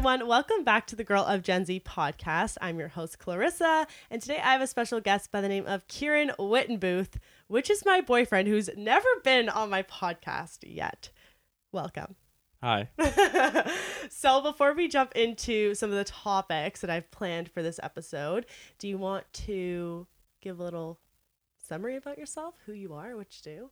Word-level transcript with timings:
everyone. 0.00 0.26
Welcome 0.26 0.64
back 0.64 0.86
to 0.86 0.96
the 0.96 1.04
Girl 1.04 1.22
of 1.26 1.42
Gen 1.42 1.66
Z 1.66 1.82
podcast. 1.84 2.56
I'm 2.62 2.78
your 2.78 2.88
host, 2.88 3.18
Clarissa, 3.18 3.86
and 4.10 4.22
today 4.22 4.38
I 4.38 4.52
have 4.52 4.62
a 4.62 4.66
special 4.66 4.98
guest 4.98 5.30
by 5.30 5.42
the 5.42 5.48
name 5.48 5.66
of 5.66 5.86
Kieran 5.88 6.32
Wittenbooth, 6.38 7.16
which 7.48 7.68
is 7.68 7.84
my 7.84 8.00
boyfriend 8.00 8.48
who's 8.48 8.70
never 8.78 9.06
been 9.22 9.50
on 9.50 9.68
my 9.68 9.82
podcast 9.82 10.60
yet. 10.62 11.10
Welcome. 11.70 12.14
Hi. 12.62 12.88
so, 14.08 14.40
before 14.40 14.72
we 14.72 14.88
jump 14.88 15.14
into 15.14 15.74
some 15.74 15.90
of 15.90 15.96
the 15.96 16.04
topics 16.04 16.80
that 16.80 16.88
I've 16.88 17.10
planned 17.10 17.50
for 17.50 17.62
this 17.62 17.78
episode, 17.82 18.46
do 18.78 18.88
you 18.88 18.96
want 18.96 19.30
to 19.34 20.06
give 20.40 20.60
a 20.60 20.64
little 20.64 20.98
summary 21.68 21.96
about 21.96 22.16
yourself, 22.16 22.54
who 22.64 22.72
you 22.72 22.94
are, 22.94 23.18
what 23.18 23.36
you 23.36 23.52
do? 23.52 23.70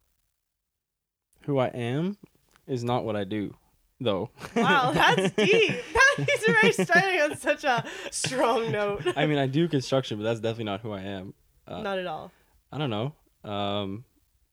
Who 1.45 1.56
I 1.56 1.69
am 1.69 2.19
is 2.66 2.84
not 2.84 3.06
what 3.06 3.16
I 3.16 3.24
do, 3.24 3.55
though. 4.01 4.30
Wow, 4.57 4.93
that's 4.95 5.30
deep. 5.34 5.77
He's 6.16 6.48
already 6.48 6.73
starting 6.73 7.20
on 7.20 7.37
such 7.37 7.65
a 7.65 7.84
strong 8.11 8.71
note. 8.73 9.07
I 9.16 9.27
mean, 9.27 9.38
I 9.38 9.47
do 9.47 9.69
construction, 9.69 10.19
but 10.19 10.24
that's 10.24 10.41
definitely 10.41 10.65
not 10.65 10.80
who 10.80 10.93
I 10.93 11.01
am. 11.02 11.34
Uh, 11.66 11.83
Not 11.83 11.98
at 11.98 12.07
all. 12.07 12.33
I 12.73 12.79
don't 12.79 12.91
know. 12.91 13.15
Um, 13.51 14.05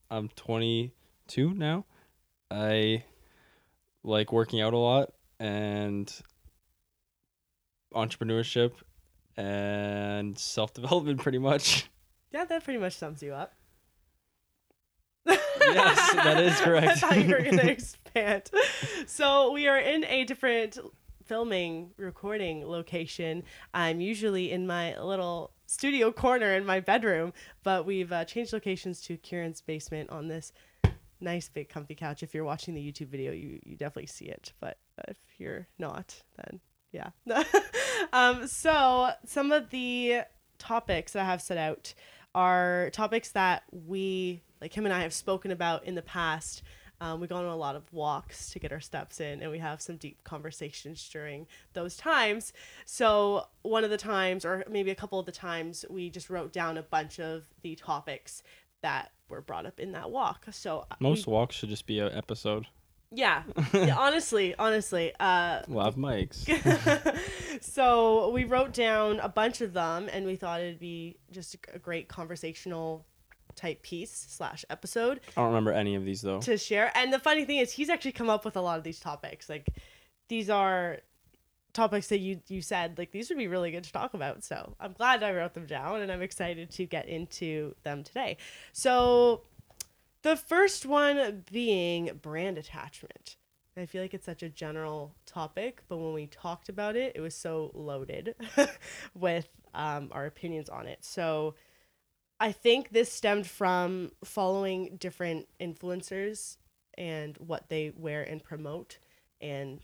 I'm 0.10 0.30
22 0.36 1.54
now. 1.54 1.86
I 2.52 3.04
like 4.04 4.32
working 4.32 4.62
out 4.62 4.74
a 4.74 4.78
lot 4.78 5.14
and 5.40 6.12
entrepreneurship 7.94 8.74
and 9.38 10.38
self 10.38 10.74
development, 10.74 11.22
pretty 11.22 11.40
much. 11.40 11.90
Yeah, 12.32 12.46
that 12.46 12.64
pretty 12.64 12.80
much 12.80 12.94
sums 12.98 13.24
you 13.24 13.34
up. 13.34 13.54
Yes, 15.74 16.14
that 16.14 16.40
is 16.42 16.60
correct. 16.62 16.88
I 16.88 16.96
thought 16.96 17.18
you 17.18 17.30
were 17.30 17.42
going 17.42 17.58
to 17.60 17.72
expand. 17.72 18.50
So 19.08 19.52
we 19.52 19.68
are 19.68 19.80
in 19.80 20.06
a 20.06 20.24
different 20.24 20.78
filming 21.26 21.92
recording 21.98 22.68
location. 22.68 23.44
I'm 23.74 24.00
usually 24.00 24.52
in 24.52 24.68
my 24.68 25.00
little 25.00 25.52
studio 25.66 26.12
corner 26.12 26.54
in 26.54 26.66
my 26.66 26.80
bedroom, 26.80 27.34
but 27.64 27.86
we've 27.86 28.12
uh, 28.12 28.26
changed 28.26 28.54
locations 28.54 29.02
to 29.02 29.18
Kieran's 29.18 29.62
basement 29.62 30.10
on 30.10 30.28
this 30.28 30.54
nice 31.20 31.50
big 31.50 31.70
comfy 31.70 31.96
couch. 31.96 32.24
If 32.24 32.34
you're 32.34 32.44
watching 32.44 32.74
the 32.74 32.92
YouTube 32.92 33.08
video, 33.08 33.32
you 33.32 33.60
you 33.66 33.76
definitely 33.76 34.08
see 34.08 34.26
it, 34.26 34.54
but 34.60 34.78
if 35.08 35.18
you're 35.38 35.68
not, 35.80 36.22
then 36.38 36.60
yeah. 36.92 37.10
um, 38.14 38.48
so 38.48 39.12
some 39.26 39.52
of 39.52 39.70
the 39.70 40.22
topics 40.58 41.14
that 41.14 41.24
I 41.24 41.26
have 41.26 41.42
set 41.42 41.58
out 41.58 41.94
are 42.34 42.90
topics 42.92 43.32
that 43.32 43.64
we 43.72 44.42
like 44.62 44.74
him 44.76 44.86
and 44.86 44.94
I 44.94 45.02
have 45.02 45.14
spoken 45.14 45.52
about 45.52 45.86
in 45.86 45.96
the 45.96 46.02
past. 46.02 46.64
Um, 47.02 47.20
we 47.20 47.28
go 47.28 47.36
on 47.36 47.46
a 47.46 47.56
lot 47.58 47.76
of 47.76 47.92
walks 47.92 48.52
to 48.52 48.60
get 48.60 48.72
our 48.72 48.80
steps 48.80 49.20
in, 49.20 49.42
and 49.42 49.52
we 49.52 49.60
have 49.60 49.82
some 49.82 49.98
deep 49.98 50.24
conversations 50.24 51.08
during 51.10 51.46
those 51.74 51.98
times. 51.98 52.54
So, 52.86 53.48
one 53.64 53.84
of 53.84 53.90
the 53.90 53.98
times, 53.98 54.46
or 54.46 54.64
maybe 54.70 54.92
a 54.92 54.96
couple 54.96 55.20
of 55.20 55.26
the 55.26 55.32
times, 55.34 55.84
we 55.90 56.10
just 56.10 56.30
wrote 56.30 56.54
down 56.54 56.78
a 56.78 56.84
bunch 56.84 57.20
of 57.20 57.44
the 57.64 57.76
topics 57.76 58.44
that 58.82 59.12
were 59.28 59.42
brought 59.42 59.66
up 59.66 59.78
in 59.80 59.92
that 59.92 60.10
walk. 60.10 60.46
So, 60.52 60.86
uh, 60.90 60.96
Most 61.02 61.28
we, 61.28 61.34
walks 61.34 61.56
should 61.58 61.70
just 61.70 61.86
be 61.86 62.00
an 62.00 62.14
episode. 62.14 62.68
yeah, 63.12 63.44
yeah, 63.74 63.98
honestly, 63.98 64.56
honestly, 64.58 65.12
uh, 65.20 65.64
We'll 65.68 65.92
mics. 65.94 66.46
so 67.62 68.30
we 68.30 68.46
wrote 68.46 68.74
down 68.74 69.20
a 69.20 69.30
bunch 69.30 69.60
of 69.60 69.74
them 69.74 70.08
and 70.12 70.26
we 70.26 70.38
thought 70.38 70.62
it'd 70.62 70.80
be 70.80 71.18
just 71.32 71.58
a 71.74 71.80
great 71.80 72.08
conversational 72.08 73.06
type 73.56 73.82
piece 73.82 74.12
slash 74.30 74.66
episode 74.70 75.22
I 75.36 75.42
don't 75.42 75.48
remember 75.48 75.72
any 75.72 75.96
of 75.96 76.06
these, 76.06 76.22
though. 76.22 76.40
to 76.42 76.58
share. 76.58 76.92
And 76.96 77.12
the 77.14 77.20
funny 77.20 77.46
thing 77.46 77.58
is 77.58 77.72
he's 77.72 77.90
actually 77.90 78.12
come 78.14 78.30
up 78.30 78.46
with 78.46 78.56
a 78.56 78.62
lot 78.62 78.78
of 78.78 78.84
these 78.84 79.00
topics. 79.00 79.50
Like 79.50 79.70
these 80.28 80.50
are 80.50 81.00
topics 81.74 82.08
that 82.08 82.20
you 82.20 82.40
you 82.48 82.62
said 82.62 82.98
like 82.98 83.12
these 83.12 83.28
would 83.28 83.38
be 83.38 83.48
really 83.48 83.70
good 83.72 83.84
to 83.84 83.92
talk 83.92 84.14
about. 84.14 84.44
So 84.44 84.76
i'm 84.80 84.94
glad 84.94 85.24
i 85.24 85.34
wrote 85.34 85.54
them 85.54 85.66
down 85.66 86.02
and 86.02 86.10
i'm 86.10 86.22
excited 86.22 86.72
to 86.72 86.86
get 86.86 87.08
into 87.10 87.76
them 87.84 88.04
today. 88.04 88.38
So 88.72 89.42
the 90.22 90.36
first 90.36 90.86
one 90.86 91.44
being 91.52 92.12
brand 92.22 92.58
attachment. 92.58 93.36
I 93.78 93.86
feel 93.86 94.02
like 94.02 94.14
it's 94.14 94.26
such 94.26 94.42
a 94.42 94.48
general 94.48 95.14
topic, 95.26 95.84
but 95.90 95.98
when 95.98 96.14
we 96.14 96.28
talked 96.28 96.70
about 96.70 96.96
it, 96.96 97.12
it 97.14 97.20
was 97.20 97.36
so 97.36 97.72
loaded 97.74 98.34
with 99.14 99.50
um, 99.74 100.08
our 100.14 100.26
opinions 100.26 100.70
on 100.70 100.88
it. 100.88 101.00
So 101.02 101.56
I 102.40 102.52
think 102.52 102.90
this 102.90 103.12
stemmed 103.12 103.48
from 103.48 104.12
following 104.24 104.98
different 104.98 105.48
influencers 105.60 106.58
and 106.98 107.38
what 107.38 107.70
they 107.70 107.92
wear 107.96 108.24
and 108.24 108.44
promote, 108.44 109.00
and 109.42 109.80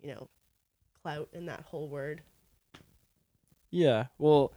you 0.00 0.08
know, 0.08 0.28
clout 1.02 1.28
and 1.32 1.48
that 1.48 1.62
whole 1.62 1.88
word. 1.88 2.22
Yeah. 3.70 4.06
Well, 4.18 4.52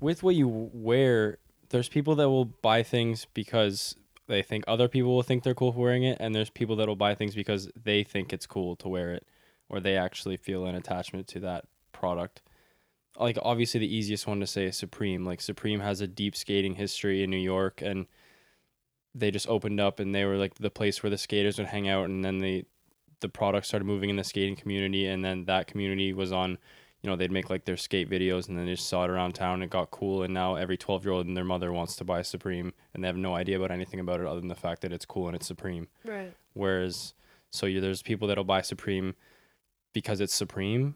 with 0.00 0.22
what 0.22 0.34
you 0.34 0.70
wear, 0.72 1.38
there's 1.68 1.88
people 1.88 2.14
that 2.16 2.28
will 2.28 2.44
buy 2.44 2.82
things 2.82 3.26
because 3.32 3.96
they 4.26 4.42
think 4.42 4.64
other 4.66 4.88
people 4.88 5.14
will 5.14 5.22
think 5.22 5.42
they're 5.42 5.54
cool 5.54 5.72
for 5.72 5.80
wearing 5.80 6.04
it, 6.04 6.18
and 6.20 6.34
there's 6.34 6.50
people 6.50 6.76
that 6.76 6.88
will 6.88 6.96
buy 6.96 7.14
things 7.14 7.34
because 7.34 7.70
they 7.80 8.02
think 8.02 8.32
it's 8.32 8.46
cool 8.46 8.76
to 8.76 8.88
wear 8.88 9.12
it, 9.12 9.26
or 9.68 9.80
they 9.80 9.96
actually 9.96 10.36
feel 10.36 10.66
an 10.66 10.74
attachment 10.74 11.26
to 11.28 11.40
that 11.40 11.64
product. 11.92 12.42
Like 13.18 13.38
obviously 13.42 13.80
the 13.80 13.94
easiest 13.94 14.26
one 14.26 14.40
to 14.40 14.46
say 14.46 14.66
is 14.66 14.76
Supreme. 14.76 15.24
Like 15.24 15.40
Supreme 15.40 15.80
has 15.80 16.00
a 16.00 16.06
deep 16.06 16.34
skating 16.34 16.74
history 16.76 17.22
in 17.22 17.30
New 17.30 17.36
York 17.36 17.82
and 17.82 18.06
they 19.14 19.30
just 19.30 19.48
opened 19.48 19.80
up 19.80 20.00
and 20.00 20.14
they 20.14 20.24
were 20.24 20.36
like 20.36 20.54
the 20.54 20.70
place 20.70 21.02
where 21.02 21.10
the 21.10 21.18
skaters 21.18 21.58
would 21.58 21.66
hang 21.66 21.88
out 21.88 22.08
and 22.08 22.24
then 22.24 22.38
the 22.38 22.64
the 23.20 23.28
product 23.28 23.66
started 23.66 23.84
moving 23.84 24.10
in 24.10 24.16
the 24.16 24.24
skating 24.24 24.56
community 24.56 25.06
and 25.06 25.24
then 25.24 25.44
that 25.44 25.66
community 25.66 26.12
was 26.12 26.32
on 26.32 26.58
you 27.02 27.10
know, 27.10 27.16
they'd 27.16 27.32
make 27.32 27.50
like 27.50 27.64
their 27.64 27.76
skate 27.76 28.08
videos 28.08 28.48
and 28.48 28.56
then 28.56 28.64
they 28.64 28.74
just 28.74 28.88
saw 28.88 29.04
it 29.04 29.10
around 29.10 29.32
town 29.32 29.54
and 29.54 29.64
it 29.64 29.70
got 29.70 29.90
cool. 29.90 30.22
And 30.22 30.32
now 30.32 30.54
every 30.54 30.76
12 30.76 31.04
year 31.04 31.12
old 31.12 31.26
and 31.26 31.36
their 31.36 31.44
mother 31.44 31.72
wants 31.72 31.96
to 31.96 32.04
buy 32.04 32.22
Supreme 32.22 32.72
and 32.94 33.02
they 33.02 33.08
have 33.08 33.16
no 33.16 33.34
idea 33.34 33.56
about 33.56 33.72
anything 33.72 33.98
about 33.98 34.20
it 34.20 34.26
other 34.26 34.38
than 34.38 34.48
the 34.48 34.54
fact 34.54 34.82
that 34.82 34.92
it's 34.92 35.04
cool 35.04 35.26
and 35.26 35.34
it's 35.34 35.46
Supreme. 35.46 35.88
Right. 36.04 36.32
Whereas, 36.54 37.14
so 37.50 37.66
you, 37.66 37.80
there's 37.80 38.02
people 38.02 38.28
that'll 38.28 38.44
buy 38.44 38.62
Supreme 38.62 39.16
because 39.92 40.20
it's 40.20 40.32
Supreme, 40.32 40.94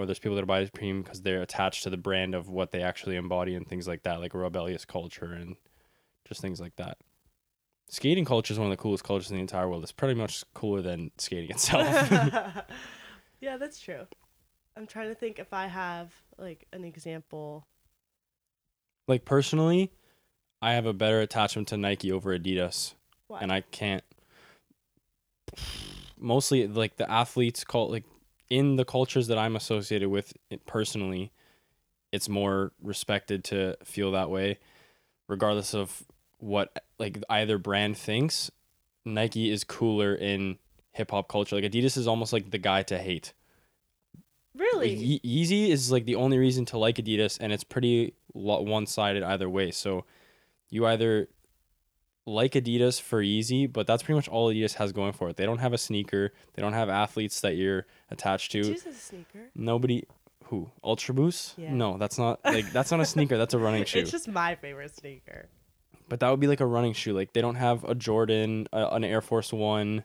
or 0.00 0.06
there's 0.06 0.18
people 0.18 0.36
that 0.36 0.46
buy 0.46 0.64
Supreme 0.64 1.02
because 1.02 1.22
they're 1.22 1.42
attached 1.42 1.82
to 1.82 1.90
the 1.90 1.96
brand 1.96 2.34
of 2.34 2.48
what 2.48 2.72
they 2.72 2.82
actually 2.82 3.16
embody 3.16 3.54
and 3.54 3.68
things 3.68 3.86
like 3.86 4.02
that, 4.04 4.20
like 4.20 4.34
rebellious 4.34 4.84
culture 4.84 5.32
and 5.32 5.56
just 6.26 6.40
things 6.40 6.60
like 6.60 6.74
that. 6.76 6.98
Skating 7.88 8.24
culture 8.24 8.52
is 8.52 8.58
one 8.58 8.70
of 8.70 8.76
the 8.76 8.80
coolest 8.82 9.04
cultures 9.04 9.30
in 9.30 9.36
the 9.36 9.40
entire 9.40 9.68
world. 9.68 9.82
It's 9.82 9.92
pretty 9.92 10.14
much 10.14 10.44
cooler 10.54 10.80
than 10.80 11.10
skating 11.18 11.50
itself. 11.50 11.86
yeah, 13.40 13.56
that's 13.56 13.80
true. 13.80 14.06
I'm 14.76 14.86
trying 14.86 15.08
to 15.08 15.14
think 15.14 15.38
if 15.38 15.52
I 15.52 15.66
have 15.66 16.12
like 16.38 16.66
an 16.72 16.84
example. 16.84 17.66
like 19.08 19.24
personally, 19.24 19.90
I 20.62 20.72
have 20.74 20.86
a 20.86 20.92
better 20.92 21.20
attachment 21.20 21.68
to 21.68 21.76
Nike 21.76 22.12
over 22.12 22.38
Adidas, 22.38 22.94
Why? 23.26 23.40
and 23.40 23.52
I 23.52 23.62
can't. 23.62 24.04
Mostly, 26.18 26.66
like 26.68 26.96
the 26.96 27.10
athletes 27.10 27.64
call 27.64 27.90
like 27.90 28.04
in 28.50 28.76
the 28.76 28.84
cultures 28.84 29.28
that 29.28 29.38
I'm 29.38 29.56
associated 29.56 30.08
with 30.10 30.34
personally, 30.66 31.32
it's 32.12 32.28
more 32.28 32.72
respected 32.82 33.44
to 33.44 33.76
feel 33.84 34.12
that 34.12 34.28
way, 34.28 34.58
regardless 35.28 35.72
of 35.74 36.02
what 36.38 36.84
like 36.98 37.22
either 37.30 37.56
brand 37.56 37.96
thinks. 37.96 38.50
Nike 39.04 39.50
is 39.50 39.64
cooler 39.64 40.14
in 40.14 40.58
hip 40.92 41.12
hop 41.12 41.28
culture. 41.28 41.56
Like 41.56 41.64
Adidas 41.64 41.96
is 41.96 42.08
almost 42.08 42.32
like 42.32 42.50
the 42.50 42.58
guy 42.58 42.82
to 42.84 42.98
hate. 42.98 43.32
really? 44.54 44.92
Ye- 44.92 45.20
Yeezy 45.44 45.68
is 45.68 45.90
like 45.92 46.04
the 46.04 46.16
only 46.16 46.38
reason 46.38 46.64
to 46.66 46.78
like 46.78 46.96
Adidas, 46.96 47.38
and 47.40 47.52
it's 47.52 47.64
pretty 47.64 48.14
one 48.32 48.86
sided 48.86 49.22
either 49.22 49.48
way. 49.48 49.70
So 49.70 50.04
you 50.68 50.86
either 50.86 51.28
like 52.26 52.52
Adidas 52.52 53.00
for 53.00 53.22
Yeezy, 53.22 53.70
but 53.72 53.86
that's 53.86 54.02
pretty 54.02 54.16
much 54.16 54.28
all 54.28 54.52
Adidas 54.52 54.74
has 54.74 54.92
going 54.92 55.12
for 55.12 55.28
it. 55.28 55.36
They 55.36 55.46
don't 55.46 55.58
have 55.58 55.72
a 55.72 55.78
sneaker. 55.78 56.32
They 56.54 56.62
don't 56.62 56.72
have 56.74 56.88
athletes 56.88 57.40
that 57.40 57.56
you're 57.56 57.86
attached 58.10 58.52
to. 58.52 58.60
Is 58.60 58.86
a 58.86 58.92
sneaker. 58.92 59.50
Nobody. 59.54 60.04
Who 60.46 60.68
Ultra 60.82 61.14
Boost? 61.14 61.54
Yeah. 61.58 61.72
No, 61.72 61.96
that's 61.96 62.18
not 62.18 62.40
like 62.44 62.72
that's 62.72 62.90
not 62.90 62.98
a 62.98 63.04
sneaker. 63.04 63.38
That's 63.38 63.54
a 63.54 63.58
running 63.58 63.84
shoe. 63.86 64.00
It's 64.00 64.10
just 64.10 64.26
my 64.26 64.56
favorite 64.56 64.92
sneaker. 64.94 65.48
But 66.08 66.18
that 66.20 66.30
would 66.30 66.40
be 66.40 66.48
like 66.48 66.58
a 66.60 66.66
running 66.66 66.92
shoe. 66.92 67.12
Like 67.12 67.32
they 67.34 67.40
don't 67.40 67.54
have 67.54 67.84
a 67.84 67.94
Jordan, 67.94 68.66
a, 68.72 68.88
an 68.88 69.04
Air 69.04 69.20
Force 69.20 69.52
One, 69.52 70.02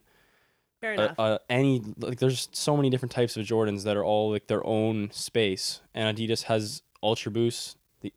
Fair 0.82 0.94
enough. 0.94 1.16
uh, 1.18 1.40
any 1.50 1.82
like 1.98 2.20
there's 2.20 2.48
so 2.52 2.78
many 2.78 2.92
different 2.92 3.12
types 3.12 3.36
of 3.38 3.44
Jordans 3.48 3.86
that 3.86 3.98
are 3.98 4.04
all 4.06 4.30
like 4.30 4.46
their 4.46 4.64
own 4.68 5.10
space. 5.12 5.82
And 5.96 6.16
Adidas 6.16 6.44
has 6.44 6.84
Ultra 7.02 7.32
Boost. 7.32 7.78
The 8.02 8.14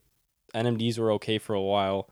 NMDs 0.54 0.98
were 0.98 1.10
okay 1.12 1.38
for 1.38 1.54
a 1.54 1.62
while, 1.62 2.10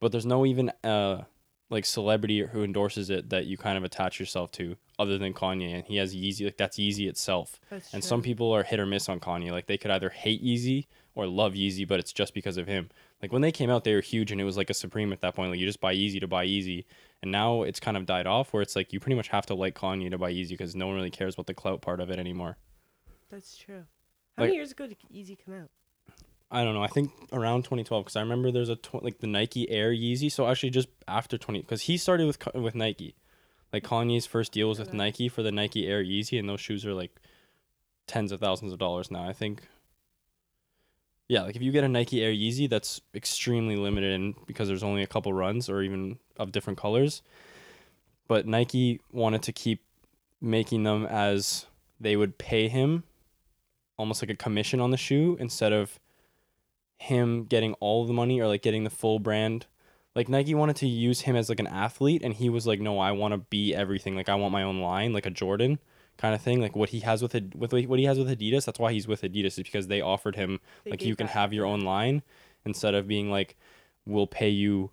but 0.00 0.12
there's 0.12 0.26
no 0.26 0.44
even 0.46 0.70
uh 0.84 1.22
like 1.68 1.84
celebrity 1.84 2.46
who 2.46 2.62
endorses 2.62 3.10
it 3.10 3.28
that 3.30 3.46
you 3.46 3.56
kind 3.56 3.76
of 3.76 3.82
attach 3.82 4.20
yourself 4.20 4.52
to 4.52 4.76
other 5.00 5.18
than 5.18 5.34
Kanye. 5.34 5.74
And 5.74 5.84
he 5.84 5.96
has 5.96 6.14
Yeezy. 6.14 6.44
Like 6.44 6.56
that's 6.56 6.78
Yeezy 6.78 7.08
itself. 7.08 7.58
That's 7.70 7.92
And 7.92 8.02
true. 8.02 8.08
some 8.08 8.22
people 8.22 8.52
are 8.52 8.62
hit 8.62 8.78
or 8.78 8.86
miss 8.86 9.08
on 9.08 9.18
Kanye. 9.18 9.50
Like 9.50 9.66
they 9.66 9.76
could 9.76 9.90
either 9.90 10.08
hate 10.10 10.44
Yeezy 10.44 10.86
or 11.16 11.26
love 11.26 11.54
Yeezy, 11.54 11.86
but 11.88 11.98
it's 11.98 12.12
just 12.12 12.34
because 12.34 12.56
of 12.56 12.68
him. 12.68 12.88
Like 13.20 13.32
when 13.32 13.42
they 13.42 13.50
came 13.50 13.68
out, 13.70 13.82
they 13.82 13.94
were 13.94 14.00
huge, 14.02 14.30
and 14.30 14.40
it 14.40 14.44
was 14.44 14.56
like 14.58 14.70
a 14.70 14.74
Supreme 14.74 15.12
at 15.12 15.22
that 15.22 15.34
point. 15.34 15.50
Like 15.50 15.58
you 15.58 15.66
just 15.66 15.80
buy 15.80 15.92
Yeezy 15.94 16.20
to 16.20 16.28
buy 16.28 16.46
Yeezy, 16.46 16.84
and 17.22 17.32
now 17.32 17.62
it's 17.62 17.80
kind 17.80 17.96
of 17.96 18.06
died 18.06 18.26
off. 18.28 18.52
Where 18.52 18.62
it's 18.62 18.76
like 18.76 18.92
you 18.92 19.00
pretty 19.00 19.16
much 19.16 19.28
have 19.28 19.46
to 19.46 19.54
like 19.54 19.74
Kanye 19.74 20.10
to 20.10 20.18
buy 20.18 20.30
Yeezy 20.32 20.50
because 20.50 20.76
no 20.76 20.86
one 20.86 20.94
really 20.94 21.10
cares 21.10 21.34
about 21.34 21.46
the 21.46 21.54
clout 21.54 21.80
part 21.82 22.00
of 22.00 22.10
it 22.10 22.18
anymore. 22.20 22.58
That's 23.30 23.56
true. 23.56 23.84
How 24.36 24.42
Like- 24.42 24.48
many 24.50 24.56
years 24.56 24.70
ago 24.72 24.86
did 24.86 24.98
Yeezy 25.12 25.36
come 25.42 25.54
out? 25.54 25.70
I 26.50 26.62
don't 26.62 26.74
know. 26.74 26.82
I 26.82 26.88
think 26.88 27.10
around 27.32 27.64
2012 27.64 28.04
because 28.04 28.16
I 28.16 28.20
remember 28.20 28.52
there's 28.52 28.68
a 28.68 28.76
tw- 28.76 29.02
like 29.02 29.18
the 29.18 29.26
Nike 29.26 29.68
Air 29.68 29.92
Yeezy. 29.92 30.30
So 30.30 30.46
actually, 30.46 30.70
just 30.70 30.88
after 31.08 31.36
20 31.36 31.60
because 31.60 31.82
he 31.82 31.96
started 31.96 32.26
with 32.26 32.38
with 32.54 32.74
Nike, 32.74 33.16
like 33.72 33.84
Kanye's 33.84 34.26
first 34.26 34.52
deal 34.52 34.68
was 34.68 34.78
with. 34.78 34.92
Nike 34.92 35.28
for 35.28 35.42
the 35.42 35.52
Nike 35.52 35.86
Air 35.86 36.02
Yeezy, 36.04 36.38
and 36.38 36.48
those 36.48 36.60
shoes 36.60 36.86
are 36.86 36.94
like 36.94 37.16
tens 38.06 38.30
of 38.30 38.40
thousands 38.40 38.72
of 38.72 38.78
dollars 38.78 39.10
now. 39.10 39.28
I 39.28 39.32
think. 39.32 39.62
Yeah, 41.28 41.42
like 41.42 41.56
if 41.56 41.62
you 41.62 41.72
get 41.72 41.82
a 41.82 41.88
Nike 41.88 42.22
Air 42.22 42.32
Yeezy, 42.32 42.70
that's 42.70 43.00
extremely 43.12 43.74
limited, 43.74 44.12
and 44.12 44.36
because 44.46 44.68
there's 44.68 44.84
only 44.84 45.02
a 45.02 45.08
couple 45.08 45.32
runs 45.32 45.68
or 45.68 45.82
even 45.82 46.18
of 46.36 46.52
different 46.52 46.78
colors. 46.78 47.22
But 48.28 48.46
Nike 48.46 49.00
wanted 49.10 49.42
to 49.42 49.52
keep 49.52 49.82
making 50.40 50.84
them 50.84 51.06
as 51.06 51.66
they 51.98 52.14
would 52.14 52.38
pay 52.38 52.68
him 52.68 53.04
almost 53.96 54.22
like 54.22 54.30
a 54.30 54.34
commission 54.34 54.80
on 54.80 54.90
the 54.90 54.96
shoe 54.96 55.36
instead 55.40 55.72
of 55.72 55.98
him 56.98 57.44
getting 57.44 57.74
all 57.74 58.06
the 58.06 58.12
money 58.12 58.40
or 58.40 58.46
like 58.46 58.62
getting 58.62 58.84
the 58.84 58.90
full 58.90 59.18
brand. 59.18 59.66
Like 60.14 60.28
Nike 60.28 60.54
wanted 60.54 60.76
to 60.76 60.86
use 60.86 61.22
him 61.22 61.36
as 61.36 61.48
like 61.48 61.60
an 61.60 61.66
athlete 61.66 62.22
and 62.24 62.34
he 62.34 62.48
was 62.48 62.66
like, 62.66 62.80
No, 62.80 62.98
I 62.98 63.12
wanna 63.12 63.38
be 63.38 63.74
everything. 63.74 64.16
Like 64.16 64.28
I 64.28 64.34
want 64.34 64.52
my 64.52 64.62
own 64.62 64.80
line, 64.80 65.12
like 65.12 65.26
a 65.26 65.30
Jordan 65.30 65.78
kind 66.16 66.34
of 66.34 66.40
thing. 66.40 66.60
Like 66.60 66.74
what 66.74 66.90
he 66.90 67.00
has 67.00 67.22
with 67.22 67.34
it 67.34 67.54
with 67.54 67.72
what 67.72 67.98
he 67.98 68.04
has 68.06 68.18
with 68.18 68.28
Adidas, 68.28 68.64
that's 68.64 68.78
why 68.78 68.92
he's 68.92 69.06
with 69.06 69.22
Adidas, 69.22 69.46
is 69.46 69.56
because 69.56 69.88
they 69.88 70.00
offered 70.00 70.36
him 70.36 70.60
They 70.84 70.92
like 70.92 71.02
you 71.02 71.16
can 71.16 71.28
have 71.28 71.52
your 71.52 71.66
own 71.66 71.80
line 71.80 72.22
instead 72.64 72.94
of 72.94 73.06
being 73.06 73.30
like, 73.30 73.56
We'll 74.06 74.26
pay 74.26 74.48
you 74.48 74.90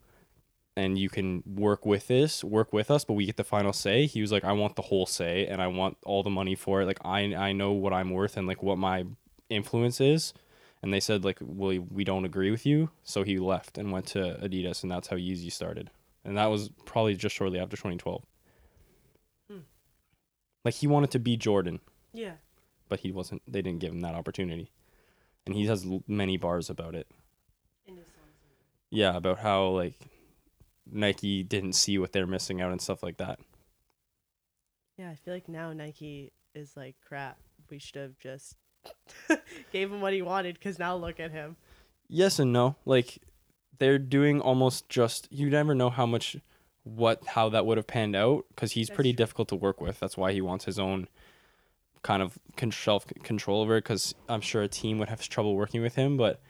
and 0.76 0.98
you 0.98 1.08
can 1.08 1.44
work 1.46 1.86
with 1.86 2.08
this, 2.08 2.44
work 2.44 2.74
with 2.74 2.90
us, 2.90 3.06
but 3.06 3.14
we 3.14 3.26
get 3.26 3.38
the 3.38 3.44
final 3.44 3.74
say. 3.74 4.08
He 4.08 4.22
was 4.22 4.32
like, 4.32 4.44
I 4.44 4.54
want 4.54 4.76
the 4.76 4.82
whole 4.82 5.06
say 5.06 5.46
and 5.46 5.62
I 5.62 5.68
want 5.68 5.98
all 6.04 6.24
the 6.24 6.32
money 6.32 6.56
for 6.56 6.82
it. 6.82 6.86
Like 6.86 7.00
I 7.06 7.34
I 7.36 7.54
know 7.54 7.72
what 7.72 7.94
I'm 7.94 8.10
worth 8.10 8.36
and 8.36 8.48
like 8.48 8.62
what 8.62 8.78
my 8.78 9.06
influence 9.50 10.02
is. 10.02 10.34
And 10.84 10.94
they 10.94 11.00
said 11.00 11.24
like, 11.26 11.38
well, 11.42 11.80
we 11.90 12.04
don't 12.04 12.26
agree 12.26 12.52
with 12.52 12.66
you. 12.66 12.90
So 13.04 13.24
he 13.24 13.40
left 13.40 13.78
and 13.80 13.92
went 13.92 14.06
to 14.08 14.38
Adidas, 14.44 14.84
and 14.84 14.92
that's 14.92 15.08
how 15.08 15.16
Yeezy 15.16 15.52
started. 15.52 15.90
And 16.26 16.38
that 16.38 16.48
was 16.52 16.70
probably 16.86 17.16
just 17.16 17.36
shortly 17.36 17.58
after 17.58 17.76
2012. 17.78 18.24
Hmm. 19.50 19.58
Like 20.64 20.76
he 20.76 20.88
wanted 20.88 21.10
to 21.12 21.20
be 21.20 21.38
Jordan, 21.38 21.80
Yeah. 22.14 22.34
but 22.90 23.00
he 23.00 23.12
wasn't. 23.12 23.42
They 23.48 23.62
didn't 23.62 23.80
give 23.80 23.94
him 23.94 24.02
that 24.02 24.14
opportunity. 24.14 24.72
And 25.46 25.56
he 25.56 25.66
has 25.68 25.86
many 26.08 26.38
bars 26.38 26.70
about 26.70 26.96
it. 26.96 27.08
In 27.86 27.96
his 27.98 28.06
songs. 28.08 28.36
Yeah, 28.90 29.16
about 29.16 29.40
how 29.40 29.68
like 29.68 29.96
Nike 30.90 31.44
didn't 31.44 31.74
see 31.74 31.98
what 31.98 32.12
they're 32.12 32.28
missing 32.28 32.62
out 32.62 32.72
and 32.72 32.82
stuff 32.82 33.02
like 33.04 33.18
that. 33.18 33.40
Yeah, 34.98 35.10
I 35.10 35.16
feel 35.16 35.34
like 35.34 35.50
now 35.50 35.74
Nike 35.74 36.32
is 36.54 36.76
like 36.78 36.96
crap. 37.06 37.38
We 37.70 37.80
should 37.80 38.02
have 38.02 38.18
just 38.20 38.56
gave 39.72 39.92
him 39.92 40.02
what 40.02 40.14
he 40.14 40.22
wanted 40.22 40.56
because 40.56 40.80
now 40.80 40.96
look 40.96 41.20
at 41.20 41.32
him. 41.32 41.56
yes 42.10 42.40
and 42.40 42.52
no 42.54 42.76
like 42.86 43.20
they're 43.80 43.98
doing 44.00 44.40
almost 44.42 44.88
just 44.90 45.28
you 45.32 45.50
never 45.50 45.74
know 45.74 45.90
how 45.90 46.06
much 46.06 46.38
what 46.84 47.26
how 47.28 47.50
that 47.50 47.66
would 47.66 47.78
have 47.78 47.88
panned 47.88 48.16
out 48.16 48.46
because 48.50 48.74
he's 48.74 48.88
That's 48.88 48.96
pretty 48.96 49.14
true. 49.14 49.18
difficult 49.18 49.48
to 49.50 49.56
work 49.56 49.80
with 49.82 50.00
that's 50.00 50.18
why 50.18 50.34
he 50.34 50.42
wants 50.42 50.66
his 50.66 50.78
own 50.78 51.08
kind 52.02 52.22
of 52.22 52.38
self 52.74 53.06
control 53.24 53.62
over 53.62 53.78
it 53.78 53.84
because 53.84 54.14
i'm 54.28 54.42
sure 54.42 54.62
a 54.62 54.68
team 54.68 55.00
would 55.00 55.08
have 55.10 55.22
trouble 55.30 55.56
working 55.56 55.82
with 55.82 55.96
him 55.96 56.18
but 56.18 56.42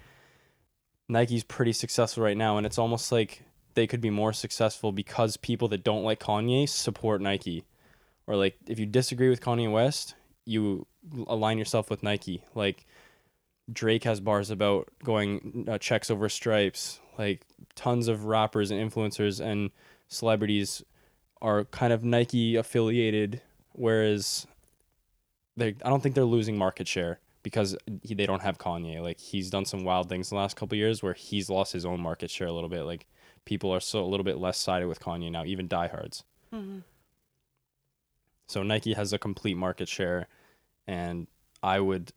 nike's 1.07 1.43
pretty 1.43 1.73
successful 1.73 2.23
right 2.23 2.37
now 2.37 2.57
and 2.57 2.65
it's 2.65 2.79
almost 2.79 3.11
like 3.11 3.43
they 3.75 3.85
could 3.87 4.01
be 4.01 4.09
more 4.09 4.33
successful 4.33 4.91
because 4.91 5.37
people 5.37 5.67
that 5.67 5.83
don't 5.83 6.03
like 6.03 6.19
kanye 6.19 6.67
support 6.67 7.21
nike 7.21 7.63
or 8.25 8.35
like 8.35 8.55
if 8.67 8.79
you 8.79 8.85
disagree 8.87 9.29
with 9.29 9.41
kanye 9.41 9.71
west 9.71 10.15
you 10.45 10.85
align 11.27 11.57
yourself 11.57 11.89
with 11.89 12.01
nike 12.03 12.43
like 12.55 12.85
Drake 13.71 14.03
has 14.03 14.19
bars 14.19 14.49
about 14.49 14.89
going 15.03 15.65
uh, 15.69 15.77
checks 15.77 16.11
over 16.11 16.27
stripes. 16.27 16.99
Like 17.17 17.45
tons 17.75 18.07
of 18.07 18.25
rappers 18.25 18.71
and 18.71 18.91
influencers 18.91 19.39
and 19.39 19.71
celebrities 20.07 20.83
are 21.41 21.65
kind 21.65 21.93
of 21.93 22.03
Nike 22.03 22.55
affiliated, 22.55 23.41
whereas 23.73 24.47
they 25.55 25.75
I 25.83 25.89
don't 25.89 26.01
think 26.01 26.15
they're 26.15 26.25
losing 26.25 26.57
market 26.57 26.87
share 26.87 27.19
because 27.43 27.77
he, 28.01 28.15
they 28.15 28.25
don't 28.25 28.41
have 28.41 28.57
Kanye. 28.57 29.01
Like 29.01 29.19
he's 29.19 29.49
done 29.49 29.65
some 29.65 29.83
wild 29.83 30.09
things 30.09 30.29
the 30.29 30.35
last 30.35 30.55
couple 30.55 30.77
years 30.77 31.01
where 31.03 31.13
he's 31.13 31.49
lost 31.49 31.73
his 31.73 31.85
own 31.85 31.99
market 31.99 32.29
share 32.29 32.47
a 32.47 32.53
little 32.53 32.69
bit. 32.69 32.83
Like 32.83 33.05
people 33.45 33.71
are 33.71 33.79
so 33.79 34.03
a 34.03 34.07
little 34.07 34.23
bit 34.23 34.39
less 34.39 34.57
sided 34.57 34.87
with 34.87 34.99
Kanye 34.99 35.31
now, 35.31 35.45
even 35.45 35.67
diehards. 35.67 36.23
Mm-hmm. 36.53 36.79
So 38.47 38.63
Nike 38.63 38.93
has 38.93 39.13
a 39.13 39.17
complete 39.17 39.55
market 39.55 39.87
share, 39.87 40.27
and 40.87 41.27
I 41.61 41.79
would 41.79 42.11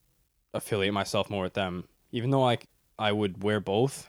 affiliate 0.54 0.94
myself 0.94 1.28
more 1.30 1.42
with 1.44 1.54
them. 1.54 1.84
Even 2.12 2.30
though 2.30 2.42
like 2.42 2.66
I 2.98 3.12
would 3.12 3.42
wear 3.42 3.60
both, 3.60 4.08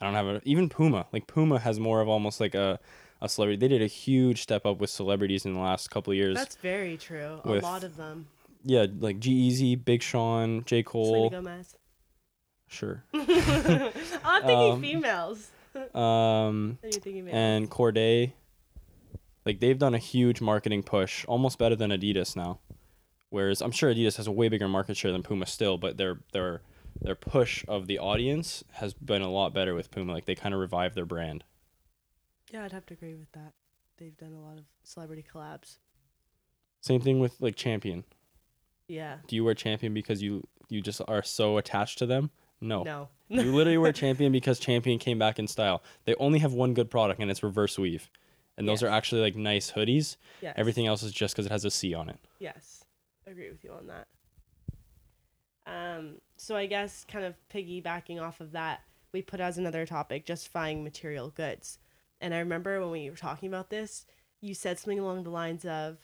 I 0.00 0.04
don't 0.06 0.14
have 0.14 0.26
a 0.26 0.40
even 0.44 0.68
Puma. 0.68 1.06
Like 1.12 1.26
Puma 1.26 1.58
has 1.58 1.78
more 1.80 2.00
of 2.00 2.08
almost 2.08 2.40
like 2.40 2.54
a 2.54 2.78
a 3.22 3.28
celebrity. 3.28 3.58
They 3.58 3.68
did 3.68 3.82
a 3.82 3.86
huge 3.86 4.42
step 4.42 4.64
up 4.64 4.78
with 4.80 4.88
celebrities 4.90 5.44
in 5.44 5.54
the 5.54 5.60
last 5.60 5.90
couple 5.90 6.10
of 6.12 6.16
years. 6.16 6.36
That's 6.36 6.56
very 6.56 6.96
true. 6.96 7.40
with 7.44 7.62
a 7.62 7.66
lot 7.66 7.84
of 7.84 7.96
them. 7.96 8.26
yeah, 8.64 8.86
like 8.98 9.18
G 9.20 9.74
Big 9.76 10.02
Sean, 10.02 10.64
J 10.64 10.82
Selena 10.82 10.84
Cole. 10.84 11.30
Gomez. 11.30 11.76
Sure. 12.68 13.02
I'm 13.12 14.42
thinking 14.42 14.72
Um, 14.72 14.80
females. 14.80 15.50
Um, 15.94 16.78
thinking 16.82 17.28
and 17.28 17.68
Corday. 17.68 18.34
Like 19.44 19.58
they've 19.60 19.78
done 19.78 19.94
a 19.94 19.98
huge 19.98 20.40
marketing 20.40 20.82
push, 20.82 21.24
almost 21.26 21.58
better 21.58 21.74
than 21.74 21.90
Adidas 21.90 22.36
now. 22.36 22.60
Whereas 23.30 23.62
I'm 23.62 23.70
sure 23.70 23.92
Adidas 23.92 24.16
has 24.16 24.26
a 24.26 24.32
way 24.32 24.48
bigger 24.48 24.68
market 24.68 24.96
share 24.96 25.12
than 25.12 25.22
Puma 25.22 25.46
still, 25.46 25.78
but 25.78 25.96
their 25.96 26.20
their 26.32 26.62
their 27.00 27.14
push 27.14 27.64
of 27.68 27.86
the 27.86 27.98
audience 27.98 28.62
has 28.72 28.92
been 28.92 29.22
a 29.22 29.30
lot 29.30 29.54
better 29.54 29.74
with 29.74 29.90
Puma. 29.90 30.12
Like 30.12 30.26
they 30.26 30.34
kind 30.34 30.52
of 30.54 30.60
revived 30.60 30.94
their 30.96 31.06
brand. 31.06 31.44
yeah, 32.52 32.64
I'd 32.64 32.72
have 32.72 32.86
to 32.86 32.94
agree 32.94 33.14
with 33.14 33.30
that. 33.32 33.52
They've 33.98 34.16
done 34.16 34.32
a 34.32 34.40
lot 34.40 34.58
of 34.58 34.64
celebrity 34.82 35.24
collabs. 35.32 35.78
Same 36.80 37.00
thing 37.00 37.20
with 37.20 37.36
like 37.40 37.54
Champion. 37.56 38.04
Yeah. 38.88 39.18
Do 39.28 39.36
you 39.36 39.44
wear 39.44 39.54
Champion 39.54 39.94
because 39.94 40.22
you 40.22 40.46
you 40.68 40.80
just 40.80 41.00
are 41.06 41.22
so 41.22 41.58
attached 41.58 41.98
to 41.98 42.06
them? 42.06 42.30
No. 42.60 42.82
No. 42.82 43.08
you 43.28 43.54
literally 43.54 43.78
wear 43.78 43.92
Champion 43.92 44.32
because 44.32 44.58
Champion 44.58 44.98
came 44.98 45.18
back 45.18 45.38
in 45.38 45.46
style. 45.46 45.82
They 46.04 46.14
only 46.16 46.40
have 46.40 46.52
one 46.52 46.74
good 46.74 46.90
product 46.90 47.20
and 47.20 47.30
it's 47.30 47.42
reverse 47.44 47.78
weave. 47.78 48.10
And 48.58 48.68
those 48.68 48.82
Yes. 48.82 48.88
are 48.90 48.92
actually 48.92 49.20
like 49.22 49.36
nice 49.36 49.70
hoodies. 49.72 50.16
Yes. 50.42 50.54
Everything 50.56 50.86
else 50.86 51.02
is 51.04 51.12
just 51.12 51.34
because 51.34 51.46
it 51.46 51.52
has 51.52 51.64
a 51.64 51.70
C 51.70 51.94
on 51.94 52.08
it. 52.08 52.18
Yes. 52.40 52.79
Agree 53.26 53.50
with 53.50 53.62
you 53.64 53.72
on 53.72 53.86
that. 53.88 54.06
Um, 55.66 56.16
so 56.36 56.56
I 56.56 56.66
guess 56.66 57.04
kind 57.04 57.24
of 57.24 57.34
piggybacking 57.52 58.20
off 58.20 58.40
of 58.40 58.52
that, 58.52 58.80
we 59.12 59.22
put 59.22 59.40
as 59.40 59.58
another 59.58 59.86
topic 59.86 60.26
justifying 60.26 60.82
material 60.82 61.30
goods. 61.30 61.78
And 62.20 62.34
I 62.34 62.38
remember 62.38 62.80
when 62.80 62.90
we 62.90 63.10
were 63.10 63.16
talking 63.16 63.48
about 63.48 63.70
this, 63.70 64.06
you 64.40 64.54
said 64.54 64.78
something 64.78 64.98
along 64.98 65.24
the 65.24 65.30
lines 65.30 65.64
of 65.64 65.98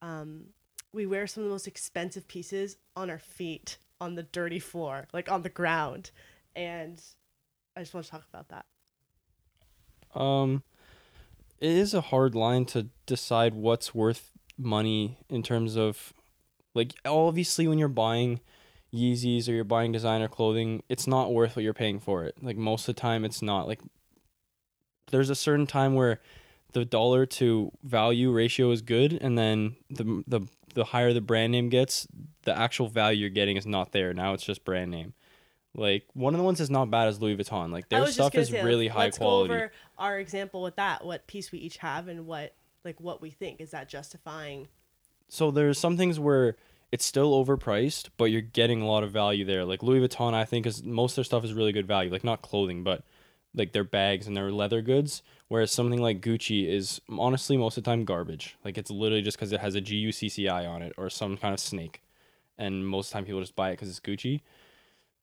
um, 0.00 0.46
we 0.92 1.06
wear 1.06 1.26
some 1.26 1.42
of 1.42 1.48
the 1.48 1.54
most 1.54 1.66
expensive 1.66 2.28
pieces 2.28 2.76
on 2.96 3.10
our 3.10 3.18
feet 3.18 3.78
on 4.00 4.14
the 4.14 4.22
dirty 4.22 4.58
floor, 4.58 5.06
like 5.12 5.30
on 5.30 5.42
the 5.42 5.48
ground. 5.48 6.10
And 6.54 7.00
I 7.76 7.80
just 7.80 7.94
want 7.94 8.04
to 8.06 8.12
talk 8.12 8.24
about 8.32 8.48
that. 8.48 8.66
Um, 10.20 10.62
it 11.60 11.70
is 11.70 11.94
a 11.94 12.00
hard 12.00 12.34
line 12.34 12.66
to 12.66 12.88
decide 13.06 13.54
what's 13.54 13.94
worth 13.94 14.30
money 14.58 15.18
in 15.28 15.42
terms 15.42 15.76
of, 15.76 16.12
like, 16.74 16.94
obviously 17.04 17.66
when 17.66 17.78
you're 17.78 17.88
buying 17.88 18.40
Yeezys 18.92 19.48
or 19.48 19.52
you're 19.52 19.64
buying 19.64 19.92
designer 19.92 20.28
clothing, 20.28 20.82
it's 20.88 21.06
not 21.06 21.32
worth 21.32 21.56
what 21.56 21.62
you're 21.62 21.72
paying 21.72 21.98
for 21.98 22.24
it. 22.24 22.36
Like 22.42 22.56
most 22.56 22.88
of 22.88 22.94
the 22.94 23.00
time, 23.00 23.24
it's 23.24 23.42
not. 23.42 23.66
Like, 23.66 23.80
there's 25.10 25.30
a 25.30 25.34
certain 25.34 25.66
time 25.66 25.94
where 25.94 26.20
the 26.72 26.84
dollar 26.84 27.26
to 27.26 27.70
value 27.82 28.30
ratio 28.32 28.70
is 28.70 28.82
good, 28.82 29.12
and 29.12 29.36
then 29.36 29.76
the 29.90 30.24
the 30.26 30.40
the 30.74 30.84
higher 30.84 31.12
the 31.12 31.20
brand 31.20 31.52
name 31.52 31.68
gets, 31.68 32.06
the 32.44 32.56
actual 32.56 32.88
value 32.88 33.20
you're 33.20 33.30
getting 33.30 33.56
is 33.56 33.66
not 33.66 33.92
there. 33.92 34.14
Now 34.14 34.32
it's 34.32 34.44
just 34.44 34.64
brand 34.64 34.90
name. 34.90 35.12
Like 35.74 36.04
one 36.14 36.34
of 36.34 36.38
the 36.38 36.44
ones 36.44 36.58
that's 36.58 36.70
not 36.70 36.90
bad 36.90 37.08
is 37.08 37.20
Louis 37.20 37.36
Vuitton. 37.36 37.70
Like 37.72 37.88
their 37.88 38.06
stuff 38.06 38.34
is 38.34 38.48
say, 38.48 38.62
really 38.62 38.88
high 38.88 39.04
let's 39.04 39.18
quality. 39.18 39.48
Go 39.48 39.54
over 39.54 39.72
our 39.98 40.18
example 40.18 40.62
with 40.62 40.76
that, 40.76 41.04
what 41.04 41.26
piece 41.26 41.52
we 41.52 41.58
each 41.58 41.78
have, 41.78 42.08
and 42.08 42.26
what 42.26 42.54
like 42.84 43.00
what 43.00 43.22
we 43.22 43.30
think 43.30 43.60
is 43.60 43.70
that 43.70 43.88
justifying. 43.88 44.68
So 45.32 45.50
there's 45.50 45.78
some 45.78 45.96
things 45.96 46.20
where 46.20 46.56
it's 46.92 47.06
still 47.06 47.32
overpriced, 47.42 48.10
but 48.18 48.26
you're 48.26 48.42
getting 48.42 48.82
a 48.82 48.86
lot 48.86 49.02
of 49.02 49.12
value 49.12 49.46
there. 49.46 49.64
Like 49.64 49.82
Louis 49.82 50.06
Vuitton, 50.06 50.34
I 50.34 50.44
think 50.44 50.66
is 50.66 50.84
most 50.84 51.12
of 51.12 51.16
their 51.16 51.24
stuff 51.24 51.42
is 51.42 51.54
really 51.54 51.72
good 51.72 51.86
value. 51.86 52.10
Like 52.10 52.22
not 52.22 52.42
clothing, 52.42 52.84
but 52.84 53.02
like 53.54 53.72
their 53.72 53.82
bags 53.82 54.26
and 54.26 54.36
their 54.36 54.52
leather 54.52 54.82
goods. 54.82 55.22
Whereas 55.48 55.72
something 55.72 56.02
like 56.02 56.20
Gucci 56.20 56.68
is 56.68 57.00
honestly 57.08 57.56
most 57.56 57.78
of 57.78 57.84
the 57.84 57.90
time 57.90 58.04
garbage. 58.04 58.58
Like 58.62 58.76
it's 58.76 58.90
literally 58.90 59.22
just 59.22 59.38
because 59.38 59.52
it 59.52 59.60
has 59.60 59.74
a 59.74 59.80
GUCCI 59.80 60.68
on 60.68 60.82
it 60.82 60.92
or 60.98 61.08
some 61.08 61.38
kind 61.38 61.54
of 61.54 61.60
snake, 61.60 62.02
and 62.58 62.86
most 62.86 63.06
of 63.06 63.12
the 63.12 63.14
time 63.14 63.24
people 63.24 63.40
just 63.40 63.56
buy 63.56 63.70
it 63.70 63.78
because 63.78 63.88
it's 63.88 64.00
Gucci. 64.00 64.42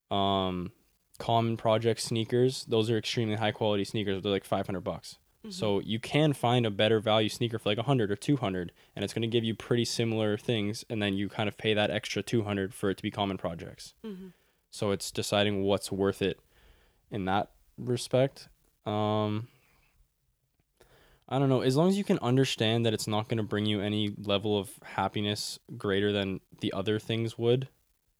Um, 0.10 0.72
Common 1.20 1.56
Project 1.56 2.00
sneakers, 2.00 2.66
those 2.66 2.90
are 2.90 2.98
extremely 2.98 3.36
high 3.36 3.52
quality 3.52 3.84
sneakers. 3.84 4.24
They're 4.24 4.32
like 4.32 4.44
five 4.44 4.66
hundred 4.66 4.82
bucks. 4.82 5.20
So 5.50 5.80
you 5.80 6.00
can 6.00 6.34
find 6.34 6.66
a 6.66 6.70
better 6.70 7.00
value 7.00 7.30
sneaker 7.30 7.58
for 7.58 7.70
like 7.70 7.78
100 7.78 8.12
or 8.12 8.16
200 8.18 8.74
and 8.96 9.06
it's 9.06 9.14
going 9.14 9.22
to 9.22 9.28
give 9.28 9.46
you 9.46 9.56
pretty 9.56 9.86
similar 9.86 10.38
things 10.38 10.84
and 10.90 11.02
then 11.02 11.14
you 11.14 11.30
kind 11.30 11.48
of 11.48 11.58
pay 11.58 11.74
that 11.74 11.90
extra 11.90 12.22
200 12.22 12.74
for 12.74 12.90
it 12.90 12.98
to 12.98 13.04
be 13.04 13.10
common 13.10 13.38
projects. 13.38 13.94
Mhm. 14.06 14.34
So 14.70 14.92
it's 14.92 15.12
deciding 15.12 15.64
what's 15.64 15.92
worth 15.92 16.22
it 16.22 16.40
in 17.10 17.24
that 17.26 17.52
respect. 17.78 18.50
Um 18.86 19.48
I 21.32 21.38
don't 21.38 21.50
know, 21.50 21.62
as 21.62 21.78
long 21.78 21.90
as 21.90 21.98
you 21.98 22.04
can 22.04 22.18
understand 22.20 22.86
that 22.86 22.94
it's 22.94 23.08
not 23.08 23.30
going 23.30 23.38
to 23.38 23.44
bring 23.44 23.68
you 23.68 23.82
any 23.82 24.16
level 24.18 24.58
of 24.58 24.72
happiness 24.84 25.60
greater 25.78 26.12
than 26.12 26.42
the 26.60 26.74
other 26.74 26.98
things 26.98 27.38
would, 27.38 27.70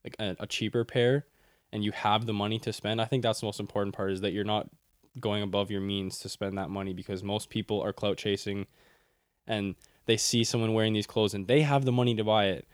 like 0.04 0.14
a, 0.20 0.36
a 0.38 0.46
cheaper 0.46 0.84
pair 0.84 1.26
and 1.72 1.84
you 1.84 1.90
have 1.92 2.26
the 2.26 2.32
money 2.32 2.58
to 2.60 2.72
spend. 2.72 3.00
I 3.00 3.04
think 3.04 3.22
that's 3.22 3.40
the 3.40 3.46
most 3.46 3.60
important 3.60 3.94
part 3.96 4.12
is 4.12 4.20
that 4.20 4.32
you're 4.32 4.44
not 4.44 4.70
going 5.20 5.42
above 5.42 5.70
your 5.70 5.80
means 5.80 6.18
to 6.20 6.28
spend 6.28 6.56
that 6.58 6.70
money 6.70 6.92
because 6.92 7.22
most 7.22 7.50
people 7.50 7.80
are 7.80 7.92
clout 7.92 8.16
chasing 8.16 8.66
and 9.46 9.74
they 10.06 10.16
see 10.16 10.44
someone 10.44 10.74
wearing 10.74 10.92
these 10.92 11.06
clothes 11.06 11.34
and 11.34 11.46
they 11.46 11.62
have 11.62 11.84
the 11.84 11.92
money 11.92 12.14
to 12.14 12.24
buy 12.24 12.46
it 12.46 12.66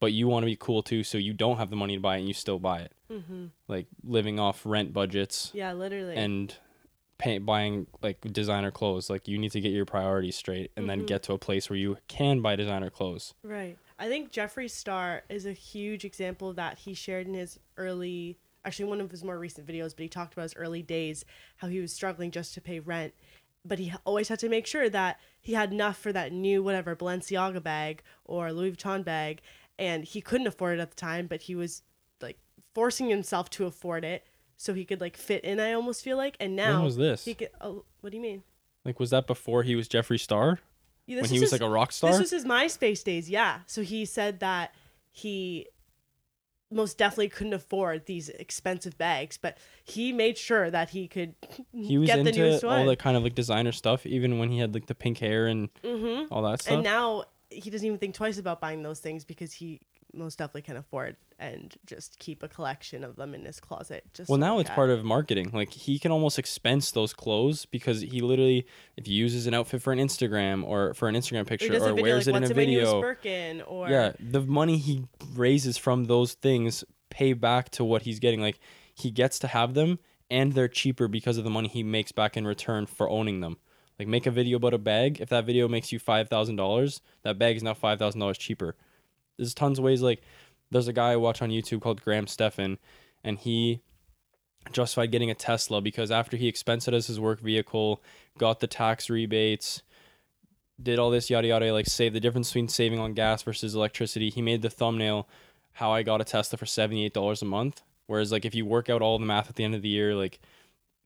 but 0.00 0.12
you 0.12 0.28
want 0.28 0.42
to 0.42 0.46
be 0.46 0.56
cool 0.56 0.82
too 0.82 1.02
so 1.02 1.18
you 1.18 1.32
don't 1.32 1.56
have 1.58 1.70
the 1.70 1.76
money 1.76 1.94
to 1.96 2.00
buy 2.00 2.16
it 2.16 2.20
and 2.20 2.28
you 2.28 2.34
still 2.34 2.58
buy 2.58 2.80
it 2.80 2.92
Mm-hmm. 3.12 3.46
like 3.68 3.86
living 4.02 4.40
off 4.40 4.62
rent 4.64 4.92
budgets 4.92 5.50
Yeah, 5.54 5.72
literally. 5.74 6.16
and 6.16 6.54
pay, 7.18 7.38
buying 7.38 7.86
like 8.02 8.20
designer 8.32 8.70
clothes 8.70 9.08
like 9.10 9.28
you 9.28 9.36
need 9.38 9.52
to 9.52 9.60
get 9.60 9.72
your 9.72 9.84
priorities 9.84 10.36
straight 10.36 10.70
and 10.76 10.88
then 10.88 11.02
Mhm. 11.02 11.06
get 11.06 11.22
to 11.24 11.32
a 11.34 11.38
place 11.38 11.68
where 11.70 11.78
you 11.78 11.98
can 12.08 12.40
buy 12.40 12.56
designer 12.56 12.90
clothes 12.90 13.34
Right. 13.44 13.76
I 13.98 14.08
think 14.08 14.32
Jeffree 14.32 14.70
Star 14.70 15.22
is 15.28 15.46
a 15.46 15.52
huge 15.52 16.04
example 16.04 16.48
of 16.50 16.56
that 16.56 16.78
he 16.78 16.94
shared 16.94 17.28
in 17.28 17.34
his 17.34 17.60
early, 17.76 18.38
actually 18.64 18.86
one 18.86 19.00
of 19.00 19.10
his 19.10 19.22
more 19.24 19.38
recent 19.38 19.66
videos, 19.66 19.90
but 19.94 20.02
he 20.02 20.08
talked 20.08 20.32
about 20.32 20.44
his 20.44 20.56
early 20.56 20.82
days, 20.82 21.24
how 21.56 21.68
he 21.68 21.80
was 21.80 21.92
struggling 21.92 22.30
just 22.30 22.54
to 22.54 22.60
pay 22.60 22.80
rent. 22.80 23.14
But 23.64 23.78
he 23.78 23.92
always 24.04 24.28
had 24.28 24.38
to 24.40 24.48
make 24.48 24.66
sure 24.66 24.88
that 24.90 25.18
he 25.40 25.54
had 25.54 25.72
enough 25.72 25.96
for 25.96 26.12
that 26.12 26.32
new 26.32 26.62
whatever 26.62 26.94
Balenciaga 26.94 27.62
bag 27.62 28.02
or 28.24 28.52
Louis 28.52 28.72
Vuitton 28.72 29.04
bag, 29.04 29.40
and 29.78 30.04
he 30.04 30.20
couldn't 30.20 30.46
afford 30.46 30.78
it 30.78 30.82
at 30.82 30.90
the 30.90 30.96
time, 30.96 31.26
but 31.26 31.42
he 31.42 31.54
was 31.54 31.82
like 32.20 32.38
forcing 32.74 33.08
himself 33.08 33.48
to 33.50 33.64
afford 33.66 34.04
it 34.04 34.26
so 34.56 34.74
he 34.74 34.84
could 34.84 35.00
like 35.00 35.16
fit 35.16 35.44
in. 35.44 35.60
I 35.60 35.72
almost 35.72 36.02
feel 36.04 36.16
like, 36.16 36.36
and 36.40 36.54
now 36.56 36.76
when 36.76 36.84
was 36.84 36.96
this 36.96 37.24
he 37.24 37.34
could. 37.34 37.50
Oh, 37.60 37.84
what 38.00 38.10
do 38.10 38.16
you 38.16 38.22
mean? 38.22 38.42
like 38.84 39.00
was 39.00 39.08
that 39.10 39.26
before 39.26 39.62
he 39.62 39.74
was 39.74 39.88
jeffree 39.88 40.20
star 40.20 40.58
Yeah, 41.06 41.22
when 41.22 41.30
he 41.30 41.40
was 41.40 41.50
his- 41.50 41.52
like 41.52 41.62
a 41.62 41.70
rock 41.70 41.90
star 41.90 42.10
This 42.10 42.20
was 42.20 42.30
his 42.30 42.44
MySpace 42.44 43.02
days, 43.02 43.30
yeah. 43.30 43.60
So 43.66 43.80
he 43.80 44.04
said 44.04 44.40
that 44.40 44.74
he 45.10 45.68
most 46.70 46.98
definitely 46.98 47.28
couldn't 47.28 47.52
afford 47.52 48.06
these 48.06 48.28
expensive 48.28 48.96
bags, 48.98 49.38
but 49.38 49.58
he 49.84 50.12
made 50.12 50.36
sure 50.38 50.70
that 50.70 50.90
he 50.90 51.06
could 51.08 51.34
he 51.72 51.98
was 51.98 52.08
get 52.08 52.22
the 52.22 52.30
into 52.30 52.40
newest 52.40 52.64
all 52.64 52.70
one. 52.70 52.86
that 52.86 52.98
kind 52.98 53.16
of 53.16 53.22
like 53.22 53.34
designer 53.34 53.72
stuff 53.72 54.06
even 54.06 54.38
when 54.38 54.50
he 54.50 54.58
had 54.58 54.74
like 54.74 54.86
the 54.86 54.94
pink 54.94 55.18
hair 55.18 55.46
and 55.46 55.68
mm-hmm. 55.82 56.32
all 56.32 56.42
that 56.42 56.62
stuff 56.62 56.74
And 56.74 56.82
now 56.82 57.24
he 57.50 57.70
doesn't 57.70 57.86
even 57.86 57.98
think 57.98 58.14
twice 58.14 58.38
about 58.38 58.60
buying 58.60 58.82
those 58.82 59.00
things 59.00 59.24
because 59.24 59.52
he 59.52 59.80
most 60.16 60.38
definitely 60.38 60.62
can 60.62 60.76
afford 60.76 61.16
and 61.38 61.74
just 61.86 62.18
keep 62.18 62.42
a 62.42 62.48
collection 62.48 63.04
of 63.04 63.16
them 63.16 63.34
in 63.34 63.44
his 63.44 63.60
closet. 63.60 64.04
Just 64.14 64.28
Well, 64.28 64.38
to 64.38 64.40
now 64.40 64.58
it's 64.58 64.70
part 64.70 64.90
of 64.90 65.04
marketing. 65.04 65.50
Like 65.52 65.72
he 65.72 65.98
can 65.98 66.12
almost 66.12 66.38
expense 66.38 66.90
those 66.90 67.12
clothes 67.12 67.66
because 67.66 68.00
he 68.00 68.20
literally, 68.20 68.66
if 68.96 69.06
he 69.06 69.12
uses 69.12 69.46
an 69.46 69.54
outfit 69.54 69.82
for 69.82 69.92
an 69.92 69.98
Instagram 69.98 70.64
or 70.64 70.94
for 70.94 71.08
an 71.08 71.14
Instagram 71.14 71.46
picture 71.46 71.72
he 71.72 71.78
or, 71.78 71.94
wears 71.94 72.26
like, 72.26 72.34
it 72.34 72.36
in 72.36 72.44
a 72.44 72.46
in 72.46 72.56
my 72.56 72.64
newest 72.64 72.86
video, 72.86 73.00
Birkin 73.00 73.62
or 73.62 73.88
yeah, 73.88 74.12
the 74.20 74.40
money 74.40 74.78
he 74.78 75.04
raises 75.34 75.76
from 75.76 76.04
those 76.04 76.34
things 76.34 76.84
pay 77.10 77.32
back 77.32 77.70
to 77.70 77.84
what 77.84 78.02
he's 78.02 78.18
getting. 78.18 78.40
Like 78.40 78.58
he 78.94 79.10
gets 79.10 79.38
to 79.40 79.48
have 79.48 79.74
them, 79.74 79.98
and 80.30 80.52
they're 80.52 80.68
cheaper 80.68 81.08
because 81.08 81.38
of 81.38 81.44
the 81.44 81.50
money 81.50 81.68
he 81.68 81.82
makes 81.82 82.12
back 82.12 82.36
in 82.36 82.46
return 82.46 82.86
for 82.86 83.08
owning 83.08 83.40
them. 83.40 83.56
Like 83.98 84.08
make 84.08 84.26
a 84.26 84.30
video 84.30 84.56
about 84.56 84.74
a 84.74 84.78
bag. 84.78 85.20
If 85.20 85.28
that 85.28 85.44
video 85.44 85.68
makes 85.68 85.92
you 85.92 85.98
five 85.98 86.28
thousand 86.28 86.56
dollars, 86.56 87.00
that 87.22 87.38
bag 87.38 87.56
is 87.56 87.62
now 87.62 87.74
five 87.74 87.98
thousand 87.98 88.20
dollars 88.20 88.38
cheaper. 88.38 88.76
There's 89.36 89.54
tons 89.54 89.78
of 89.78 89.84
ways. 89.84 90.02
Like 90.02 90.22
there's 90.70 90.88
a 90.88 90.92
guy 90.92 91.12
I 91.12 91.16
watch 91.16 91.42
on 91.42 91.50
YouTube 91.50 91.80
called 91.80 92.02
Graham 92.02 92.26
Stephan, 92.26 92.78
and 93.22 93.38
he 93.38 93.80
justified 94.72 95.12
getting 95.12 95.30
a 95.30 95.34
Tesla 95.34 95.80
because 95.80 96.10
after 96.10 96.36
he 96.36 96.48
expensed 96.48 96.88
it 96.88 96.94
as 96.94 97.06
his 97.06 97.20
work 97.20 97.40
vehicle, 97.40 98.02
got 98.38 98.60
the 98.60 98.66
tax 98.66 99.10
rebates, 99.10 99.82
did 100.82 100.98
all 100.98 101.10
this 101.10 101.30
yada 101.30 101.48
yada, 101.48 101.72
like 101.72 101.86
save 101.86 102.12
the 102.12 102.20
difference 102.20 102.50
between 102.50 102.68
saving 102.68 102.98
on 102.98 103.14
gas 103.14 103.42
versus 103.42 103.74
electricity. 103.74 104.30
He 104.30 104.42
made 104.42 104.62
the 104.62 104.70
thumbnail 104.70 105.28
how 105.72 105.92
I 105.92 106.02
got 106.02 106.20
a 106.20 106.24
Tesla 106.24 106.56
for 106.56 106.66
seventy 106.66 107.04
eight 107.04 107.14
dollars 107.14 107.42
a 107.42 107.46
month. 107.46 107.82
Whereas 108.06 108.32
like 108.32 108.44
if 108.44 108.54
you 108.54 108.66
work 108.66 108.90
out 108.90 109.02
all 109.02 109.18
the 109.18 109.26
math 109.26 109.48
at 109.48 109.56
the 109.56 109.64
end 109.64 109.74
of 109.74 109.82
the 109.82 109.88
year, 109.88 110.14
like 110.14 110.40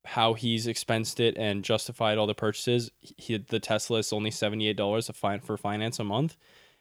how 0.05 0.35
he's 0.35 0.67
expensed 0.67 1.21
it 1.21 1.37
and 1.37 1.63
justified 1.63 2.19
all 2.19 2.27
the 2.27 2.35
purchases, 2.35 2.91
he 3.01 3.37
the 3.37 3.61
Tesla 3.61 3.99
is 3.99 4.13
only 4.13 4.31
seventy 4.31 4.69
eight 4.69 4.77
dollars 4.77 5.11
fine 5.15 5.41
for 5.41 5.57
finance 5.57 5.99
a 5.99 6.05
month, 6.05 6.37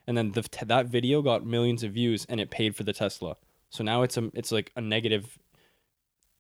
and 0.08 0.18
then 0.18 0.32
the 0.32 0.48
that 0.66 0.88
video 0.88 1.22
got 1.22 1.46
millions 1.46 1.84
of 1.84 1.92
views 1.92 2.26
and 2.30 2.40
it 2.40 2.50
paid 2.50 2.76
for 2.76 2.84
the 2.84 2.94
Tesla. 2.94 3.36
So 3.70 3.84
now 3.84 4.02
it's 4.04 4.18
a 4.18 4.32
it's 4.34 4.52
like 4.52 4.72
a 4.76 4.82
negative 4.82 5.38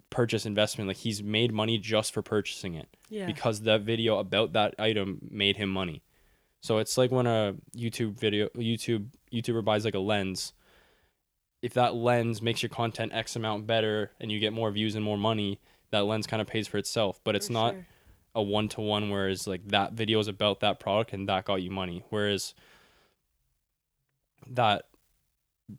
purchase 0.09 0.45
investment. 0.45 0.87
Like 0.87 0.97
he's 0.97 1.21
made 1.21 1.53
money 1.53 1.77
just 1.77 2.13
for 2.13 2.21
purchasing 2.21 2.75
it 2.75 2.87
yeah. 3.09 3.25
because 3.25 3.61
that 3.61 3.81
video 3.81 4.17
about 4.19 4.53
that 4.53 4.75
item 4.79 5.19
made 5.29 5.57
him 5.57 5.69
money. 5.69 6.01
So 6.61 6.77
it's 6.79 6.97
like 6.97 7.11
when 7.11 7.27
a 7.27 7.55
YouTube 7.75 8.17
video 8.17 8.47
YouTube 8.55 9.07
YouTuber 9.33 9.63
buys 9.63 9.85
like 9.85 9.95
a 9.95 9.99
lens. 9.99 10.53
If 11.61 11.73
that 11.73 11.95
lens 11.95 12.41
makes 12.41 12.61
your 12.61 12.69
content 12.69 13.11
X 13.13 13.35
amount 13.35 13.67
better 13.67 14.11
and 14.21 14.31
you 14.31 14.39
get 14.39 14.53
more 14.53 14.71
views 14.71 14.95
and 14.95 15.03
more 15.03 15.17
money, 15.17 15.59
that 15.89 16.05
lens 16.05 16.27
kind 16.27 16.41
of 16.41 16.47
pays 16.47 16.67
for 16.67 16.77
itself. 16.77 17.19
But 17.23 17.35
it's 17.35 17.47
For 17.47 17.53
not 17.53 17.73
sure. 17.73 17.85
a 18.35 18.43
one 18.43 18.69
to 18.69 18.81
one 18.81 19.09
whereas 19.09 19.45
like 19.47 19.67
that 19.69 19.93
video 19.93 20.19
is 20.19 20.27
about 20.27 20.61
that 20.61 20.79
product 20.79 21.13
and 21.13 21.27
that 21.27 21.45
got 21.45 21.61
you 21.61 21.71
money. 21.71 22.05
Whereas 22.09 22.53
that 24.55 24.85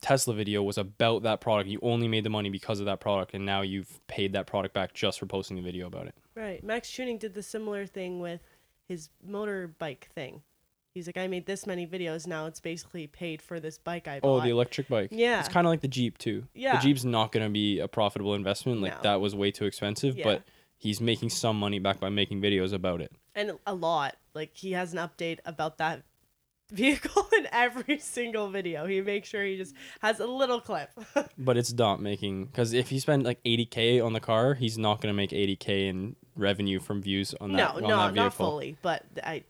Tesla 0.02 0.34
video 0.34 0.62
was 0.62 0.76
about 0.78 1.22
that 1.22 1.40
product. 1.40 1.68
You 1.70 1.78
only 1.82 2.08
made 2.08 2.25
the 2.25 2.30
money 2.30 2.50
because 2.50 2.78
of 2.80 2.87
that 2.87 3.00
product 3.00 3.32
and 3.34 3.46
now 3.46 3.62
you've 3.62 4.06
paid 4.06 4.34
that 4.34 4.46
product 4.46 4.75
back 4.75 4.92
just 4.92 5.18
for 5.18 5.26
posting 5.26 5.58
a 5.58 5.62
video 5.62 5.87
about 5.87 6.06
it. 6.06 6.14
Right. 6.34 6.62
Max 6.62 6.90
Tuning 6.92 7.16
did 7.18 7.34
the 7.34 7.42
similar 7.42 7.87
thing 7.87 8.20
with 8.20 8.40
his 8.87 9.08
motorbike 9.26 10.04
thing. 10.14 10.42
He's 10.94 11.06
like, 11.06 11.16
I 11.16 11.26
made 11.26 11.46
this 11.46 11.66
many 11.66 11.87
videos. 11.87 12.26
Now 12.26 12.46
it's 12.46 12.60
basically 12.60 13.06
paid 13.06 13.40
for 13.40 13.60
this 13.60 13.78
bike 13.78 14.08
I 14.08 14.20
bought. 14.20 14.38
Oh, 14.38 14.40
the 14.42 14.50
electric 14.50 14.88
bike. 14.88 15.08
Yeah. 15.12 15.40
It's 15.40 15.48
kind 15.48 15.66
of 15.66 15.70
like 15.70 15.80
the 15.80 15.88
Jeep 15.88 16.18
too. 16.18 16.44
Yeah. 16.54 16.76
The 16.76 16.82
Jeep's 16.82 17.04
not 17.04 17.32
going 17.32 17.46
to 17.46 17.50
be 17.50 17.78
a 17.78 17.88
profitable 17.88 18.34
investment. 18.34 18.80
Like 18.82 18.96
No. 18.96 19.02
that 19.02 19.20
was 19.20 19.34
way 19.34 19.50
too 19.50 19.64
expensive, 19.64 20.16
Yeah. 20.18 20.25
but 20.25 20.42
he's 20.76 21.00
making 21.00 21.30
some 21.30 21.58
money 21.58 21.78
back 21.78 21.98
by 22.00 22.08
making 22.10 22.40
videos 22.42 22.72
about 22.72 23.00
it. 23.00 23.12
and 23.34 23.52
a 23.66 23.75
lot. 23.75 24.16
Like 24.34 24.56
he 24.56 24.72
has 24.72 24.92
an 24.92 24.98
update 24.98 25.38
about 25.44 25.78
that 25.78 26.02
vehicle 26.70 27.28
in 27.37 27.46
every 27.52 27.98
single 27.98 28.48
video. 28.50 28.87
He 28.87 29.00
makes 29.00 29.28
sure 29.28 29.44
he 29.44 29.56
just 29.56 29.75
has 30.00 30.20
a 30.20 30.26
little 30.26 30.60
clip. 30.60 30.90
But 31.38 31.56
it's 31.56 31.72
not 31.72 32.00
making 32.02 32.46
because 32.46 32.72
if 32.72 32.88
he 32.90 32.98
spent 32.98 33.22
like 33.25 33.42
80k 33.44 34.04
on 34.04 34.12
the 34.12 34.20
car, 34.20 34.54
he's 34.54 34.76
not 34.78 35.00
going 35.00 35.12
to 35.12 35.16
make 35.16 35.30
80k 35.30 35.88
in 35.88 36.16
revenue 36.37 36.80
from 36.80 37.00
views 37.02 37.34
on 37.40 37.52
that. 37.52 37.56
no, 37.56 37.66
on 37.76 37.82
no, 37.82 37.88
that 37.88 38.12
vehicle. 38.12 38.22
not 38.25 38.34
fully, 38.34 38.76
but 38.82 39.04
I. 39.22 39.44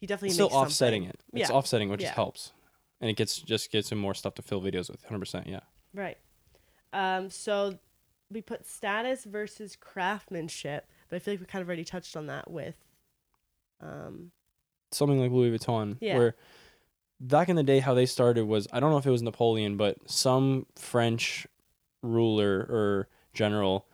He 0.00 0.06
definitely 0.06 0.28
It's 0.28 0.34
still 0.36 0.48
offsetting 0.48 1.02
something. 1.04 1.20
it. 1.34 1.40
It's 1.42 1.50
Yeah. 1.50 1.56
offsetting, 1.56 1.88
which 1.88 2.00
Yeah. 2.00 2.08
just 2.08 2.16
helps, 2.16 2.52
and 3.00 3.08
it 3.10 3.14
gets 3.16 3.36
just 3.40 3.70
gets 3.70 3.92
him 3.92 3.98
more 3.98 4.14
stuff 4.14 4.34
to 4.34 4.42
fill 4.42 4.60
videos 4.60 4.90
with. 4.90 5.02
100. 5.04 5.18
percent 5.20 5.46
Yeah. 5.46 5.60
Right. 5.94 6.18
Um. 6.92 7.30
So 7.30 7.78
we 8.30 8.40
put 8.42 8.66
status 8.66 9.24
versus 9.24 9.76
craftsmanship, 9.76 10.88
but 11.08 11.16
I 11.16 11.18
feel 11.20 11.34
like 11.34 11.40
we 11.40 11.46
kind 11.46 11.62
of 11.62 11.68
already 11.68 11.84
touched 11.84 12.16
on 12.16 12.26
that 12.28 12.50
with. 12.50 12.76
Um. 13.80 14.32
Something 14.94 15.18
like 15.20 15.30
Louis 15.30 15.56
Vuitton, 15.56 15.96
Yeah. 16.00 16.16
where 16.18 16.36
back 17.20 17.48
in 17.48 17.56
the 17.56 17.62
day, 17.62 17.80
how 17.80 17.94
they 17.94 18.06
started 18.06 18.46
was 18.46 18.66
I 18.72 18.80
don't 18.80 18.90
know 18.90 18.98
if 18.98 19.06
it 19.06 19.10
was 19.10 19.22
Napoleon, 19.22 19.76
but 19.76 19.96
some 20.10 20.66
French 20.76 21.46
ruler 22.02 22.66
or 22.68 23.08
general 23.32 23.86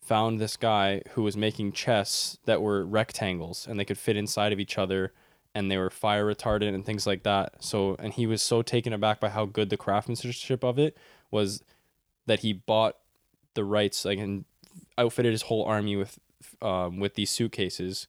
found 0.00 0.38
this 0.38 0.56
guy 0.56 1.00
who 1.12 1.22
was 1.22 1.36
making 1.36 1.72
chests 1.72 2.38
that 2.44 2.60
were 2.60 2.84
rectangles 2.84 3.66
and 3.66 3.78
they 3.80 3.84
could 3.84 3.96
fit 3.96 4.16
inside 4.16 4.52
of 4.52 4.60
each 4.60 4.76
other 4.76 5.12
and 5.54 5.70
they 5.70 5.78
were 5.78 5.88
fire 5.88 6.26
retardant 6.26 6.74
and 6.74 6.84
things 6.84 7.06
like 7.06 7.22
that. 7.22 7.54
So, 7.62 7.96
and 8.00 8.12
he 8.12 8.26
was 8.26 8.42
so 8.42 8.60
taken 8.60 8.92
aback 8.92 9.20
by 9.20 9.30
how 9.30 9.46
good 9.46 9.70
the 9.70 9.76
craftsmanship 9.76 10.62
of 10.64 10.78
it 10.78 10.96
was 11.30 11.62
that 12.26 12.40
he 12.40 12.52
bought 12.52 12.96
the 13.54 13.64
rights 13.64 14.04
like 14.04 14.18
and 14.18 14.44
outfitted 14.98 15.32
his 15.32 15.42
whole 15.42 15.64
army 15.64 15.94
with 15.96 16.18
um, 16.60 16.98
with 16.98 17.14
these 17.14 17.30
suitcases 17.30 18.06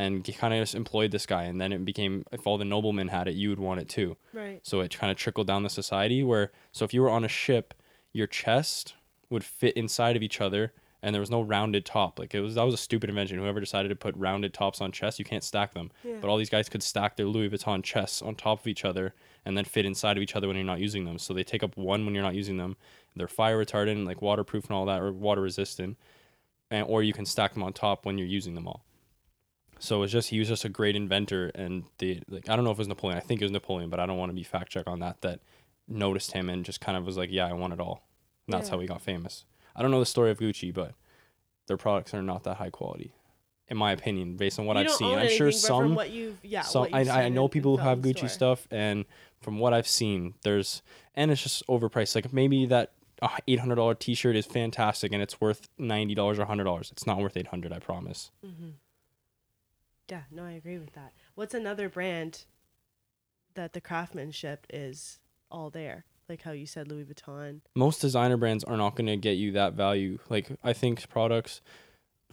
and 0.00 0.24
kind 0.38 0.54
of 0.54 0.60
just 0.60 0.74
employed 0.74 1.10
this 1.10 1.26
guy 1.26 1.44
and 1.44 1.60
then 1.60 1.72
it 1.72 1.84
became 1.84 2.24
if 2.32 2.46
all 2.46 2.56
the 2.56 2.64
noblemen 2.64 3.08
had 3.08 3.28
it 3.28 3.34
you 3.34 3.50
would 3.50 3.60
want 3.60 3.80
it 3.80 3.88
too. 3.88 4.16
Right. 4.32 4.60
so 4.62 4.80
it 4.80 4.96
kind 4.96 5.10
of 5.10 5.16
trickled 5.16 5.46
down 5.46 5.62
the 5.62 5.70
society 5.70 6.22
where 6.22 6.50
so 6.72 6.84
if 6.84 6.94
you 6.94 7.02
were 7.02 7.10
on 7.10 7.24
a 7.24 7.28
ship 7.28 7.74
your 8.12 8.26
chest 8.26 8.94
would 9.28 9.44
fit 9.44 9.76
inside 9.76 10.16
of 10.16 10.22
each 10.22 10.40
other 10.40 10.72
and 11.02 11.14
there 11.14 11.20
was 11.20 11.30
no 11.30 11.40
rounded 11.40 11.86
top. 11.86 12.18
Like 12.18 12.34
it 12.34 12.40
was 12.40 12.54
that 12.54 12.62
was 12.64 12.74
a 12.74 12.78
stupid 12.78 13.08
invention. 13.10 13.38
Whoever 13.38 13.60
decided 13.60 13.88
to 13.90 13.96
put 13.96 14.14
rounded 14.16 14.52
tops 14.54 14.80
on 14.80 14.90
chests 14.92 15.18
you 15.18 15.24
can't 15.24 15.44
stack 15.44 15.74
them. 15.74 15.90
Yeah. 16.02 16.16
but 16.20 16.28
all 16.28 16.38
these 16.38 16.50
guys 16.50 16.68
could 16.68 16.82
stack 16.82 17.16
their 17.16 17.26
louis 17.26 17.50
vuitton 17.50 17.82
chests 17.82 18.22
on 18.22 18.34
top 18.34 18.60
of 18.60 18.66
each 18.66 18.84
other 18.84 19.14
and 19.44 19.56
then 19.56 19.64
fit 19.64 19.84
inside 19.86 20.16
of 20.16 20.22
each 20.22 20.36
other 20.36 20.46
when 20.48 20.56
you're 20.56 20.64
not 20.64 20.80
using 20.80 21.04
them. 21.04 21.18
So 21.18 21.34
they 21.34 21.44
take 21.44 21.62
up 21.62 21.76
one 21.76 22.04
when 22.04 22.14
you're 22.14 22.22
not 22.24 22.34
using 22.34 22.56
them. 22.56 22.76
They're 23.16 23.28
fire 23.28 23.62
retardant 23.62 24.06
like 24.06 24.22
waterproof 24.22 24.64
and 24.64 24.72
all 24.76 24.86
that 24.86 25.00
or 25.02 25.12
water 25.12 25.42
resistant 25.42 25.98
and 26.70 26.86
or 26.88 27.02
you 27.02 27.12
can 27.12 27.26
stack 27.26 27.52
them 27.54 27.62
on 27.62 27.72
top 27.72 28.06
when 28.06 28.16
you're 28.16 28.26
using 28.26 28.54
them 28.54 28.66
all 28.68 28.84
So 29.80 30.02
it's 30.02 30.12
just 30.12 30.28
he 30.30 30.38
was 30.38 30.46
just 30.48 30.64
a 30.64 30.68
great 30.68 30.94
inventor, 30.94 31.50
and 31.54 31.84
the 31.98 32.20
like 32.28 32.48
I 32.48 32.54
don't 32.54 32.64
know 32.64 32.70
if 32.70 32.76
it 32.76 32.80
was 32.80 32.88
Napoleon. 32.88 33.16
I 33.18 33.20
think 33.20 33.40
it 33.40 33.44
was 33.44 33.50
Napoleon, 33.50 33.90
but 33.90 33.98
I 33.98 34.06
don't 34.06 34.18
want 34.18 34.30
to 34.30 34.34
be 34.36 34.42
fact 34.44 34.70
check 34.70 34.86
on 34.86 35.00
that. 35.00 35.20
That 35.22 35.40
noticed 35.88 36.32
him 36.32 36.48
and 36.48 36.64
just 36.64 36.80
kind 36.80 36.96
of 36.96 37.04
was 37.04 37.16
like, 37.16 37.30
yeah, 37.32 37.46
I 37.48 37.52
want 37.52 37.72
it 37.72 37.80
all. 37.80 38.06
And 38.46 38.54
that's 38.54 38.68
Yeah. 38.68 38.76
how 38.76 38.80
he 38.80 38.86
got 38.86 39.00
famous. 39.02 39.44
I 39.74 39.82
don't 39.82 39.90
know 39.90 39.98
the 40.00 40.06
story 40.06 40.30
of 40.30 40.38
Gucci, 40.38 40.72
but 40.72 40.94
their 41.66 41.76
products 41.76 42.12
are 42.14 42.22
not 42.22 42.44
that 42.44 42.56
high 42.58 42.70
quality, 42.70 43.14
in 43.68 43.76
my 43.76 43.92
opinion, 43.92 44.36
based 44.36 44.58
on 44.58 44.66
what 44.66 44.76
You 44.76 44.82
I've 44.84 44.90
seen. 44.92 45.18
I'm 45.18 45.28
sure 45.28 45.46
anything, 45.48 45.62
but 45.62 45.66
from 45.68 45.86
some 45.88 45.94
what 45.94 46.10
you've 46.10 46.38
yeah. 46.44 46.62
some 46.62 46.82
what 46.82 46.94
I, 46.94 47.24
I 47.24 47.28
know 47.28 47.48
people 47.48 47.76
who 47.78 47.82
have 47.82 47.98
Gucci 48.00 48.18
store. 48.18 48.28
stuff, 48.28 48.68
and 48.70 49.04
from 49.40 49.58
what 49.58 49.72
I've 49.72 49.88
seen, 49.88 50.34
there's 50.42 50.82
and 51.14 51.30
it's 51.30 51.42
just 51.42 51.66
overpriced. 51.68 52.14
Like 52.14 52.32
maybe 52.32 52.66
that 52.66 52.92
uh, 53.22 53.28
eight 53.48 53.60
hundred 53.60 53.76
dollar 53.76 53.94
T 53.94 54.14
shirt 54.14 54.36
is 54.36 54.44
fantastic 54.46 55.12
and 55.12 55.22
it's 55.22 55.40
worth 55.40 55.68
ninety 55.78 56.14
dollars 56.14 56.38
or 56.38 56.44
hundred 56.44 56.64
dollars. 56.64 56.90
It's 56.92 57.06
not 57.06 57.18
worth 57.18 57.36
eight 57.36 57.46
hundred. 57.48 57.72
I 57.72 57.78
promise. 57.78 58.30
Mm-hmm. 58.44 58.70
Yeah, 60.10 60.22
no, 60.30 60.44
I 60.44 60.52
agree 60.52 60.78
with 60.78 60.92
that. 60.94 61.12
What's 61.34 61.54
another 61.54 61.88
brand 61.88 62.44
that 63.54 63.72
the 63.72 63.80
craftsmanship 63.80 64.66
is 64.70 65.20
all 65.50 65.70
there? 65.70 66.04
Like 66.28 66.42
how 66.42 66.52
you 66.52 66.66
said 66.66 66.88
Louis 66.88 67.04
Vuitton. 67.04 67.60
Most 67.74 68.00
designer 68.00 68.36
brands 68.36 68.64
are 68.64 68.76
not 68.76 68.94
going 68.94 69.06
to 69.06 69.16
get 69.16 69.32
you 69.32 69.52
that 69.52 69.74
value. 69.74 70.18
Like 70.28 70.48
I 70.62 70.72
think 70.72 71.08
products, 71.08 71.60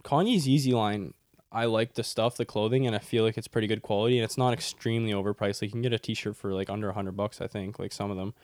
Kanye's 0.02 0.46
Yeezy 0.46 0.72
line. 0.72 1.14
I 1.50 1.64
like 1.64 1.94
the 1.94 2.04
stuff, 2.04 2.36
the 2.36 2.44
clothing, 2.44 2.86
and 2.86 2.94
I 2.94 2.98
feel 2.98 3.24
like 3.24 3.38
it's 3.38 3.48
pretty 3.48 3.66
good 3.66 3.80
quality, 3.80 4.18
and 4.18 4.24
it's 4.24 4.36
not 4.36 4.52
extremely 4.52 5.12
overpriced. 5.12 5.62
Like 5.62 5.68
you 5.68 5.70
can 5.70 5.80
get 5.82 5.94
a 5.94 5.98
T-shirt 5.98 6.36
for 6.36 6.52
like 6.52 6.68
under 6.68 6.90
a 6.90 6.92
hundred 6.92 7.16
bucks, 7.16 7.40
I 7.40 7.46
think. 7.46 7.78
Like 7.78 7.92
some 7.92 8.10
of 8.10 8.18
them, 8.18 8.34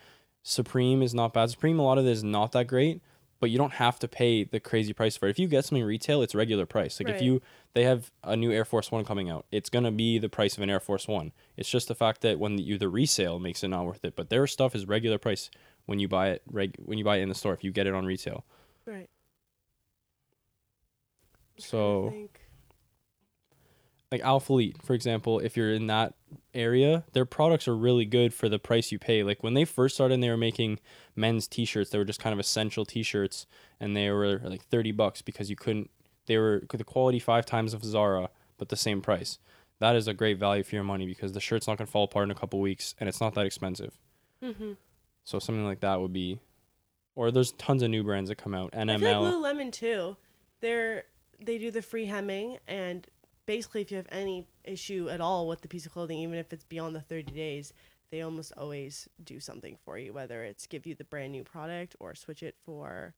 Supreme 0.43 1.03
is 1.03 1.13
not 1.13 1.35
bad. 1.35 1.51
Supreme, 1.51 1.79
a 1.79 1.83
lot 1.83 1.99
of 1.99 2.07
it 2.07 2.11
is 2.11 2.25
not 2.25 2.53
that 2.53 2.67
great, 2.67 3.03
but 3.41 3.51
you 3.51 3.59
don't 3.59 3.75
have 3.75 3.99
to 3.99 4.09
pay 4.09 4.45
the 4.45 4.61
crazy 4.61 4.93
price 4.93 5.17
for 5.17 5.27
it. 5.27 5.31
If 5.31 5.39
you 5.39 5.49
get 5.49 5.65
something 5.65 5.85
retail, 5.85 6.23
it's 6.23 6.35
regular 6.35 6.67
price. 6.67 6.99
Like 7.01 7.09
if 7.17 7.23
you 7.23 7.43
they 7.75 7.85
have 7.85 8.11
a 8.23 8.37
new 8.37 8.53
Air 8.53 8.65
Force 8.65 8.91
One 8.93 9.05
coming 9.05 9.29
out, 9.29 9.47
it's 9.51 9.69
gonna 9.71 9.91
be 9.93 10.19
the 10.19 10.29
price 10.29 10.57
of 10.57 10.63
an 10.63 10.71
Air 10.71 10.81
Force 10.81 11.07
One. 11.09 11.33
It's 11.57 11.69
just 11.69 11.89
the 11.89 11.95
fact 11.95 12.21
that 12.23 12.39
when 12.39 12.59
you 12.59 12.79
the 12.79 12.89
resale 12.89 13.39
makes 13.39 13.63
it 13.65 13.69
not 13.69 13.85
worth 13.87 14.05
it. 14.05 14.17
But 14.17 14.31
their 14.31 14.47
stuff 14.47 14.75
is 14.75 14.87
regular 14.87 15.19
price 15.19 15.51
when 15.87 15.99
you 15.99 16.09
buy 16.09 16.29
it 16.31 16.43
reg 16.51 16.77
when 16.79 16.99
you 16.99 17.05
buy 17.05 17.19
it 17.19 17.23
in 17.23 17.29
the 17.29 17.35
store. 17.35 17.53
If 17.53 17.65
you 17.65 17.71
get 17.73 17.87
it 17.87 17.95
on 17.95 18.07
retail, 18.07 18.45
Right. 18.87 19.09
so 21.59 22.13
like 24.15 24.23
Alphalete, 24.23 24.81
for 24.81 24.95
example, 24.95 25.41
if 25.41 25.57
you're 25.57 25.73
in 25.73 25.89
that 25.89 26.15
area, 26.55 27.03
their 27.15 27.25
products 27.25 27.67
are 27.67 27.77
really 27.77 28.05
good 28.05 28.33
for 28.33 28.49
the 28.49 28.61
price 28.61 28.93
you 28.93 28.99
pay. 28.99 29.25
Like 29.25 29.43
when 29.43 29.55
they 29.55 29.65
first 29.65 29.97
started, 29.97 30.15
and 30.15 30.23
they 30.23 30.31
were 30.31 30.37
making 30.37 30.79
men's 31.17 31.49
T-shirts. 31.49 31.91
They 31.91 31.99
were 31.99 32.05
just 32.05 32.21
kind 32.21 32.33
of 32.33 32.39
essential 32.39 32.85
T-shirts, 32.85 33.47
and 33.81 33.97
they 33.97 34.11
were 34.11 34.41
like 34.45 34.65
thirty 34.67 34.93
bucks 34.93 35.21
because 35.21 35.51
you 35.51 35.57
couldn't. 35.57 35.91
They 36.27 36.39
were 36.39 36.63
the 36.73 36.85
quality 36.85 37.19
five 37.19 37.45
times 37.45 37.75
of 37.75 37.83
Zara, 37.85 38.31
but 38.57 38.69
the 38.69 38.77
same 38.77 39.03
price. 39.03 39.41
That 39.81 39.97
is 39.97 40.07
a 40.07 40.15
great 40.15 40.39
value 40.39 40.63
for 40.63 40.77
your 40.77 40.85
money 40.85 41.07
because 41.07 41.33
the 41.33 41.41
shirt's 41.41 41.67
not 41.67 41.77
gonna 41.77 41.89
fall 41.89 42.05
apart 42.05 42.25
in 42.25 42.31
a 42.31 42.37
couple 42.37 42.61
weeks, 42.61 42.95
and 43.01 43.09
it's 43.09 43.21
not 43.21 43.35
that 43.35 43.47
expensive. 43.47 43.99
Mm-hmm. 44.41 44.73
So 45.25 45.41
something 45.41 45.65
like 45.65 45.81
that 45.81 46.01
would 46.01 46.13
be, 46.13 46.39
or 47.17 47.33
there's 47.33 47.51
tons 47.53 47.83
of 47.83 47.91
new 47.91 48.05
brands 48.05 48.29
that 48.29 48.37
come 48.37 48.55
out. 48.55 48.71
And 48.75 48.93
I 48.93 48.99
feel 48.99 49.23
like 49.23 49.33
NML. 49.33 49.43
Lululemon 49.43 49.73
too. 49.73 50.17
They're 50.61 51.05
they 51.41 51.59
do 51.59 51.73
the 51.73 51.83
free 51.83 52.07
hemming 52.07 52.59
and 52.69 53.07
basically 53.47 53.81
if 53.81 53.91
you 53.91 53.97
have 53.97 54.07
any 54.11 54.47
issue 54.65 55.09
at 55.11 55.21
all 55.21 55.49
with 55.49 55.61
the 55.61 55.69
piece 55.69 55.87
of 55.87 55.93
clothing, 55.93 56.19
even 56.19 56.39
if 56.39 56.53
it's 56.53 56.65
beyond 56.65 56.95
the 56.95 57.01
thirty 57.01 57.33
days, 57.33 57.73
they 58.11 58.23
almost 58.23 58.53
always 58.57 59.09
do 59.23 59.41
something 59.41 59.77
for 59.85 59.99
you, 59.99 60.13
whether 60.13 60.45
it's 60.45 60.67
give 60.67 60.87
you 60.87 60.95
the 60.95 61.05
brand 61.05 61.33
new 61.33 61.45
product 61.45 61.97
or 62.01 62.15
switch 62.15 62.43
it 62.43 62.57
for 62.65 63.15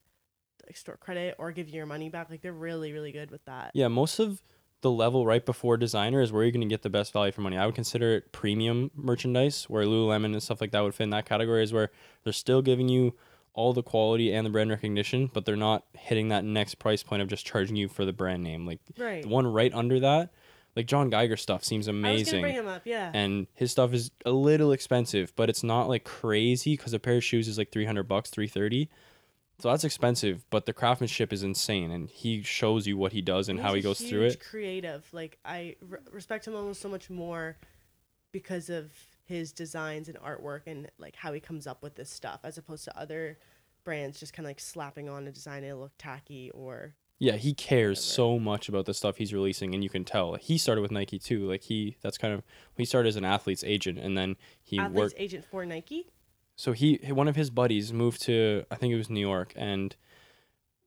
like 0.66 0.76
store 0.76 0.96
credit 0.96 1.34
or 1.38 1.52
give 1.52 1.68
you 1.68 1.76
your 1.76 1.86
money 1.86 2.08
back. 2.08 2.30
Like 2.30 2.40
they're 2.40 2.52
really, 2.52 2.92
really 2.92 3.12
good 3.12 3.30
with 3.30 3.44
that. 3.44 3.70
Yeah, 3.74 3.88
most 3.88 4.18
of 4.18 4.42
the 4.82 4.90
level 4.90 5.26
right 5.26 5.44
before 5.44 5.76
designer 5.76 6.20
is 6.20 6.32
where 6.32 6.42
you're 6.42 6.52
going 6.52 6.60
to 6.60 6.72
get 6.72 6.82
the 6.82 6.90
best 6.90 7.12
value 7.12 7.32
for 7.32 7.40
money. 7.40 7.56
I 7.56 7.66
would 7.66 7.74
consider 7.74 8.16
it 8.16 8.32
premium 8.32 8.90
merchandise, 8.94 9.64
where 9.64 9.84
Lululemon 9.84 10.26
and 10.26 10.42
stuff 10.42 10.60
like 10.60 10.70
that 10.72 10.80
would 10.80 10.94
fit 10.94 11.04
in 11.04 11.10
that 11.10 11.26
category, 11.26 11.62
is 11.62 11.72
where 11.72 11.90
they're 12.24 12.32
still 12.32 12.62
giving 12.62 12.88
you 12.88 13.14
all 13.56 13.72
the 13.72 13.82
quality 13.82 14.32
and 14.32 14.46
the 14.46 14.50
brand 14.50 14.70
recognition, 14.70 15.28
but 15.32 15.44
they're 15.44 15.56
not 15.56 15.84
hitting 15.94 16.28
that 16.28 16.44
next 16.44 16.76
price 16.76 17.02
point 17.02 17.22
of 17.22 17.28
just 17.28 17.44
charging 17.44 17.74
you 17.74 17.88
for 17.88 18.04
the 18.04 18.12
brand 18.12 18.42
name. 18.44 18.66
Like 18.66 18.78
Right. 18.96 19.22
the 19.22 19.28
one 19.28 19.46
right 19.46 19.72
under 19.74 19.98
that, 20.00 20.30
like 20.76 20.86
John 20.86 21.08
Geiger 21.10 21.36
stuff 21.36 21.64
seems 21.64 21.88
I 21.88 21.92
was 21.92 21.96
gonna 22.02 22.12
amazing. 22.12 22.40
bring 22.42 22.54
him 22.54 22.68
up, 22.68 22.82
yeah. 22.84 23.10
And 23.14 23.46
his 23.54 23.72
stuff 23.72 23.92
is 23.94 24.10
a 24.24 24.30
little 24.30 24.72
expensive, 24.72 25.32
but 25.36 25.48
it's 25.48 25.64
not 25.64 25.88
like 25.88 26.04
crazy 26.04 26.76
because 26.76 26.92
a 26.92 26.98
pair 27.00 27.16
of 27.16 27.24
shoes 27.24 27.48
is 27.48 27.56
like 27.58 27.72
300 27.72 28.04
bucks, 28.04 28.30
330. 28.30 28.88
So 29.58 29.70
that's 29.70 29.84
expensive, 29.84 30.44
but 30.50 30.66
the 30.66 30.74
craftsmanship 30.74 31.32
is 31.32 31.42
insane, 31.42 31.90
and 31.90 32.10
he 32.10 32.42
shows 32.42 32.86
you 32.86 32.98
what 32.98 33.12
he 33.12 33.22
does 33.22 33.48
and 33.48 33.58
He's 33.58 33.64
how 33.66 33.72
he 33.72 33.80
goes 33.80 33.98
through 34.02 34.24
it. 34.24 34.38
Creative, 34.38 35.02
like 35.12 35.38
I 35.46 35.76
re- 35.80 35.98
respect 36.12 36.46
him 36.46 36.54
almost 36.54 36.82
so 36.82 36.90
much 36.90 37.08
more 37.08 37.56
because 38.32 38.68
of 38.68 38.90
his 39.26 39.52
designs 39.52 40.08
and 40.08 40.16
artwork 40.18 40.62
and 40.66 40.88
like 40.98 41.16
how 41.16 41.32
he 41.32 41.40
comes 41.40 41.66
up 41.66 41.82
with 41.82 41.94
this 41.96 42.10
stuff, 42.10 42.40
as 42.44 42.56
opposed 42.58 42.84
to 42.84 42.98
other 42.98 43.38
brands 43.84 44.18
just 44.18 44.32
kind 44.32 44.46
of 44.46 44.50
like 44.50 44.58
slapping 44.60 45.08
on 45.08 45.26
a 45.28 45.32
design 45.32 45.58
and 45.62 45.72
it 45.72 45.76
look 45.76 45.92
tacky 45.98 46.50
or 46.52 46.94
Yeah, 47.18 47.36
he 47.36 47.54
cares 47.54 47.98
Whatever. 47.98 48.34
so 48.34 48.38
much 48.38 48.68
about 48.68 48.86
the 48.86 48.94
stuff 48.94 49.16
he's 49.16 49.32
releasing, 49.32 49.74
and 49.74 49.82
you 49.84 49.90
can 49.90 50.04
tell. 50.04 50.34
He 50.34 50.58
started 50.58 50.80
with 50.82 50.90
Nike 50.90 51.18
too. 51.18 51.48
Like 51.48 51.62
he, 51.62 51.96
that's 52.02 52.18
kind 52.18 52.34
of 52.34 52.42
he 52.76 52.84
started 52.84 53.08
as 53.10 53.16
an 53.16 53.24
athlete's 53.24 53.62
agent, 53.64 53.98
and 53.98 54.16
then 54.16 54.36
he 54.62 54.78
athlete's 54.78 54.96
worked. 54.96 55.14
agent 55.18 55.44
for 55.44 55.64
Nike. 55.66 56.06
So 56.56 56.72
he, 56.72 56.96
one 57.08 57.28
of 57.28 57.36
his 57.36 57.50
buddies, 57.50 57.92
moved 57.92 58.22
to 58.22 58.64
I 58.70 58.76
think 58.76 58.92
it 58.92 58.96
was 58.96 59.10
New 59.10 59.20
York, 59.20 59.52
and 59.56 59.94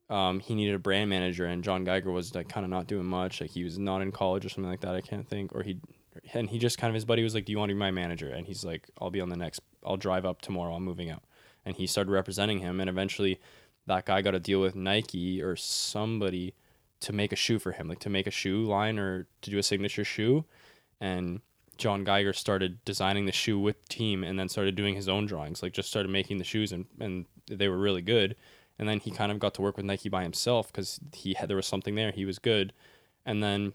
um, 0.10 0.39
he 0.39 0.56
needed 0.56 0.73
a 0.75 0.80
brand 0.80 1.10
manager, 1.10 1.45
and 1.45 1.63
John 1.63 1.84
Geiger 1.84 2.12
was 2.12 2.34
like 2.34 2.49
kind 2.49 2.63
of 2.63 2.69
not 2.71 2.88
doing 2.88 3.06
much. 3.06 3.39
Like 3.41 3.52
he 3.52 3.63
was 3.63 3.78
not 3.78 4.02
in 4.02 4.12
college 4.12 4.45
or 4.45 4.49
something 4.49 4.69
like 4.71 4.82
that. 4.82 4.95
I 4.95 5.02
can't 5.02 5.28
think, 5.28 5.54
or 5.54 5.62
he, 5.63 5.78
and 6.34 6.49
he 6.49 6.60
just 6.60 6.77
kind 6.77 6.89
of 6.89 6.95
his 6.95 7.05
buddy 7.05 7.23
was 7.23 7.36
like, 7.36 7.45
"Do 7.45 7.51
you 7.51 7.58
want 7.58 7.69
to 7.69 7.75
be 7.75 7.79
my 7.79 7.91
manager?" 7.91 8.29
And 8.29 8.45
he's 8.47 8.63
like, 8.63 8.89
"I'll 8.99 9.12
be 9.12 9.21
on 9.21 9.29
the 9.29 9.38
next. 9.38 9.62
I'll 9.84 9.97
drive 9.97 10.25
up 10.25 10.41
tomorrow. 10.41 10.75
I'm 10.75 10.84
moving 10.84 11.10
out." 11.10 11.23
And 11.65 11.75
he 11.75 11.88
started 11.88 12.12
representing 12.12 12.60
him, 12.60 12.79
and 12.79 12.89
eventually, 12.89 13.39
that 13.86 14.05
guy 14.05 14.21
got 14.21 14.36
a 14.36 14.39
deal 14.39 14.62
with 14.62 14.75
Nike 14.75 15.41
or 15.41 15.55
somebody 15.55 16.53
to 17.01 17.13
make 17.13 17.32
a 17.32 17.36
shoe 17.36 17.60
for 17.60 17.71
him, 17.71 17.88
like 17.88 17.99
to 17.99 18.10
make 18.10 18.27
a 18.27 18.32
shoe 18.32 18.65
line 18.65 18.99
or 18.99 19.27
to 19.41 19.49
do 19.49 19.58
a 19.58 19.63
signature 19.63 20.03
shoe, 20.03 20.45
and 20.99 21.41
John 21.79 22.03
Geiger 22.03 22.34
started 22.34 22.84
designing 22.84 23.25
the 23.25 23.32
shoe 23.32 23.58
with 23.58 23.88
team 23.88 24.23
and 24.23 24.38
then 24.38 24.49
started 24.49 24.75
doing 24.75 24.95
his 24.95 25.08
own 25.08 25.25
drawings, 25.25 25.63
like 25.63 25.71
just 25.71 25.89
started 25.89 26.10
making 26.10 26.38
the 26.38 26.43
shoes 26.43 26.71
and, 26.73 26.86
and 26.99 27.25
they 27.47 27.69
were 27.69 27.77
really 27.77 28.01
good. 28.01 28.36
And 28.77 28.88
then 28.88 28.99
he 28.99 29.12
kind 29.12 29.32
of 29.32 29.39
got 29.39 29.53
to 29.55 29.62
work 29.62 29.77
with 29.77 29.86
Nike 29.86 30.10
by 30.10 30.23
himself 30.23 30.67
because 30.67 30.99
he 31.13 31.34
had 31.34 31.49
there 31.49 31.55
was 31.55 31.65
something 31.65 31.95
there. 31.95 32.12
He 32.12 32.25
was 32.25 32.38
good. 32.38 32.73
And 33.25 33.41
then 33.41 33.73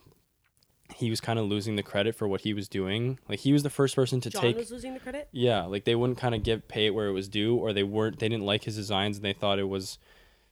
he 0.93 1.09
was 1.09 1.19
kind 1.19 1.39
of 1.39 1.45
losing 1.45 1.75
the 1.75 1.83
credit 1.83 2.15
for 2.15 2.27
what 2.27 2.41
he 2.41 2.53
was 2.53 2.67
doing. 2.67 3.19
Like 3.27 3.39
he 3.39 3.51
was 3.53 3.63
the 3.63 3.69
first 3.69 3.95
person 3.95 4.21
to 4.21 4.29
John 4.29 4.41
take 4.41 4.57
was 4.57 4.71
losing 4.71 4.93
the 4.93 4.99
credit. 4.99 5.27
yeah, 5.31 5.63
like 5.65 5.83
they 5.85 5.95
wouldn't 5.95 6.19
kind 6.19 6.35
of 6.35 6.43
give 6.43 6.67
pay 6.67 6.85
it 6.87 6.93
where 6.93 7.07
it 7.07 7.13
was 7.13 7.27
due, 7.27 7.55
or 7.55 7.73
they 7.73 7.83
weren't 7.83 8.19
they 8.19 8.29
didn't 8.29 8.45
like 8.45 8.63
his 8.65 8.75
designs 8.75 9.17
and 9.17 9.25
they 9.25 9.33
thought 9.33 9.59
it 9.59 9.67
was 9.69 9.97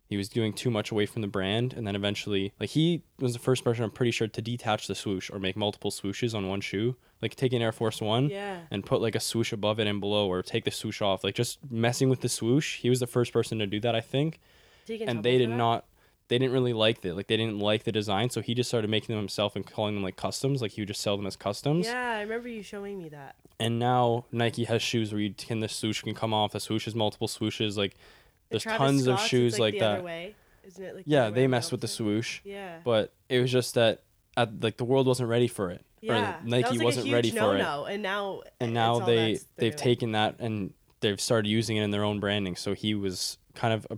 he 0.08 0.18
was 0.18 0.28
doing 0.30 0.52
too 0.54 0.70
much 0.70 0.92
away 0.92 1.06
from 1.06 1.22
the 1.22 1.28
brand. 1.28 1.74
And 1.74 1.88
then 1.88 1.96
eventually, 1.96 2.54
like 2.60 2.70
he 2.72 3.04
was 3.20 3.34
the 3.34 3.40
first 3.40 3.64
person 3.64 3.84
I'm 3.84 3.92
pretty 3.92 4.12
sure 4.12 4.28
to 4.28 4.42
detach 4.42 4.88
the 4.88 4.96
swoosh 4.96 5.30
or 5.32 5.40
make 5.40 5.56
multiple 5.56 5.92
swooshes 5.92 6.36
on 6.36 6.48
one 6.48 6.62
shoe, 6.62 6.96
like 7.22 7.36
take 7.36 7.54
an 7.54 7.62
Air 7.62 7.72
Force 7.72 8.02
One 8.02 8.30
Yeah. 8.30 8.60
and 8.70 8.86
put 8.86 9.02
like 9.02 9.16
a 9.16 9.20
swoosh 9.20 9.54
above 9.54 9.80
it 9.80 9.88
and 9.88 10.00
below, 10.00 10.28
or 10.28 10.44
take 10.44 10.66
the 10.66 10.72
swoosh 10.72 11.02
off, 11.02 11.24
like 11.24 11.36
just 11.36 11.60
messing 11.72 12.10
with 12.10 12.22
the 12.22 12.30
swoosh. 12.30 12.80
He 12.80 12.90
was 12.90 13.00
the 13.00 13.08
first 13.08 13.32
person 13.34 13.60
to 13.60 13.66
do 13.68 13.80
that, 13.80 13.96
I 13.96 14.02
think, 14.02 14.40
Did 14.86 14.94
he 14.94 14.98
get 15.00 15.10
and 15.10 15.24
they 15.24 15.38
did 15.38 15.50
not. 15.50 15.86
They 16.30 16.38
didn't 16.40 16.54
really 16.54 16.74
like 16.74 17.04
it. 17.06 17.16
Like 17.16 17.28
they 17.28 17.38
didn't 17.38 17.60
like 17.60 17.84
the 17.84 17.92
design, 17.92 18.30
so 18.30 18.42
he 18.42 18.54
just 18.54 18.70
started 18.70 18.90
making 18.90 19.10
them 19.14 19.20
himself 19.20 19.56
and 19.56 19.66
calling 19.66 19.94
them 19.96 20.04
like 20.04 20.16
customs. 20.16 20.62
Like 20.62 20.72
he 20.72 20.82
would 20.82 20.88
just 20.88 21.02
sell 21.02 21.18
them 21.18 21.26
as 21.28 21.36
customs. 21.36 21.86
Yeah, 21.86 22.12
I 22.18 22.22
remember 22.22 22.48
you 22.48 22.64
showing 22.64 22.98
me 22.98 23.10
that. 23.10 23.36
And 23.60 23.78
now 23.78 24.26
Nike 24.32 24.64
has 24.64 24.82
shoes 24.82 25.12
where 25.12 25.22
you 25.22 25.34
can 25.34 25.60
the 25.60 25.68
swoosh 25.70 26.02
can 26.02 26.14
come 26.16 26.34
off. 26.34 26.54
The 26.54 26.60
swoosh 26.60 26.88
is 26.88 26.96
multiple 26.96 27.28
swooshes. 27.28 27.78
Like 27.78 27.96
there's 28.50 28.64
Travis 28.64 28.78
tons 28.80 29.02
of 29.08 29.16
Scott's, 29.16 29.22
it's, 29.24 29.30
shoes 29.30 29.60
like, 29.60 29.74
the 29.76 29.80
that. 29.82 29.92
Other 29.96 30.04
way, 30.04 30.36
isn't 30.66 30.84
it? 30.84 30.96
Like 30.96 31.04
yeah, 31.08 31.28
way 31.30 31.34
they 31.36 31.48
messed 31.48 31.72
with 31.72 31.82
the 31.82 31.88
swoosh, 31.88 32.40
Yeah. 32.44 32.78
but 32.84 33.14
it 33.30 33.40
was 33.40 33.52
just 33.52 33.76
that 33.76 34.04
at 34.38 34.62
like 34.64 34.78
the 34.78 34.86
world 34.86 35.08
wasn't 35.08 35.30
ready 35.30 35.48
for 35.48 35.72
it. 35.72 35.84
Yeah. 36.02 36.40
Or 36.42 36.46
Nike 36.46 36.80
was, 36.84 36.98
like, 36.98 37.06
huge 37.06 37.14
ready 37.14 37.32
for 37.32 37.56
it. 37.56 37.60
no-no, 37.60 37.86
And 37.86 38.02
now 38.04 38.42
And 38.60 38.74
now 38.74 39.00
they 39.00 39.40
they've 39.56 39.72
doing. 39.72 39.78
taken 39.78 40.12
that 40.14 40.36
and 40.40 40.74
they've 41.00 41.20
started 41.22 41.48
using 41.50 41.78
it 41.78 41.84
in 41.84 41.92
their 41.92 42.04
own 42.04 42.20
branding. 42.20 42.56
So 42.58 42.74
he 42.74 42.94
was 42.96 43.38
kind 43.56 43.74
of 43.74 43.88
a 43.90 43.98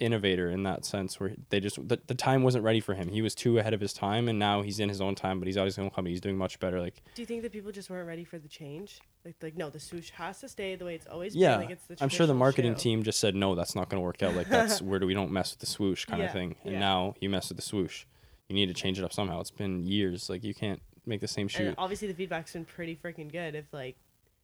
innovator 0.00 0.50
in 0.50 0.62
that 0.64 0.84
sense 0.84 1.20
where 1.20 1.32
they 1.50 1.60
just 1.60 1.76
the, 1.88 2.00
the 2.06 2.14
time 2.14 2.42
wasn't 2.42 2.64
ready 2.64 2.80
for 2.80 2.94
him. 2.94 3.08
He 3.10 3.22
was 3.22 3.34
too 3.34 3.58
ahead 3.58 3.74
of 3.74 3.80
his 3.80 3.92
time 3.92 4.28
and 4.28 4.38
now 4.38 4.62
he's 4.62 4.80
in 4.80 4.88
his 4.88 5.00
own 5.00 5.14
time, 5.14 5.38
but 5.38 5.46
he's 5.46 5.56
out 5.58 5.66
his 5.66 5.78
own 5.78 5.90
company. 5.90 6.10
He's 6.10 6.20
doing 6.20 6.36
much 6.38 6.58
better. 6.58 6.80
Like 6.80 7.02
Do 7.14 7.22
you 7.22 7.26
think 7.26 7.42
that 7.42 7.52
people 7.52 7.70
just 7.70 7.90
weren't 7.90 8.08
ready 8.08 8.24
for 8.24 8.38
the 8.38 8.48
change? 8.48 9.00
Like, 9.24 9.36
like 9.42 9.56
no, 9.56 9.70
the 9.70 9.78
swoosh 9.78 10.10
has 10.10 10.40
to 10.40 10.48
stay 10.48 10.74
the 10.74 10.84
way 10.84 10.94
it's 10.94 11.06
always 11.06 11.36
Yeah, 11.36 11.52
been. 11.52 11.60
Like, 11.66 11.70
it's 11.70 11.84
the 11.86 11.96
I'm 12.00 12.08
sure 12.08 12.26
the 12.26 12.34
marketing 12.34 12.74
team 12.74 13.02
just 13.02 13.20
said 13.20 13.34
no, 13.34 13.54
that's 13.54 13.74
not 13.76 13.88
going 13.88 14.00
to 14.00 14.04
work 14.04 14.22
out. 14.22 14.34
Like 14.34 14.48
that's 14.48 14.80
where 14.82 14.98
do 14.98 15.06
we 15.06 15.14
don't 15.14 15.30
mess 15.30 15.52
with 15.52 15.60
the 15.60 15.66
swoosh 15.66 16.06
kind 16.06 16.20
Yeah, 16.20 16.26
of 16.26 16.32
thing. 16.32 16.56
And 16.64 16.72
yeah. 16.74 16.78
now 16.80 17.14
you 17.20 17.28
mess 17.30 17.48
with 17.50 17.56
the 17.56 17.62
swoosh. 17.62 18.06
You 18.48 18.54
need 18.56 18.66
to 18.66 18.74
change 18.74 18.98
it 18.98 19.04
up 19.04 19.12
somehow. 19.12 19.40
It's 19.40 19.50
been 19.50 19.84
years. 19.84 20.28
Like 20.28 20.42
you 20.42 20.54
can't 20.54 20.80
make 21.06 21.20
the 21.20 21.28
same 21.28 21.46
shoe. 21.48 21.66
And 21.66 21.74
obviously, 21.78 22.08
the 22.08 22.14
feedback's 22.14 22.52
been 22.52 22.64
pretty 22.64 22.96
freaking 22.96 23.30
good. 23.30 23.54
If 23.54 23.66
like 23.72 23.96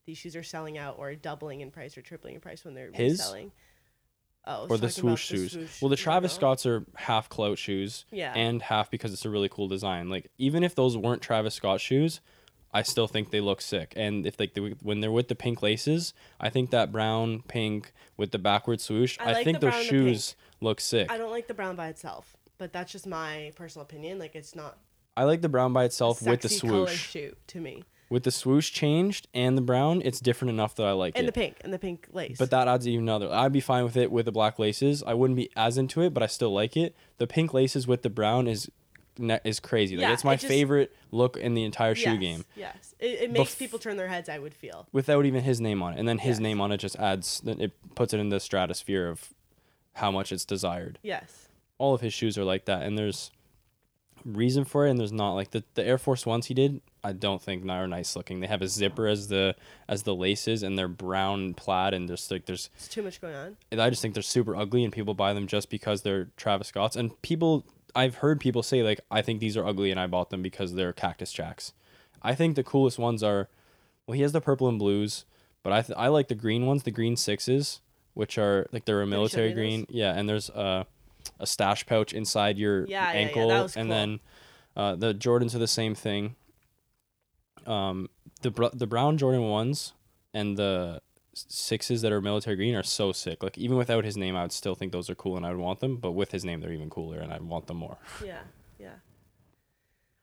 these 0.06 0.18
shoes 0.18 0.36
are 0.36 0.42
selling 0.44 0.78
out 0.78 0.96
or 0.98 1.14
doubling 1.16 1.60
in 1.62 1.70
price 1.72 1.98
or 1.98 2.02
tripling 2.02 2.34
in 2.36 2.40
price 2.40 2.64
when 2.64 2.74
they're 2.74 2.90
His? 2.92 3.18
reselling. 3.18 3.50
Oh, 4.46 4.66
or 4.68 4.78
the 4.78 4.88
swoosh 4.90 5.24
shoes. 5.24 5.52
swoosh 5.52 5.82
Well, 5.82 5.88
the 5.88 5.96
Travis 5.96 6.32
logo. 6.32 6.38
Scotts 6.40 6.66
are 6.66 6.84
half 6.94 7.28
clout 7.28 7.58
shoes 7.58 8.04
Yeah. 8.12 8.32
and 8.34 8.62
half 8.62 8.90
because 8.90 9.12
it's 9.12 9.24
a 9.24 9.30
really 9.30 9.48
cool 9.48 9.66
design. 9.68 10.08
Like 10.08 10.30
even 10.38 10.62
if 10.62 10.74
those 10.74 10.96
weren't 10.96 11.20
Travis 11.22 11.54
Scott 11.54 11.80
shoes, 11.80 12.20
I 12.72 12.82
still 12.82 13.08
think 13.08 13.30
they 13.30 13.40
look 13.40 13.60
sick. 13.60 13.92
And 13.96 14.26
if 14.26 14.38
like 14.38 14.54
they, 14.54 14.60
when 14.82 15.00
they're 15.00 15.10
with 15.10 15.28
the 15.28 15.34
pink 15.34 15.62
laces, 15.62 16.14
I 16.38 16.50
think 16.50 16.70
that 16.70 16.92
brown 16.92 17.42
pink 17.48 17.92
with 18.16 18.30
the 18.30 18.38
backward 18.38 18.80
swoosh, 18.80 19.16
I 19.18 19.40
I, 19.40 19.44
think 19.44 19.60
those 19.60 19.74
shoes 19.82 20.36
look 20.60 20.80
sick. 20.80 21.10
I 21.10 21.18
don't 21.18 21.30
like 21.30 21.48
the 21.48 21.54
brown 21.54 21.74
by 21.74 21.88
itself, 21.88 22.36
but 22.58 22.72
that's 22.72 22.92
just 22.92 23.06
my 23.06 23.52
personal 23.56 23.84
opinion. 23.84 24.18
Like 24.18 24.34
it's 24.36 24.54
not 24.54 24.78
I 25.16 25.24
like 25.24 25.40
the 25.40 25.48
brown 25.48 25.72
by 25.72 25.84
itself 25.84 26.22
with 26.22 26.42
the 26.42 26.48
sexy 26.48 26.68
color 26.68 26.86
swoosh. 26.86 27.08
shoe 27.08 27.36
to 27.48 27.60
me. 27.60 27.82
With 28.08 28.22
the 28.22 28.30
swoosh 28.30 28.70
changed 28.70 29.26
and 29.34 29.58
the 29.58 29.62
brown, 29.62 30.00
it's 30.04 30.20
different 30.20 30.50
enough 30.50 30.76
that 30.76 30.86
I 30.86 30.92
like 30.92 31.16
And 31.18 31.24
it. 31.24 31.26
the 31.26 31.32
pink 31.40 31.56
and 31.64 31.72
the 31.72 31.78
pink 31.78 32.06
lace. 32.12 32.36
But 32.38 32.50
that 32.50 32.68
adds 32.68 32.86
even 32.86 33.02
another. 33.04 33.32
I'd 33.32 33.52
be 33.52 33.60
fine 33.60 33.82
with 33.82 33.96
it 33.96 34.12
with 34.12 34.26
the 34.26 34.32
black 34.32 34.58
laces. 34.60 35.02
I 35.02 35.14
wouldn't 35.14 35.36
be 35.36 35.50
as 35.56 35.76
into 35.76 36.02
it, 36.02 36.14
but 36.14 36.22
I 36.22 36.26
still 36.26 36.52
like 36.52 36.76
it. 36.76 36.94
The 37.18 37.26
pink 37.26 37.52
laces 37.52 37.86
with 37.88 38.02
the 38.02 38.10
brown 38.10 38.46
is 38.46 38.70
ne- 39.18 39.40
is 39.44 39.58
crazy. 39.58 39.96
Like 39.96 40.02
Yeah, 40.02 40.12
it's 40.12 40.22
my 40.22 40.34
it 40.34 40.36
just- 40.36 40.46
favorite 40.46 40.94
look 41.10 41.36
in 41.36 41.54
the 41.54 41.64
entire 41.64 41.96
shoe 41.96 42.10
yes, 42.12 42.20
game 42.20 42.44
Yes, 42.54 42.94
it, 43.00 43.22
it 43.22 43.30
makes 43.32 43.54
Bef- 43.54 43.58
people 43.58 43.78
turn 43.80 43.96
their 43.96 44.06
heads. 44.08 44.28
I 44.28 44.38
would 44.38 44.54
feel. 44.54 44.86
without 44.92 45.26
even 45.26 45.42
his 45.42 45.60
name 45.60 45.82
on 45.82 45.94
it. 45.94 45.98
And 45.98 46.06
then 46.08 46.18
his 46.18 46.36
Yes. 46.36 46.40
name 46.40 46.60
on 46.60 46.70
it 46.70 46.76
just 46.78 46.94
adds 46.96 47.42
it 47.44 47.72
puts 47.96 48.14
it 48.14 48.20
in 48.20 48.28
the 48.28 48.38
stratosphere 48.38 49.08
of 49.08 49.34
how 49.94 50.12
much 50.12 50.30
it's 50.30 50.44
desired. 50.44 51.00
Yes. 51.02 51.48
All 51.78 51.92
of 51.92 52.02
his 52.02 52.12
shoes 52.14 52.38
are 52.38 52.44
like 52.44 52.66
that 52.66 52.82
and 52.84 52.96
there's 52.96 53.32
reason 54.26 54.64
for 54.64 54.86
it 54.86 54.90
and 54.90 54.98
there's 54.98 55.12
not 55.12 55.34
like 55.34 55.52
the, 55.52 55.62
the 55.74 55.84
Air 55.84 55.98
Force 55.98 56.26
ones 56.26 56.46
he 56.46 56.54
did 56.54 56.80
I 57.06 57.12
don't 57.12 57.40
think 57.40 57.64
are 57.70 57.86
nice 57.86 58.16
looking. 58.16 58.40
They 58.40 58.48
have 58.48 58.62
a 58.62 58.66
zipper 58.68 59.06
as 59.06 59.28
the 59.28 59.54
as 59.88 60.02
the 60.02 60.14
laces 60.14 60.64
and 60.64 60.76
they're 60.76 60.88
brown 60.88 61.54
plaid 61.54 61.94
and 61.94 62.08
just 62.08 62.32
like 62.32 62.46
there's 62.46 62.68
It's 62.74 62.88
too 62.88 63.02
much 63.02 63.20
going 63.20 63.36
on. 63.36 63.56
and 63.70 63.80
I 63.80 63.90
just 63.90 64.02
think 64.02 64.14
they're 64.14 64.24
super 64.24 64.56
ugly 64.56 64.82
and 64.82 64.92
people 64.92 65.14
buy 65.14 65.32
them 65.32 65.46
just 65.46 65.70
because 65.70 66.02
they're 66.02 66.28
Travis 66.36 66.66
Scott's. 66.66 66.96
And 66.96 67.20
people, 67.22 67.64
I've 67.94 68.16
heard 68.16 68.40
people 68.40 68.64
say, 68.64 68.82
like, 68.82 69.00
I 69.08 69.22
think 69.22 69.38
these 69.38 69.56
are 69.56 69.64
ugly 69.64 69.92
and 69.92 70.00
I 70.00 70.08
bought 70.08 70.30
them 70.30 70.42
because 70.42 70.74
they're 70.74 70.92
Cactus 70.92 71.32
Jacks. 71.32 71.72
I 72.22 72.34
think 72.34 72.56
the 72.56 72.64
coolest 72.64 72.98
ones 72.98 73.22
are, 73.22 73.48
well, 74.08 74.16
he 74.16 74.22
has 74.22 74.32
the 74.32 74.40
purple 74.40 74.68
and 74.68 74.78
blues, 74.78 75.26
but 75.62 75.72
I, 75.72 75.82
th- 75.82 75.96
I 75.96 76.08
like 76.08 76.26
the 76.26 76.34
green 76.34 76.66
ones, 76.66 76.82
the 76.82 76.90
green 76.90 77.16
sixes, 77.16 77.82
which 78.14 78.36
are 78.36 78.66
like 78.72 78.84
they're 78.84 79.00
a 79.02 79.06
military 79.06 79.50
me 79.50 79.54
those? 79.54 79.54
green. 79.54 79.86
Yeah. 79.90 80.12
And 80.12 80.28
there's 80.28 80.48
a, 80.50 80.86
a 81.38 81.46
stash 81.46 81.86
pouch 81.86 82.12
inside 82.12 82.58
your 82.58 82.86
Yeah, 82.86 83.12
yeah, 83.12 83.12
yeah, 83.12 83.26
ankle. 83.26 83.48
that 83.48 83.62
was 83.62 83.76
And 83.76 83.88
cool. 83.88 83.96
then 83.96 84.20
uh, 84.76 84.96
the 84.96 85.14
Jordans 85.14 85.54
are 85.54 85.58
the 85.58 85.66
same 85.66 85.94
thing. 85.94 86.36
Um, 87.66 88.08
the, 88.42 88.50
br- 88.50 88.66
the 88.72 88.86
brown 88.86 89.18
Jordan 89.18 89.42
ones 89.48 89.92
and 90.32 90.56
the 90.56 91.00
sixes 91.34 92.00
that 92.02 92.12
are 92.12 92.20
military 92.20 92.56
green 92.56 92.74
are 92.74 92.82
so 92.82 93.12
sick. 93.12 93.42
Like 93.42 93.58
even 93.58 93.76
without 93.76 94.04
his 94.04 94.16
name, 94.16 94.36
I 94.36 94.42
would 94.42 94.52
still 94.52 94.74
think 94.74 94.92
those 94.92 95.10
are 95.10 95.14
cool 95.14 95.36
and 95.36 95.44
I 95.44 95.50
would 95.50 95.58
want 95.60 95.80
them. 95.80 95.96
But 95.96 96.12
with 96.12 96.32
his 96.32 96.44
name, 96.44 96.60
they're 96.60 96.72
even 96.72 96.90
cooler 96.90 97.18
and 97.18 97.32
I 97.32 97.38
want 97.38 97.66
them 97.66 97.78
more. 97.78 97.98
Yeah. 98.24 98.42
Yeah. 98.78 98.94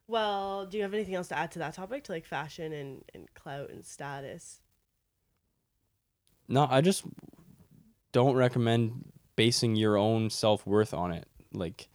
Well, 0.08 0.66
do 0.66 0.78
you 0.78 0.84
have 0.84 0.94
anything 0.94 1.16
else 1.16 1.30
to 1.30 1.38
add 1.38 1.52
to 1.52 1.60
that 1.60 1.74
topic, 1.76 2.04
to 2.06 2.12
like 2.12 2.26
fashion 2.26 2.74
and 2.74 3.04
and 3.14 3.34
clout 3.34 3.70
and 3.70 3.86
status? 3.86 4.60
No, 6.48 6.68
I 6.70 6.82
just 6.82 7.04
don't 8.12 8.36
recommend 8.36 9.06
basing 9.36 9.76
your 9.76 9.98
own 9.98 10.30
self 10.30 10.66
worth 10.66 10.94
on 10.94 11.12
it. 11.12 11.28
Like 11.54 11.88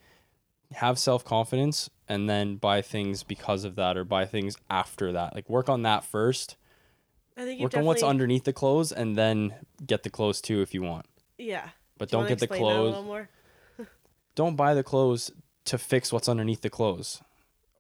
have 0.72 0.98
self 0.98 1.24
confidence 1.24 1.90
and 2.09 2.29
then 2.29 2.57
buy 2.57 2.83
things 2.83 3.22
because 3.22 3.64
of 3.64 3.77
that 3.77 3.96
or 3.96 4.05
buy 4.05 4.27
things 4.27 4.57
after 4.70 5.12
that. 5.12 5.35
Like 5.35 5.48
work 5.48 5.68
on 5.68 5.83
that 5.83 6.05
first. 6.05 6.57
I 7.37 7.44
think 7.44 7.61
Work 7.61 7.77
on 7.77 7.85
what's 7.85 8.03
underneath 8.03 8.44
the 8.44 8.53
clothes 8.53 8.90
and 8.90 9.16
then 9.16 9.55
get 9.87 10.03
the 10.03 10.11
clothes 10.11 10.40
too 10.40 10.61
if 10.61 10.74
you 10.74 10.83
want. 10.83 11.07
Yeah. 11.37 11.68
But 11.96 12.11
Do 12.11 12.16
don't 12.16 12.29
get 12.29 12.38
the 12.40 12.46
explain 12.46 12.62
that 12.62 12.68
a 12.68 12.92
clothes. 12.92 13.27
don't 14.35 14.57
buy 14.57 14.74
the 14.74 14.83
clothes 14.83 15.31
to 15.66 15.79
fix 15.79 16.12
what's 16.12 16.29
underneath 16.29 16.62
the 16.62 16.70
clothes 16.70 17.22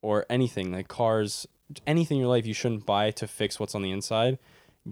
or 0.02 0.26
anything 0.30 0.72
like 0.72 0.88
cars 0.88 1.46
anything 1.86 2.18
in 2.18 2.20
your 2.20 2.28
life 2.28 2.46
you 2.46 2.54
shouldn't 2.54 2.86
buy 2.86 3.10
to 3.10 3.26
fix 3.26 3.58
what's 3.58 3.74
on 3.74 3.82
the 3.82 3.90
inside 3.90 4.38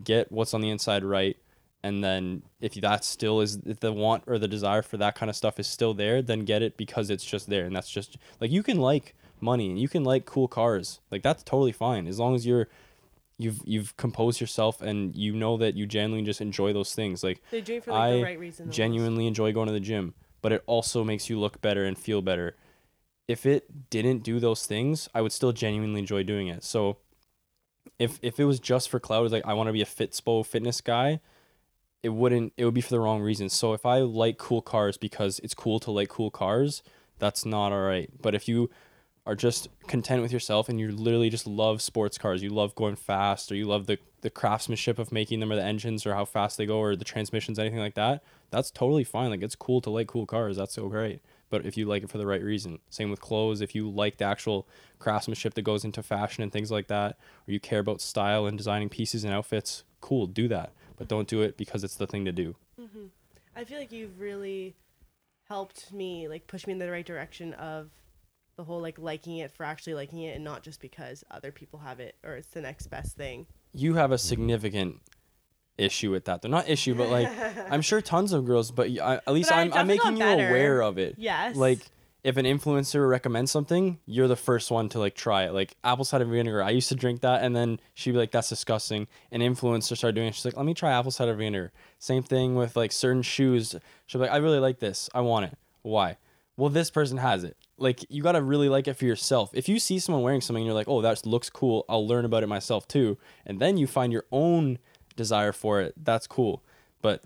get 0.03 0.31
what's 0.33 0.55
on 0.55 0.61
the 0.61 0.71
inside 0.71 1.05
right 1.05 1.37
and 1.87 2.03
then 2.03 2.43
if 2.61 2.75
that 2.75 3.05
still 3.05 3.41
is 3.41 3.59
if 3.67 3.81
the 3.81 3.93
want 3.93 4.23
or 4.27 4.39
the 4.39 4.49
desire 4.49 4.83
for 4.83 4.97
that 4.97 5.15
kind 5.15 5.31
of 5.31 5.37
stuff 5.37 5.59
is 5.59 5.67
still 5.67 5.95
there 5.95 6.21
then 6.23 6.41
get 6.45 6.63
it 6.63 6.77
because 6.77 7.11
it's 7.11 7.25
just 7.25 7.49
there 7.49 7.65
and 7.67 7.75
that's 7.77 7.91
just 7.91 8.17
like 8.41 8.51
you 8.51 8.63
can 8.63 8.79
like 8.79 9.15
money 9.41 9.71
and 9.71 9.79
you 9.79 9.89
can 9.89 10.05
like 10.05 10.25
cool 10.25 10.49
cars 10.49 11.01
like 11.11 11.23
that's 11.23 11.43
totally 11.43 11.73
fine 11.73 12.07
as 12.07 12.19
long 12.19 12.35
as 12.35 12.47
you're 12.47 12.69
you've 13.39 13.61
you've 13.65 13.97
composed 13.97 14.41
yourself 14.41 14.81
and 14.81 15.15
you 15.15 15.33
know 15.33 15.57
that 15.57 15.75
you 15.75 15.87
genuinely 15.87 16.25
just 16.25 16.41
enjoy 16.41 16.73
those 16.73 16.95
things 16.95 17.23
like 17.23 17.43
doing 17.51 17.65
it 17.69 17.85
for 17.85 17.93
like 17.93 18.01
I 18.01 18.13
the 18.13 18.23
right 18.23 18.39
reason. 18.39 18.71
genuinely 18.71 19.27
enjoy 19.27 19.53
going 19.53 19.67
to 19.67 19.73
the 19.73 19.81
gym, 19.81 20.15
but 20.43 20.53
it 20.53 20.63
also 20.67 21.05
makes 21.05 21.29
you 21.29 21.39
look 21.39 21.61
better 21.61 21.85
and 21.85 21.99
feel 21.99 22.23
better. 22.23 22.57
If 23.29 23.45
it 23.45 23.91
didn't 23.91 24.23
do 24.23 24.39
those 24.41 24.67
things, 24.67 25.09
I 25.15 25.21
would 25.21 25.33
still 25.33 25.53
genuinely 25.53 26.01
enjoy 26.01 26.23
doing 26.23 26.49
it. 26.49 26.65
So 26.65 26.99
if 27.99 28.19
if 28.23 28.41
it 28.41 28.45
was 28.45 28.61
just 28.61 28.89
for 28.89 29.01
cloud, 29.01 29.25
it's 29.25 29.33
like 29.33 29.47
I 29.47 29.55
want 29.55 29.69
to 29.69 29.73
be 29.73 29.83
a 29.83 29.87
Fitspo 29.87 30.45
fitness 30.47 30.81
guy, 30.81 31.21
it 32.03 32.11
wouldn't 32.11 32.53
it 32.57 32.65
would 32.65 32.75
be 32.75 32.81
for 32.81 32.91
the 32.91 33.01
wrong 33.01 33.21
reasons. 33.23 33.53
So 33.53 33.73
if 33.73 33.85
I 33.85 33.99
like 33.99 34.39
cool 34.39 34.63
cars 34.63 34.97
because 34.97 35.39
it's 35.41 35.55
cool 35.55 35.81
to 35.81 35.91
like 35.91 36.09
cool 36.09 36.31
cars, 36.31 36.83
that's 37.19 37.45
not 37.45 37.73
all 37.73 37.83
right. 37.83 38.11
But 38.21 38.35
if 38.35 38.49
you 38.49 38.71
are 39.27 39.35
just 39.35 39.69
content 39.89 40.23
with 40.23 40.33
yourself 40.33 40.69
and 40.69 40.79
you 40.79 40.93
literally 40.93 41.31
just 41.31 41.47
love 41.47 41.83
sports 41.83 42.17
cars, 42.17 42.43
you 42.43 42.51
love 42.51 42.75
going 42.77 42.97
fast 42.97 43.51
or 43.51 43.57
you 43.57 43.67
love 43.67 43.87
the 43.87 43.99
the 44.23 44.31
craftsmanship 44.31 44.99
of 44.99 45.13
making 45.13 45.41
them 45.41 45.53
or 45.53 45.57
the 45.57 45.63
engines 45.63 46.07
or 46.07 46.15
how 46.15 46.25
fast 46.25 46.57
they 46.57 46.67
go 46.67 46.79
or 46.79 46.97
the 46.97 47.05
transmissions 47.05 47.59
anything 47.59 47.79
like 47.79 47.95
that, 47.95 48.23
that's 48.51 48.71
totally 48.71 49.05
fine. 49.05 49.31
Like 49.31 49.43
it's 49.43 49.57
cool 49.57 49.81
to 49.83 49.91
like 49.91 50.09
cool 50.09 50.27
cars. 50.27 50.57
That's 50.57 50.75
so 50.75 50.89
great. 50.89 51.21
But 51.49 51.65
if 51.65 51.77
you 51.77 51.87
like 51.87 52.03
it 52.03 52.11
for 52.11 52.19
the 52.19 52.27
right 52.27 52.43
reason, 52.43 52.81
same 52.91 53.11
with 53.11 53.21
clothes. 53.21 53.61
If 53.61 53.75
you 53.75 53.89
like 53.89 54.17
the 54.17 54.25
actual 54.25 54.67
craftsmanship 54.99 55.55
that 55.55 55.63
goes 55.63 55.85
into 55.85 56.03
fashion 56.03 56.43
and 56.43 56.51
things 56.51 56.71
like 56.71 56.89
that, 56.89 57.19
or 57.47 57.53
you 57.53 57.61
care 57.61 57.79
about 57.79 58.01
style 58.01 58.47
and 58.47 58.59
designing 58.59 58.89
pieces 58.89 59.23
and 59.23 59.33
outfits, 59.33 59.85
cool, 60.01 60.27
do 60.27 60.49
that. 60.49 60.73
But 60.97 61.09
don't 61.09 61.29
do 61.29 61.43
it 61.43 61.57
because 61.57 61.85
it's 61.85 61.97
the 61.97 62.07
thing 62.07 62.25
to 62.25 62.33
do. 62.33 62.57
Mm-hmm. 62.81 63.07
I 63.55 63.65
feel 63.65 63.79
like 63.79 63.93
you've 63.93 64.21
really 64.21 64.75
helped 65.49 65.93
me, 65.93 66.29
like 66.29 66.47
push 66.47 66.67
me 66.67 66.73
in 66.73 66.79
the 66.79 66.91
right 66.91 67.07
direction 67.07 67.55
of 67.55 67.91
the 68.57 68.65
whole 68.65 68.81
like 68.81 68.99
liking 68.99 69.37
it 69.39 69.51
for 69.51 69.65
actually 69.65 69.95
liking 69.95 70.21
it 70.21 70.35
and 70.35 70.43
not 70.43 70.63
just 70.63 70.81
because 70.81 71.23
other 71.31 71.53
people 71.53 71.81
have 71.81 72.01
it 72.01 72.17
or 72.25 72.35
it's 72.35 72.49
the 72.49 72.61
next 72.61 72.87
best 72.89 73.17
thing. 73.17 73.47
You 73.73 73.95
have 73.95 74.13
a 74.13 74.19
significant 74.19 75.01
issue 75.77 76.11
with 76.11 76.25
that. 76.25 76.41
They're 76.41 76.51
not 76.51 76.69
issue, 76.69 76.95
but 76.95 77.11
like 77.11 77.29
I'm 77.71 77.83
sure 77.83 78.01
tons 78.01 78.33
of 78.33 78.47
girls, 78.47 78.71
but 78.71 78.89
I, 78.99 79.17
at 79.17 79.33
least 79.33 79.51
But 79.51 79.59
I 79.59 79.61
I'm, 79.63 79.73
I'm 79.75 79.87
making 79.87 80.17
you 80.17 80.25
aware 80.25 80.83
of 80.83 80.99
it. 80.99 81.17
Yes. 81.19 81.55
Like 81.57 81.81
if 82.27 82.37
an 82.37 82.45
influencer 82.45 83.09
recommends 83.09 83.53
something, 83.53 84.01
you're 84.05 84.27
the 84.27 84.35
first 84.35 84.73
one 84.73 84.89
to 84.89 84.99
like 84.99 85.15
try 85.15 85.45
it. 85.45 85.53
Like 85.53 85.77
apple 85.85 86.05
cider 86.05 86.25
vinegar. 86.25 86.61
I 86.61 86.71
used 86.71 86.89
to 86.89 86.97
drink 86.97 87.21
that 87.21 87.45
and 87.45 87.55
then 87.55 87.79
she'd 87.95 88.11
be 88.11 88.19
like, 88.19 88.33
that's 88.33 88.49
disgusting. 88.49 89.07
An 89.31 89.43
influencer 89.43 89.97
started 89.97 90.17
doing 90.17 90.27
it. 90.27 90.35
She's 90.35 90.45
like, 90.45 90.57
let 90.57 90.67
me 90.67 90.75
try 90.75 90.91
apple 90.91 91.13
cider 91.13 91.37
vinegar. 91.37 91.71
Same 92.01 92.25
thing 92.25 92.57
with 92.57 92.75
like 92.75 92.91
certain 92.91 93.23
shoes. 93.23 93.77
She'll 94.07 94.21
be 94.21 94.27
like, 94.27 94.35
I 94.35 94.39
really 94.39 94.59
like 94.59 94.81
this. 94.81 95.09
I 95.15 95.21
want 95.21 95.45
it. 95.45 95.57
Why? 95.83 96.17
Well, 96.57 96.69
this 96.69 96.91
person 96.91 97.19
has 97.19 97.45
it. 97.45 97.57
Like 97.79 98.05
you 98.09 98.25
gotta 98.25 98.43
really 98.43 98.69
like 98.69 98.89
it 98.89 98.95
for 98.95 99.05
yourself. 99.05 99.51
If 99.55 99.69
you 99.69 99.79
see 99.79 100.01
someone 100.01 100.25
wearing 100.25 100.41
something 100.41 100.63
and 100.63 100.67
you're 100.67 100.75
like, 100.75 100.89
oh, 100.89 101.03
that 101.03 101.25
looks 101.25 101.49
cool, 101.49 101.85
I'll 101.89 102.09
learn 102.09 102.25
about 102.25 102.43
it 102.43 102.49
myself 102.49 102.89
too. 102.89 103.19
And 103.47 103.61
then 103.61 103.77
you 103.77 103.87
find 103.87 104.13
your 104.13 104.25
own 104.33 104.79
desire 105.15 105.53
for 105.53 105.81
it. 105.81 105.95
That's 105.97 106.27
cool. 106.27 106.65
But 107.03 107.23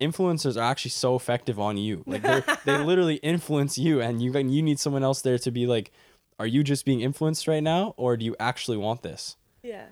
influencers 0.00 0.56
are 0.56 0.70
actually 0.70 0.90
so 0.90 1.14
effective 1.14 1.60
on 1.60 1.76
you. 1.76 2.02
Like 2.06 2.22
they 2.22 2.42
they 2.64 2.78
literally 2.90 3.16
influence 3.16 3.78
you, 3.78 4.00
and 4.00 4.22
you 4.22 4.32
you 4.32 4.62
need 4.62 4.78
someone 4.78 5.02
else 5.02 5.22
there 5.22 5.38
to 5.38 5.50
be 5.50 5.66
like, 5.66 5.92
are 6.38 6.46
you 6.46 6.62
just 6.64 6.84
being 6.84 7.00
influenced 7.00 7.46
right 7.46 7.62
now, 7.62 7.94
or 7.96 8.16
do 8.16 8.24
you 8.24 8.34
actually 8.40 8.76
want 8.76 9.02
this? 9.02 9.36
Yeah. 9.62 9.86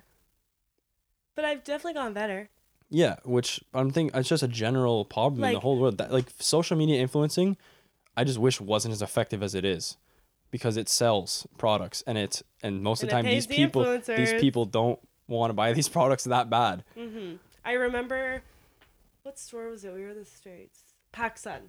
But 1.35 1.45
I've 1.45 1.63
definitely 1.63 1.95
gotten 1.95 2.15
better. 2.15 2.49
Yeah, 2.91 3.17
which 3.25 3.63
I'm 3.75 3.91
thinking 3.91 4.19
it's 4.19 4.29
just 4.29 4.43
a 4.43 4.49
general 4.49 5.05
problem 5.05 5.45
in 5.45 5.53
the 5.53 5.61
whole 5.61 5.79
world. 5.79 5.99
That 5.99 6.11
like 6.13 6.27
social 6.39 6.77
media 6.77 7.01
influencing, 7.01 7.57
I 8.17 8.25
just 8.25 8.39
wish 8.39 8.61
wasn't 8.61 8.93
as 8.93 9.03
effective 9.03 9.43
as 9.43 9.55
it 9.55 9.65
is, 9.65 9.99
because 10.51 10.77
it 10.77 10.89
sells 10.89 11.47
products 11.59 12.03
and 12.07 12.17
it 12.17 12.43
and 12.63 12.83
most 12.83 13.03
of 13.03 13.11
the 13.11 13.15
time 13.15 13.27
these 13.27 13.47
the 13.47 13.55
people 13.55 14.01
these 14.17 14.33
people 14.35 14.65
don't 14.65 14.99
want 15.29 15.51
to 15.51 15.55
buy 15.55 15.73
these 15.75 15.89
products 15.99 16.25
that 16.25 16.49
bad. 16.49 16.83
hmm 16.97 17.35
I 17.65 17.73
remember, 17.73 18.43
what 19.29 19.39
store 19.39 19.69
was 19.69 19.85
it? 19.85 19.93
We 19.93 20.01
were 20.01 20.09
in 20.09 20.19
the 20.19 20.25
States. 20.25 20.95
PacSun. 21.13 21.69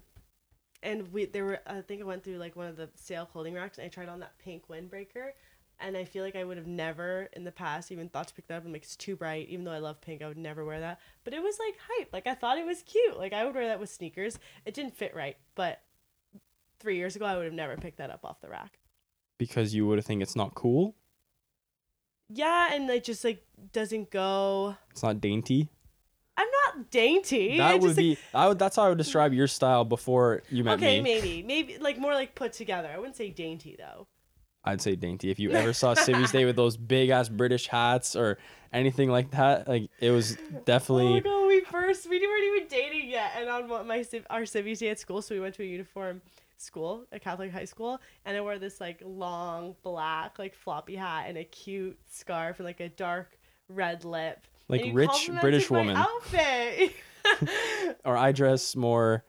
And 0.82 1.12
we 1.12 1.26
there 1.26 1.44
were 1.44 1.60
I 1.68 1.82
think 1.82 2.00
I 2.00 2.06
went 2.06 2.24
through 2.24 2.38
like 2.38 2.56
one 2.56 2.68
of 2.68 2.78
the 2.78 2.90
sale 2.96 3.26
clothing 3.26 3.54
racks 3.54 3.78
and 3.78 3.86
I 3.86 3.90
tried 3.90 4.08
on 4.08 4.22
that 4.22 4.38
pink 4.40 4.70
windbreaker 4.70 5.32
and 5.78 5.98
I 5.98 6.06
feel 6.06 6.24
like 6.24 6.38
I 6.38 6.46
would 6.46 6.56
have 6.56 6.68
never 6.68 7.28
in 7.34 7.44
the 7.44 7.52
past 7.52 7.92
even 7.92 8.08
thought 8.08 8.30
to 8.30 8.34
pick 8.34 8.48
that 8.48 8.60
up. 8.60 8.64
like 8.66 8.84
it's 8.84 8.96
too 8.96 9.18
bright. 9.18 9.50
Even 9.50 9.66
though 9.66 9.74
I 9.74 9.80
love 9.80 10.00
pink, 10.00 10.22
I 10.22 10.30
would 10.30 10.38
never 10.38 10.64
wear 10.64 10.80
that. 10.80 11.02
But 11.26 11.34
it 11.34 11.44
was 11.44 11.60
like 11.60 11.76
hype. 11.90 12.14
Like 12.14 12.28
I 12.28 12.34
thought 12.34 12.58
it 12.58 12.66
was 12.66 12.82
cute. 12.84 13.18
Like 13.18 13.34
I 13.34 13.44
would 13.44 13.54
wear 13.54 13.68
that 13.68 13.82
with 13.82 13.90
sneakers. 13.90 14.40
It 14.64 14.74
didn't 14.74 14.96
fit 14.96 15.14
right, 15.14 15.36
but 15.56 15.82
three 16.80 16.96
years 16.96 17.18
ago 17.18 17.26
I 17.26 17.36
would 17.36 17.46
have 17.46 17.54
never 17.54 17.76
picked 17.76 17.98
that 17.98 18.10
up 18.10 18.24
off 18.24 18.40
the 18.40 18.48
rack. 18.48 18.80
Because 19.38 19.76
you 19.76 19.86
would 19.86 19.98
have 19.98 20.06
think 20.06 20.22
it's 20.22 20.36
not 20.36 20.56
cool. 20.56 20.96
Yeah, 22.30 22.74
and 22.74 22.90
it 22.90 23.04
just 23.04 23.26
like 23.26 23.46
doesn't 23.74 24.12
go 24.12 24.78
It's 24.92 25.04
not 25.04 25.20
dainty. 25.20 25.68
I'm 26.40 26.48
not 26.78 26.90
dainty. 26.90 27.58
that 27.58 27.74
would 27.74 27.82
just, 27.82 27.98
like- 27.98 28.04
be 28.04 28.18
I 28.34 28.48
would, 28.48 28.60
that's 28.60 28.78
how 28.78 28.84
I 28.84 28.90
would 28.90 28.98
describe 28.98 29.34
your 29.34 29.48
style 29.48 29.84
before 29.84 30.44
you 30.50 30.64
met 30.64 30.76
okay, 30.76 31.02
me. 31.02 31.18
Okay, 31.18 31.22
maybe, 31.22 31.44
maybe 31.44 31.78
like 31.80 31.98
more 31.98 32.14
like 32.14 32.34
put 32.34 32.54
together. 32.54 32.90
I 32.94 32.98
wouldn't 32.98 33.18
say 33.18 33.30
dainty 33.30 33.76
though. 33.78 34.08
I'd 34.64 34.82
say 34.82 34.96
dainty. 34.96 35.32
If 35.32 35.40
you 35.40 35.52
ever 35.60 35.74
saw 35.74 35.96
Civi's 35.96 36.32
Day 36.32 36.46
with 36.46 36.56
those 36.56 36.78
big 36.78 37.10
ass 37.10 37.28
British 37.28 37.68
hats 37.68 38.16
or 38.16 38.38
anything 38.72 39.10
like 39.10 39.32
that, 39.32 39.68
like 39.68 39.90
it 40.00 40.12
was 40.12 40.38
Oh 40.38 40.62
definitely 40.64 41.20
god, 41.20 41.48
we 41.48 41.60
first 41.62 42.10
we 42.10 42.26
weren't 42.26 42.44
even 42.44 42.68
dating 42.70 43.10
yet, 43.10 43.32
and 43.38 43.50
on 43.50 43.68
what 43.68 43.86
my 43.86 44.06
our 44.30 44.46
civvies 44.46 44.80
day 44.80 44.90
at 44.90 45.00
school, 45.00 45.22
so 45.22 45.36
we 45.36 45.42
went 45.42 45.56
to 45.56 45.64
a 45.64 45.66
uniform 45.66 46.22
school, 46.58 47.06
a 47.12 47.20
Catholic 47.20 47.52
high 47.52 47.66
school, 47.66 48.00
and 48.26 48.38
I 48.38 48.42
wore 48.42 48.58
this 48.60 48.80
like 48.80 49.02
long 49.06 49.76
black 49.84 50.40
like 50.40 50.56
floppy 50.56 50.96
hat 50.96 51.26
and 51.28 51.38
a 51.38 51.44
cute 51.44 51.98
scarf 52.08 52.60
and 52.60 52.66
like 52.66 52.80
a 52.80 52.90
dark 52.90 53.38
red 53.68 54.06
lip. 54.06 54.46
Like 54.70 54.86
rich 54.94 55.30
British 55.42 55.70
woman. 55.70 55.98
Outfit. 55.98 56.94
or 58.06 58.16
I 58.16 58.32
dress 58.32 58.76
more 58.76 59.24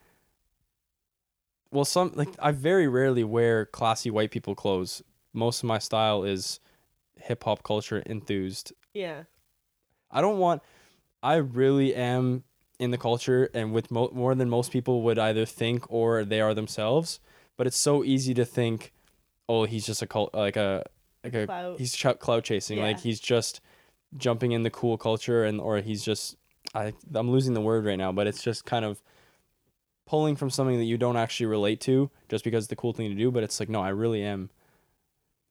well 1.72 1.84
some 1.84 2.12
like 2.14 2.28
I 2.38 2.52
very 2.52 2.86
rarely 2.88 3.24
wear 3.24 3.66
classy 3.66 4.10
white 4.10 4.30
people 4.30 4.54
clothes. 4.54 5.02
Most 5.32 5.62
of 5.62 5.66
my 5.68 5.78
style 5.78 6.22
is 6.24 6.60
hip 7.16 7.44
hop 7.44 7.62
culture 7.62 8.02
enthused. 8.06 8.72
yeah. 8.94 9.24
I 10.12 10.20
don't 10.20 10.38
want 10.38 10.62
I 11.22 11.36
really 11.36 11.94
am 11.94 12.42
in 12.80 12.90
the 12.90 12.98
culture 12.98 13.48
and 13.54 13.72
with 13.72 13.90
mo- 13.90 14.10
more 14.12 14.34
than 14.34 14.48
most 14.50 14.72
people 14.72 15.02
would 15.02 15.18
either 15.18 15.44
think 15.46 15.84
or 15.90 16.24
they 16.24 16.40
are 16.40 16.54
themselves, 16.54 17.20
but 17.56 17.66
it's 17.66 17.76
so 17.76 18.02
easy 18.02 18.34
to 18.34 18.44
think 18.44 18.92
oh 19.48 19.64
he's 19.64 19.86
just 19.86 20.02
a 20.02 20.06
cult 20.06 20.34
like 20.34 20.56
a 20.56 20.84
like 21.22 21.34
a 21.34 21.46
Clout. 21.46 21.78
he's 21.78 21.94
ch- 21.94 22.18
clout 22.18 22.42
chasing 22.44 22.80
like 22.80 23.00
he's 23.00 23.20
just 23.20 23.60
jumping 24.16 24.52
in 24.52 24.62
the 24.62 24.70
cool 24.70 24.96
culture 24.98 25.44
and 25.44 25.60
or 25.60 25.78
he's 25.80 26.04
just 26.04 26.36
I 26.74 26.92
I'm 27.14 27.30
losing 27.30 27.54
the 27.54 27.60
word 27.60 27.84
right 27.84 27.98
now, 27.98 28.12
but 28.12 28.26
it's 28.26 28.42
just 28.42 28.64
kind 28.64 28.84
of 28.84 29.02
pulling 30.06 30.34
from 30.36 30.50
something 30.50 30.76
that 30.78 30.84
you 30.84 30.98
don't 30.98 31.16
actually 31.16 31.46
relate 31.46 31.80
to 31.82 32.10
just 32.28 32.42
because 32.44 32.64
it's 32.64 32.70
the 32.70 32.76
cool 32.76 32.92
thing 32.92 33.08
to 33.10 33.14
do, 33.14 33.30
but 33.30 33.42
it's 33.42 33.60
like 33.60 33.68
no, 33.68 33.80
I 33.80 33.90
really 33.90 34.22
am 34.22 34.50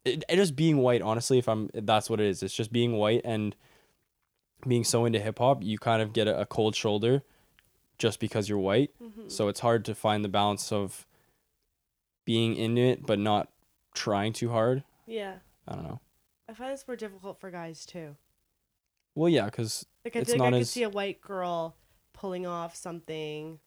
it, 0.05 0.23
it 0.29 0.35
just 0.37 0.55
being 0.55 0.77
white, 0.77 1.01
honestly, 1.01 1.37
if 1.37 1.47
I'm 1.49 1.69
that's 1.73 2.09
what 2.09 2.19
it 2.19 2.27
is. 2.27 2.41
It's 2.43 2.53
just 2.53 2.71
being 2.71 2.93
white 2.93 3.21
and 3.25 3.55
being 4.67 4.83
so 4.83 5.05
into 5.05 5.19
hip 5.19 5.39
hop, 5.39 5.63
you 5.63 5.77
kind 5.77 6.01
of 6.01 6.13
get 6.13 6.27
a, 6.27 6.41
a 6.41 6.45
cold 6.45 6.75
shoulder 6.75 7.23
just 7.97 8.19
because 8.19 8.47
you're 8.49 8.57
white. 8.59 8.91
Mhm. 9.01 9.31
So 9.31 9.47
it's 9.49 9.59
hard 9.61 9.85
to 9.85 9.95
find 9.95 10.23
the 10.23 10.29
balance 10.29 10.71
of 10.71 11.05
being 12.25 12.55
in 12.55 12.77
it 12.77 13.05
but 13.05 13.19
not 13.19 13.49
trying 13.93 14.33
too 14.33 14.49
hard. 14.49 14.83
Yeah. 15.05 15.35
I 15.67 15.75
don't 15.75 15.83
know. 15.83 15.99
I 16.47 16.53
find 16.53 16.71
this 16.71 16.87
more 16.87 16.95
difficult 16.95 17.39
for 17.39 17.51
guys 17.51 17.85
too. 17.85 18.15
Well, 19.19 19.27
yeah, 19.29 19.45
because 19.45 19.85
Like 20.05 20.15
I 20.15 20.19
It's 20.19 20.31
feel 20.31 20.39
like 20.39 20.51
not 20.51 20.55
I 20.55 20.57
could 20.59 20.61
as- 20.61 20.69
see 20.71 20.83
a 20.83 20.89
white 20.89 21.19
girl 21.19 21.75
pulling 22.13 22.45
off 22.47 22.73
something. 22.75 23.59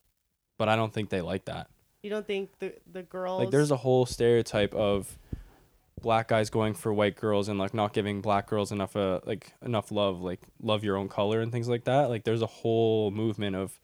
but 0.57 0.67
I 0.67 0.75
don't 0.75 0.91
think 0.91 1.09
they 1.09 1.21
like 1.21 1.45
that. 1.45 1.69
You 2.01 2.09
don't 2.09 2.25
think 2.25 2.57
the 2.59 2.73
the 2.91 3.03
girls 3.03 3.39
Like 3.43 3.51
there's 3.51 3.69
a 3.71 3.77
whole 3.77 4.05
stereotype 4.07 4.73
of 4.73 5.17
black 6.01 6.27
guys 6.27 6.49
going 6.49 6.73
for 6.73 6.91
white 6.91 7.15
girls 7.15 7.47
and 7.49 7.57
like 7.59 7.73
not 7.73 7.93
giving 7.93 8.19
black 8.21 8.47
girls 8.47 8.71
enough 8.71 8.95
uh 8.95 9.19
like 9.25 9.53
enough 9.61 9.91
love, 9.91 10.21
like 10.21 10.41
love 10.61 10.83
your 10.83 10.97
own 10.97 11.07
color 11.07 11.39
and 11.39 11.51
things 11.51 11.69
like 11.69 11.83
that. 11.85 12.09
Like 12.09 12.23
there's 12.23 12.41
a 12.41 12.47
whole 12.47 13.11
movement 13.11 13.55
of 13.55 13.79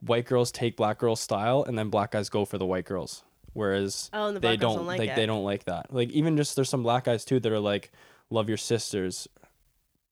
white 0.00 0.26
girls 0.26 0.50
take 0.50 0.76
black 0.76 0.98
girls 0.98 1.20
style 1.20 1.62
and 1.62 1.78
then 1.78 1.88
black 1.88 2.10
guys 2.10 2.28
go 2.28 2.44
for 2.44 2.58
the 2.58 2.66
white 2.66 2.84
girls. 2.84 3.22
Whereas 3.52 4.10
oh, 4.12 4.26
and 4.26 4.36
the 4.36 4.40
they 4.40 4.56
black 4.56 4.60
girls 4.60 4.76
don't, 4.76 4.86
like 4.86 4.98
like 4.98 5.10
it. 5.10 5.16
they 5.16 5.26
don't 5.26 5.44
like 5.44 5.64
that. 5.64 5.94
Like 5.94 6.10
even 6.10 6.36
just 6.36 6.56
there's 6.56 6.68
some 6.68 6.82
black 6.82 7.04
guys 7.04 7.24
too 7.24 7.38
that 7.38 7.52
are 7.52 7.60
like 7.60 7.92
love 8.28 8.48
your 8.48 8.58
sisters, 8.58 9.28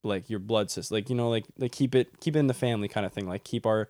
like 0.03 0.29
your 0.29 0.39
blood 0.41 0.71
system 0.71 0.97
Like 0.97 1.09
you 1.11 1.15
know 1.17 1.29
like 1.31 1.45
like 1.59 1.73
keep 1.73 1.95
it 1.95 2.21
keep 2.21 2.35
it 2.37 2.39
in 2.41 2.47
the 2.49 2.55
family 2.55 2.89
kind 2.89 3.07
of 3.07 3.13
thing. 3.13 3.27
Like 3.29 3.45
keep 3.45 3.67
our 3.67 3.89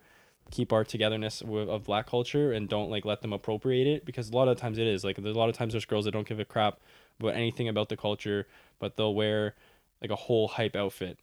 keep 0.51 0.73
our 0.73 0.85
togetherness 0.85 1.41
wi- 1.41 1.67
of 1.73 1.85
black 1.85 2.07
culture 2.07 2.53
and 2.53 2.69
don't 2.69 2.91
like 2.91 3.05
let 3.05 3.23
them 3.23 3.33
appropriate 3.33 3.87
it 3.87 4.05
because 4.05 4.29
a 4.31 4.35
lot 4.35 4.49
of 4.49 4.59
times 4.59 4.77
it 4.77 4.87
is 4.87 5.03
like 5.05 5.17
there's 5.17 5.35
a 5.37 5.39
lot 5.39 5.49
of 5.49 5.57
times 5.57 5.73
there's 5.73 5.85
girls 5.87 6.05
that 6.05 6.11
don't 6.11 6.29
give 6.29 6.39
a 6.41 6.45
crap 6.45 6.79
about 7.21 7.35
anything 7.35 7.69
about 7.69 7.89
the 7.89 7.97
culture, 7.97 8.47
but 8.79 8.97
they'll 8.97 9.15
wear 9.15 9.55
like 10.03 10.11
a 10.11 10.17
whole 10.17 10.49
hype 10.49 10.75
outfit, 10.77 11.19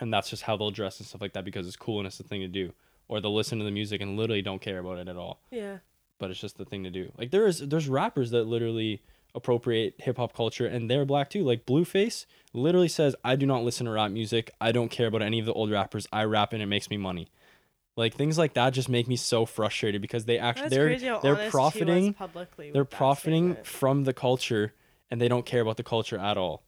and 0.00 0.12
that's 0.12 0.30
just 0.30 0.42
how 0.44 0.56
they'll 0.56 0.70
dress 0.70 0.98
and 1.00 1.06
stuff 1.06 1.20
like 1.20 1.32
that 1.32 1.44
because 1.44 1.66
it's 1.66 1.76
cool 1.76 1.98
and 1.98 2.06
it's 2.06 2.18
the 2.18 2.24
thing 2.24 2.40
to 2.40 2.48
do. 2.48 2.72
Or 3.08 3.20
they'll 3.20 3.34
listen 3.34 3.58
to 3.58 3.64
the 3.64 3.70
music 3.70 4.00
and 4.00 4.16
literally 4.16 4.42
don't 4.42 4.60
care 4.60 4.78
about 4.78 4.98
it 4.98 5.08
at 5.08 5.16
all 5.16 5.40
Yeah. 5.50 5.78
but 6.18 6.30
it's 6.30 6.38
just 6.40 6.58
the 6.58 6.64
thing 6.66 6.84
to 6.84 6.90
do. 6.90 7.10
Like 7.18 7.30
there 7.30 7.46
is 7.46 7.58
there's 7.60 7.88
rappers 7.88 8.30
that 8.30 8.44
literally 8.44 9.02
appropriate 9.34 9.94
hip 9.98 10.16
hop 10.16 10.34
culture 10.34 10.66
and 10.66 10.90
they're 10.90 11.04
black 11.04 11.30
too. 11.30 11.44
Like 11.44 11.66
Blueface 11.66 12.26
literally 12.52 12.88
says, 12.88 13.14
"I 13.24 13.36
do 13.36 13.46
not 13.46 13.64
listen 13.64 13.86
to 13.86 13.92
rap 13.92 14.10
music. 14.10 14.50
I 14.60 14.72
don't 14.72 14.90
care 14.90 15.06
about 15.06 15.22
any 15.22 15.38
of 15.38 15.46
the 15.46 15.52
old 15.52 15.70
rappers. 15.70 16.06
I 16.12 16.24
rap 16.24 16.52
and 16.52 16.62
it 16.62 16.66
makes 16.66 16.90
me 16.90 16.96
money." 16.96 17.28
Like 17.96 18.14
things 18.14 18.38
like 18.38 18.54
that 18.54 18.70
just 18.70 18.88
make 18.88 19.08
me 19.08 19.16
so 19.16 19.44
frustrated 19.44 20.00
because 20.00 20.24
they 20.24 20.38
actually 20.38 20.68
they're 20.68 20.96
they're 20.98 21.10
honest 21.10 21.22
he 21.24 21.30
was 21.30 21.50
profiting 21.50 22.14
publicly. 22.14 22.70
they're 22.70 22.84
profiting 22.84 23.46
statement. 23.46 23.66
from 23.66 24.04
the 24.04 24.12
culture 24.12 24.72
and 25.10 25.20
they 25.20 25.26
don't 25.26 25.44
care 25.44 25.60
about 25.60 25.76
the 25.78 25.82
culture 25.82 26.16
at 26.16 26.38
all. 26.38 26.62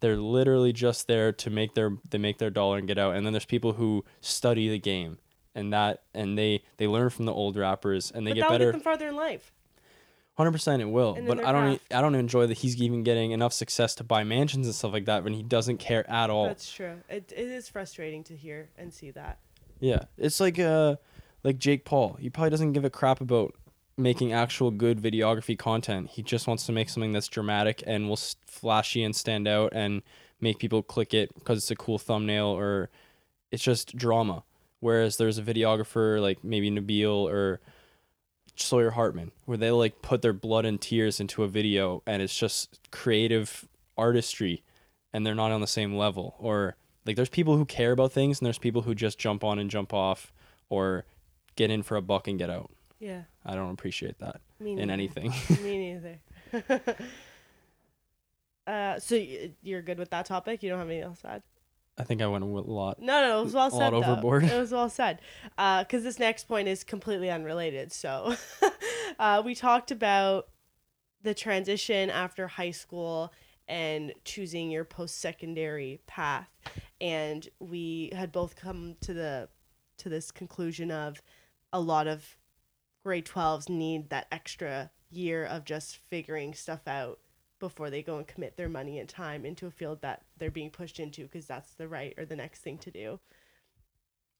They're 0.00 0.16
literally 0.16 0.72
just 0.72 1.06
there 1.06 1.32
to 1.32 1.50
make 1.50 1.74
their 1.74 1.98
they 2.08 2.16
make 2.18 2.38
their 2.38 2.50
dollar 2.50 2.78
and 2.78 2.88
get 2.88 2.98
out. 2.98 3.14
And 3.14 3.26
then 3.26 3.34
there's 3.34 3.44
people 3.44 3.74
who 3.74 4.06
study 4.22 4.70
the 4.70 4.78
game 4.78 5.18
and 5.54 5.72
that 5.72 6.04
and 6.14 6.38
they 6.38 6.62
they 6.78 6.86
learn 6.86 7.10
from 7.10 7.26
the 7.26 7.32
old 7.32 7.56
rappers 7.56 8.10
and 8.10 8.26
they 8.26 8.30
but 8.30 8.36
get 8.36 8.48
better. 8.48 8.72
farther 8.78 9.08
in 9.08 9.16
life. 9.16 9.52
Hundred 10.38 10.52
percent, 10.52 10.80
it 10.80 10.86
will. 10.86 11.14
And 11.16 11.26
But 11.26 11.44
I 11.44 11.52
don't. 11.52 11.72
e-. 11.74 11.80
I 11.92 12.00
don't 12.00 12.14
enjoy 12.14 12.46
that 12.46 12.56
he's 12.58 12.80
even 12.80 13.02
getting 13.02 13.32
enough 13.32 13.52
success 13.52 13.94
to 13.96 14.04
buy 14.04 14.22
mansions 14.24 14.66
and 14.66 14.74
stuff 14.74 14.92
like 14.92 15.04
that 15.06 15.24
when 15.24 15.34
he 15.34 15.42
doesn't 15.42 15.78
care 15.78 16.08
at 16.08 16.30
all. 16.30 16.46
That's 16.46 16.72
true. 16.72 16.94
It, 17.10 17.32
it 17.36 17.48
is 17.48 17.68
frustrating 17.68 18.22
to 18.24 18.36
hear 18.36 18.70
and 18.78 18.94
see 18.94 19.10
that. 19.10 19.38
yeah, 19.80 20.04
it's 20.16 20.38
like 20.40 20.58
uh, 20.60 20.94
like 21.42 21.58
Jake 21.58 21.84
Paul. 21.84 22.16
He 22.20 22.30
probably 22.30 22.50
doesn't 22.50 22.72
give 22.72 22.84
a 22.84 22.90
crap 22.90 23.20
about 23.20 23.52
making 23.96 24.32
actual 24.32 24.70
good 24.70 25.02
videography 25.02 25.58
content. 25.58 26.10
He 26.10 26.22
just 26.22 26.46
wants 26.46 26.64
to 26.66 26.72
make 26.72 26.88
something 26.88 27.10
that's 27.12 27.26
dramatic 27.26 27.82
and 27.84 28.06
will 28.06 28.12
s- 28.12 28.36
flashy 28.46 29.02
and 29.02 29.16
stand 29.16 29.48
out 29.48 29.72
and 29.74 30.02
make 30.40 30.60
people 30.60 30.84
click 30.84 31.12
it 31.14 31.34
because 31.34 31.58
it's 31.58 31.70
a 31.72 31.76
cool 31.76 31.98
thumbnail 31.98 32.46
or 32.46 32.90
it's 33.50 33.64
just 33.64 33.96
drama. 33.96 34.44
Whereas 34.78 35.16
there's 35.16 35.36
a 35.38 35.42
videographer 35.42 36.20
like 36.22 36.44
maybe 36.44 36.70
Nabil 36.70 37.10
or 37.28 37.60
Sawyer 38.62 38.90
Hartman, 38.90 39.32
where 39.44 39.58
they 39.58 39.70
like 39.70 40.02
put 40.02 40.22
their 40.22 40.32
blood 40.32 40.64
and 40.64 40.80
tears 40.80 41.20
into 41.20 41.42
a 41.42 41.48
video 41.48 42.02
and 42.06 42.22
it's 42.22 42.36
just 42.36 42.78
creative 42.90 43.68
artistry 43.96 44.62
and 45.12 45.26
they're 45.26 45.34
not 45.34 45.52
on 45.52 45.60
the 45.60 45.66
same 45.66 45.94
level. 45.96 46.36
Or 46.38 46.76
like 47.06 47.16
there's 47.16 47.28
people 47.28 47.56
who 47.56 47.64
care 47.64 47.92
about 47.92 48.12
things 48.12 48.38
and 48.38 48.46
there's 48.46 48.58
people 48.58 48.82
who 48.82 48.94
just 48.94 49.18
jump 49.18 49.44
on 49.44 49.58
and 49.58 49.70
jump 49.70 49.92
off 49.94 50.32
or 50.68 51.04
get 51.56 51.70
in 51.70 51.82
for 51.82 51.96
a 51.96 52.02
buck 52.02 52.28
and 52.28 52.38
get 52.38 52.50
out. 52.50 52.70
Yeah. 53.00 53.22
I 53.44 53.54
don't 53.54 53.70
appreciate 53.70 54.18
that 54.18 54.40
in 54.60 54.90
anything. 54.90 55.32
Me 55.62 55.94
neither. 55.94 56.18
uh, 58.66 58.98
so 58.98 59.14
you're 59.62 59.82
good 59.82 59.98
with 59.98 60.10
that 60.10 60.26
topic? 60.26 60.62
You 60.62 60.70
don't 60.70 60.78
have 60.78 60.88
anything 60.88 61.04
else 61.04 61.20
to 61.20 61.30
add? 61.30 61.42
I 61.98 62.04
think 62.04 62.22
I 62.22 62.26
went 62.26 62.44
a 62.44 62.46
lot. 62.46 63.00
No, 63.00 63.20
no, 63.20 63.40
it 63.40 63.44
was 63.44 63.54
well 63.54 63.68
A 63.68 63.70
said. 63.70 63.92
though. 63.92 63.96
overboard. 63.96 64.44
It 64.44 64.58
was 64.58 64.72
well 64.72 64.88
said. 64.88 65.20
Because 65.56 66.04
this 66.04 66.18
next 66.18 66.44
point 66.44 66.68
is 66.68 66.84
completely 66.84 67.30
unrelated. 67.30 67.92
So, 67.92 68.36
uh, 69.18 69.42
we 69.44 69.54
talked 69.54 69.90
about 69.90 70.48
the 71.22 71.34
transition 71.34 72.10
after 72.10 72.46
high 72.46 72.70
school 72.70 73.32
and 73.66 74.12
choosing 74.24 74.70
your 74.70 74.84
post-secondary 74.84 76.00
path, 76.06 76.48
and 77.00 77.48
we 77.58 78.10
had 78.14 78.32
both 78.32 78.56
come 78.56 78.96
to 79.02 79.12
the 79.12 79.48
to 79.98 80.08
this 80.08 80.30
conclusion 80.30 80.90
of 80.90 81.20
a 81.72 81.80
lot 81.80 82.06
of 82.06 82.36
grade 83.02 83.26
12s 83.26 83.68
need 83.68 84.10
that 84.10 84.26
extra 84.30 84.90
year 85.10 85.44
of 85.44 85.64
just 85.64 85.96
figuring 85.96 86.54
stuff 86.54 86.86
out 86.86 87.18
before 87.58 87.90
they 87.90 88.02
go 88.02 88.16
and 88.18 88.26
commit 88.26 88.56
their 88.56 88.68
money 88.68 88.98
and 88.98 89.08
time 89.08 89.44
into 89.44 89.66
a 89.66 89.70
field 89.70 90.00
that 90.02 90.22
they're 90.36 90.50
being 90.50 90.70
pushed 90.70 90.98
into 91.00 91.22
because 91.22 91.46
that's 91.46 91.72
the 91.72 91.88
right 91.88 92.14
or 92.16 92.24
the 92.24 92.36
next 92.36 92.60
thing 92.60 92.78
to 92.78 92.90
do. 92.90 93.20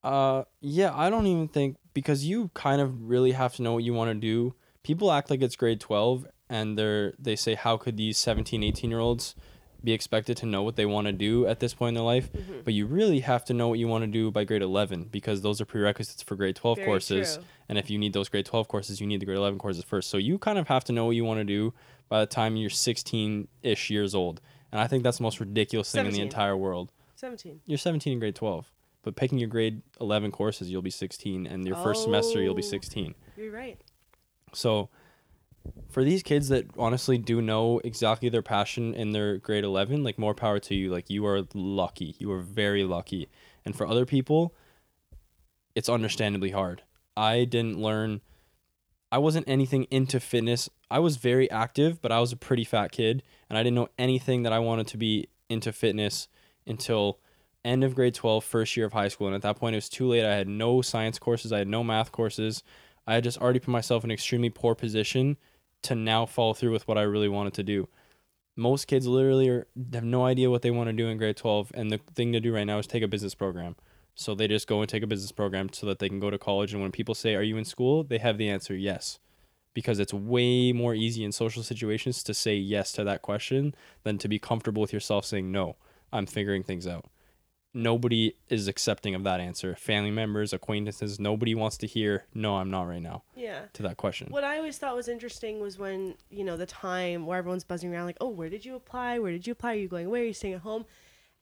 Uh, 0.03 0.45
yeah, 0.61 0.93
I 0.95 1.11
don't 1.11 1.27
even 1.27 1.49
think 1.49 1.77
because 1.93 2.25
you 2.25 2.51
kind 2.55 2.81
of 2.81 3.09
really 3.09 3.33
have 3.33 3.55
to 3.57 3.63
know 3.63 3.73
what 3.73 3.85
you 3.85 3.93
want 3.95 4.11
to 4.11 4.15
do. 4.15 4.55
People 4.83 5.11
act 5.11 5.29
like 5.31 5.43
it's 5.43 5.57
grade 5.57 5.81
12 5.81 6.27
and 6.49 6.79
they're 6.79 7.15
they 7.19 7.37
say 7.37 7.55
how 7.55 7.77
could 7.77 7.97
these 7.97 8.17
17, 8.17 8.63
18 8.63 8.91
year 8.91 9.01
olds 9.01 9.35
be 9.83 9.93
expected 9.93 10.37
to 10.37 10.47
know 10.47 10.63
what 10.63 10.75
they 10.75 10.87
want 10.87 11.07
to 11.07 11.13
do 11.13 11.47
at 11.47 11.61
this 11.61 11.75
point 11.75 11.89
in 11.91 11.95
their 11.95 12.05
life? 12.05 12.33
Mhm. 12.33 12.65
But 12.65 12.75
you 12.75 12.87
really 12.87 13.21
have 13.21 13.45
to 13.47 13.55
know 13.55 13.69
what 13.69 13.79
you 13.79 13.89
want 13.89 14.03
to 14.03 14.11
do 14.11 14.31
by 14.31 14.45
grade 14.45 14.63
11 14.63 15.05
because 15.11 15.43
those 15.43 15.61
are 15.61 15.65
prerequisites 15.65 16.23
for 16.23 16.37
grade 16.37 16.57
12 16.57 16.79
Very 16.79 16.87
courses. 16.87 17.35
true. 17.37 17.45
And 17.69 17.77
if 17.79 17.91
you 17.91 17.99
need 17.99 18.13
those 18.13 18.29
grade 18.29 18.47
12 18.47 18.67
courses, 18.69 19.01
you 19.01 19.07
need 19.07 19.21
the 19.21 19.27
grade 19.27 19.37
11 19.39 19.59
courses 19.59 19.85
first. 19.85 20.11
So 20.11 20.17
you 20.17 20.39
kind 20.39 20.59
of 20.59 20.69
have 20.69 20.85
to 20.85 20.93
know 20.93 21.05
what 21.07 21.17
you 21.17 21.25
want 21.25 21.41
to 21.41 21.45
do 21.45 21.75
by 22.09 22.21
the 22.21 22.27
time 22.27 22.57
you're 22.57 22.71
16 22.71 23.49
ish 23.63 23.91
years 23.91 24.15
old. 24.15 24.41
And 24.73 24.81
I 24.81 24.87
think 24.87 25.03
that's 25.03 25.19
the 25.19 25.23
most 25.23 25.41
ridiculous 25.41 25.91
thing 25.91 26.07
in 26.07 26.13
the 26.13 26.21
entire 26.21 26.57
world. 26.57 26.93
17. 27.17 27.61
You're 27.67 27.79
17 27.79 28.13
in 28.13 28.19
grade 28.19 28.35
12, 28.35 28.71
but 29.03 29.17
picking 29.17 29.39
your 29.39 29.49
grade 29.49 29.83
11 30.01 30.31
courses, 30.31 30.71
you'll 30.71 30.83
be 30.83 30.91
16, 30.91 31.47
and 31.47 31.67
your 31.67 31.77
first 31.77 32.05
semester, 32.05 32.41
you'll 32.41 32.55
be 32.55 32.63
Oh. 32.63 32.67
16. 32.67 33.15
You're 33.37 33.51
right. 33.53 33.81
So, 34.53 34.89
for 35.91 36.05
these 36.05 36.23
kids 36.23 36.49
that 36.49 36.67
honestly 36.79 37.19
do 37.19 37.43
know 37.43 37.81
exactly 37.85 38.29
their 38.29 38.43
passion 38.43 38.95
in 38.95 39.13
their 39.13 39.39
grade 39.39 39.65
11, 39.65 40.03
like 40.05 40.19
more 40.19 40.35
power 40.35 40.59
to 40.61 40.75
you. 40.75 40.91
Like, 40.91 41.11
you 41.11 41.27
are 41.27 41.43
lucky. 41.55 42.15
You 42.19 42.31
are 42.33 42.41
very 42.41 42.85
lucky. 42.85 43.29
And 43.65 43.77
for 43.77 43.87
other 43.87 44.07
people, 44.07 44.55
it's 45.75 45.89
understandably 45.89 46.51
hard. 46.51 46.83
I 47.17 47.45
didn't 47.45 47.79
learn 47.79 48.21
I 49.11 49.19
wasn't 49.19 49.49
anything 49.49 49.85
into 49.91 50.21
fitness. 50.21 50.69
I 50.91 50.99
was 50.99 51.17
very 51.17 51.51
active, 51.51 52.03
but 52.03 52.13
I 52.13 52.21
was 52.21 52.33
a 52.33 52.37
pretty 52.37 52.65
fat 52.65 52.93
kid 52.93 53.23
and 53.49 53.59
I 53.59 53.63
didn't 53.63 53.77
know 53.77 53.89
anything 53.99 54.43
that 54.43 54.53
I 54.53 54.59
wanted 54.59 54.87
to 54.89 54.97
be 54.99 55.29
into 55.49 55.73
fitness 55.73 56.29
until 56.67 57.19
end 57.65 57.85
of 57.85 57.95
grade 57.95 58.15
12, 58.15 58.45
first 58.45 58.77
year 58.77 58.87
of 58.87 58.93
high 58.93 59.09
school. 59.09 59.27
And 59.27 59.37
at 59.37 59.43
that 59.43 59.57
point, 59.57 59.75
it 59.75 59.79
was 59.79 59.89
too 59.89 60.09
late. 60.09 60.25
I 60.25 60.37
had 60.37 60.49
no 60.49 60.83
science 60.83 61.19
courses, 61.19 61.53
I 61.53 61.59
had 61.59 61.69
no 61.69 61.83
math 61.83 62.13
courses. 62.13 62.63
I 63.07 63.15
had 63.15 63.25
just 63.25 63.39
already 63.39 63.59
put 63.59 63.71
myself 63.71 64.05
in 64.05 64.11
an 64.11 64.15
extremely 64.15 64.51
poor 64.51 64.75
position 64.75 65.39
to 65.83 65.95
now 65.95 66.27
follow 66.27 66.53
through 66.53 66.73
with 66.73 66.87
what 66.87 66.99
I 66.99 67.03
really 67.03 67.29
wanted 67.29 67.55
to 67.55 67.63
do. 67.63 67.89
Most 68.55 68.87
kids 68.87 69.07
literally 69.07 69.49
are, 69.49 69.67
have 69.95 70.05
no 70.05 70.27
idea 70.27 70.51
what 70.51 70.61
they 70.61 70.71
want 70.71 70.89
to 70.89 70.93
do 70.93 71.09
in 71.09 71.17
grade 71.17 71.37
12. 71.37 71.73
And 71.75 71.91
the 71.91 72.01
thing 72.15 72.33
to 72.33 72.41
do 72.41 72.55
right 72.55 72.67
now 72.67 72.79
is 72.79 72.87
take 72.87 73.03
a 73.03 73.09
business 73.09 73.35
program. 73.35 73.77
So 74.19 74.35
they 74.35 74.49
just 74.49 74.67
go 74.67 74.81
and 74.81 74.89
take 74.89 75.05
a 75.05 75.07
business 75.07 75.31
program 75.31 75.69
so 75.73 75.87
that 75.87 76.01
they 76.01 76.09
can 76.09 76.19
go 76.19 76.29
to 76.29 76.39
college. 76.39 76.73
And 76.73 76.83
when 76.83 76.91
people 76.91 77.15
say, 77.15 77.35
Are 77.37 77.43
you 77.43 77.57
in 77.57 77.65
school? 77.65 78.03
they 78.03 78.19
have 78.19 78.37
the 78.37 78.49
answer 78.49 78.75
yes. 78.75 79.19
Because 79.75 80.01
it's 80.01 80.13
way 80.13 80.73
more 80.73 80.95
easy 80.95 81.23
in 81.23 81.31
social 81.31 81.63
situations 81.63 82.25
to 82.25 82.35
say 82.35 82.57
yes 82.57 82.91
to 82.93 83.05
that 83.05 83.23
question 83.23 83.75
than 84.03 84.19
to 84.19 84.27
be 84.27 84.41
comfortable 84.41 84.83
with 84.83 84.93
yourself 84.93 85.25
saying, 85.25 85.53
No, 85.53 85.77
I'm 86.13 86.27
figuring 86.27 86.65
things 86.65 86.87
out 86.87 87.07
nobody 87.75 88.35
is 88.49 88.69
accepting 88.69 89.15
of 89.15 89.25
that 89.25 89.41
answer. 89.41 89.75
Family 89.77 90.11
members, 90.11 90.53
acquaintances, 90.53 91.21
nobody 91.21 91.55
wants 91.55 91.77
to 91.79 91.87
hear, 91.87 92.25
no, 92.35 92.57
I'm 92.57 92.71
not 92.71 92.83
right 92.83 93.03
now. 93.03 93.23
Yeah. 93.37 93.63
To 93.75 93.83
that 93.85 93.97
question. 93.97 94.29
What 94.31 94.45
I 94.45 94.57
always 94.57 94.79
thought 94.79 94.97
was 94.97 95.09
interesting 95.09 95.61
was 95.61 95.79
when, 95.79 96.15
you 96.31 96.45
know, 96.45 96.57
the 96.57 96.67
time 96.67 97.27
where 97.27 97.39
everyone's 97.39 97.65
buzzing 97.65 97.93
around 97.93 98.07
like, 98.07 98.17
oh, 98.21 98.29
where 98.29 98.49
did 98.49 98.65
you 98.65 98.75
apply? 98.75 99.19
Where 99.19 99.33
did 99.33 99.47
you 99.47 99.53
apply? 99.53 99.73
Are 99.73 99.79
you 99.79 99.89
going 99.89 100.07
away? 100.07 100.23
Are 100.23 100.27
you 100.27 100.33
staying 100.33 100.55
at 100.55 100.61
home? 100.61 100.85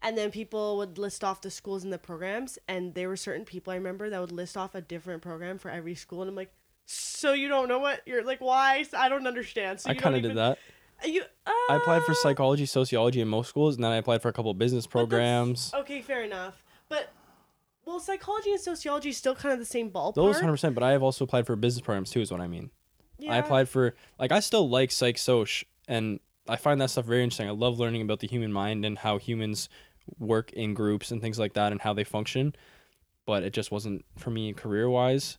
And 0.03 0.17
then 0.17 0.31
people 0.31 0.77
would 0.77 0.99
list 0.99 1.25
off 1.25 1.41
the 1.41 1.51
schools 1.51 1.83
and 1.83 1.93
the 1.93 1.99
programs. 1.99 2.59
And 2.69 2.95
there 2.95 3.09
were 3.09 3.17
certain 3.17 3.45
people 3.45 3.73
I 3.73 3.77
remember 3.77 4.11
that 4.11 4.21
would 4.21 4.33
list 4.33 4.57
off 4.57 4.75
a 4.75 4.81
different 4.81 5.23
program 5.23 5.59
for 5.59 5.71
every 5.71 5.95
school. 5.95 6.23
And 6.23 6.29
I'm 6.29 6.35
like, 6.35 6.53
so 6.85 7.33
you 7.33 7.49
don't 7.49 7.69
know 7.69 7.79
what 7.79 8.03
you're 8.07 8.25
like, 8.25 8.41
why? 8.41 8.85
I 8.97 9.09
don't 9.09 9.27
understand. 9.27 9.81
So 9.81 9.91
I 9.91 9.95
kind 9.95 10.15
of 10.15 10.23
did 10.23 10.37
that. 10.37 10.59
You, 11.05 11.23
uh, 11.47 11.51
I 11.71 11.77
applied 11.77 12.03
for 12.05 12.15
psychology, 12.15 12.65
sociology 12.65 13.21
in 13.21 13.29
most 13.29 13.49
schools, 13.49 13.75
and 13.75 13.85
then 13.85 13.93
I 13.93 13.97
applied 13.97 14.23
for 14.23 14.29
a 14.29 14.33
couple 14.33 14.51
of 14.51 14.59
business 14.59 14.87
programs. 14.87 15.73
Okay, 15.75 16.01
fair 16.01 16.23
enough. 16.23 16.65
But 16.89 17.11
well, 17.85 18.01
psychology 18.01 18.53
and 18.53 18.61
sociology 18.61 19.11
is 19.11 19.17
still 19.17 19.35
kind 19.35 19.53
of 19.53 19.59
the 19.59 19.67
same 19.67 19.91
ballpark. 19.91 20.15
Those 20.15 20.41
hundred 20.41 20.53
percent, 20.53 20.75
but 20.75 20.83
I 20.83 20.93
have 20.93 21.03
also 21.03 21.25
applied 21.25 21.47
for 21.47 21.55
business 21.55 21.85
programs 21.85 22.11
too. 22.11 22.21
Is 22.21 22.31
what 22.31 22.41
I 22.41 22.47
mean. 22.47 22.71
Yeah. 23.19 23.35
I 23.35 23.39
applied 23.39 23.69
for 23.69 23.95
like 24.19 24.33
I 24.33 24.41
still 24.41 24.69
like 24.69 24.91
psych 24.91 25.19
soc, 25.19 25.49
and 25.87 26.21
I 26.49 26.57
find 26.57 26.81
that 26.81 26.91
stuff 26.91 27.05
very 27.05 27.23
interesting. 27.23 27.49
I 27.49 27.53
love 27.53 27.79
learning 27.79 28.03
about 28.03 28.21
the 28.21 28.29
human 28.29 28.53
mind 28.53 28.85
and 28.85 28.99
how 28.99 29.19
humans 29.19 29.69
work 30.19 30.53
in 30.53 30.75
groups 30.75 31.11
and 31.11 31.21
things 31.21 31.38
like 31.38 31.55
that 31.55 31.73
and 31.73 31.81
how 31.81 31.92
they 31.92 32.05
function. 32.05 32.55
But 33.27 33.42
it 33.42 33.53
just 33.53 33.71
wasn't 33.71 34.05
for 34.16 34.31
me 34.31 34.53
career 34.53 34.88
wise. 34.88 35.38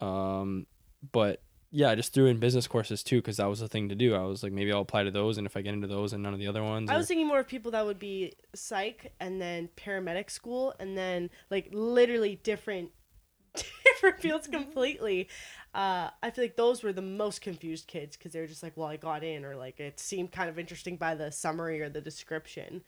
Um, 0.00 0.66
but 1.12 1.42
yeah, 1.72 1.90
I 1.90 1.94
just 1.94 2.12
threw 2.12 2.26
in 2.26 2.38
business 2.38 2.66
courses 2.66 3.02
too 3.04 3.18
because 3.18 3.36
that 3.36 3.46
was 3.46 3.60
the 3.60 3.68
thing 3.68 3.88
to 3.90 3.94
do. 3.94 4.14
I 4.14 4.22
was 4.22 4.42
like, 4.42 4.52
maybe 4.52 4.72
I'll 4.72 4.80
apply 4.80 5.04
to 5.04 5.10
those, 5.10 5.38
and 5.38 5.46
if 5.46 5.56
I 5.56 5.62
get 5.62 5.74
into 5.74 5.86
those 5.86 6.12
and 6.12 6.22
none 6.22 6.34
of 6.34 6.40
the 6.40 6.48
other 6.48 6.62
ones. 6.62 6.90
I 6.90 6.96
was 6.96 7.06
thinking 7.06 7.26
more 7.26 7.40
of 7.40 7.46
people 7.46 7.70
that 7.72 7.86
would 7.86 7.98
be 7.98 8.32
psych 8.54 9.12
and 9.20 9.40
then 9.40 9.68
paramedic 9.76 10.30
school, 10.30 10.74
and 10.80 10.98
then 10.98 11.30
like 11.48 11.68
literally 11.70 12.40
different, 12.42 12.90
different 13.84 14.20
fields 14.20 14.48
completely. 14.48 15.28
Uh, 15.72 16.10
I 16.22 16.30
feel 16.30 16.42
like 16.42 16.56
those 16.56 16.82
were 16.82 16.92
the 16.92 17.02
most 17.02 17.40
confused 17.40 17.86
kids 17.86 18.16
because 18.16 18.32
they 18.32 18.40
were 18.40 18.48
just 18.48 18.64
like, 18.64 18.76
well, 18.76 18.88
I 18.88 18.96
got 18.96 19.22
in, 19.22 19.44
or 19.44 19.54
like 19.54 19.78
it 19.78 20.00
seemed 20.00 20.32
kind 20.32 20.50
of 20.50 20.58
interesting 20.58 20.96
by 20.96 21.14
the 21.14 21.30
summary 21.30 21.80
or 21.80 21.88
the 21.88 22.00
description. 22.00 22.82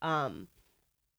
Um, 0.00 0.46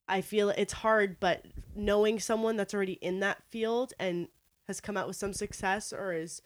I 0.09 0.21
feel 0.21 0.49
it's 0.49 0.73
hard, 0.73 1.17
but 1.19 1.45
knowing 1.75 2.19
someone 2.19 2.57
that's 2.57 2.73
already 2.73 2.93
in 2.93 3.19
that 3.21 3.43
field 3.49 3.93
and 3.99 4.27
has 4.67 4.81
come 4.81 4.97
out 4.97 5.07
with 5.07 5.15
some 5.15 5.33
success 5.33 5.93
or 5.93 6.13
is 6.13 6.41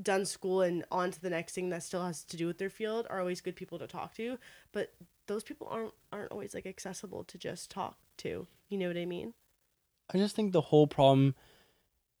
done 0.00 0.24
school 0.24 0.62
and 0.62 0.84
on 0.90 1.10
to 1.10 1.20
the 1.20 1.30
next 1.30 1.54
thing 1.54 1.70
that 1.70 1.82
still 1.82 2.04
has 2.04 2.22
to 2.24 2.36
do 2.36 2.46
with 2.46 2.58
their 2.58 2.70
field 2.70 3.06
are 3.10 3.18
always 3.18 3.40
good 3.40 3.56
people 3.56 3.78
to 3.78 3.86
talk 3.86 4.14
to 4.14 4.38
but 4.72 4.94
those 5.30 5.44
people 5.44 5.68
aren't 5.70 5.92
aren't 6.12 6.32
always 6.32 6.54
like 6.54 6.66
accessible 6.66 7.22
to 7.22 7.38
just 7.38 7.70
talk 7.70 7.96
to. 8.16 8.48
You 8.68 8.78
know 8.78 8.88
what 8.88 8.96
i 8.96 9.04
mean? 9.04 9.32
I 10.12 10.18
just 10.18 10.34
think 10.34 10.52
the 10.52 10.60
whole 10.60 10.88
problem 10.88 11.36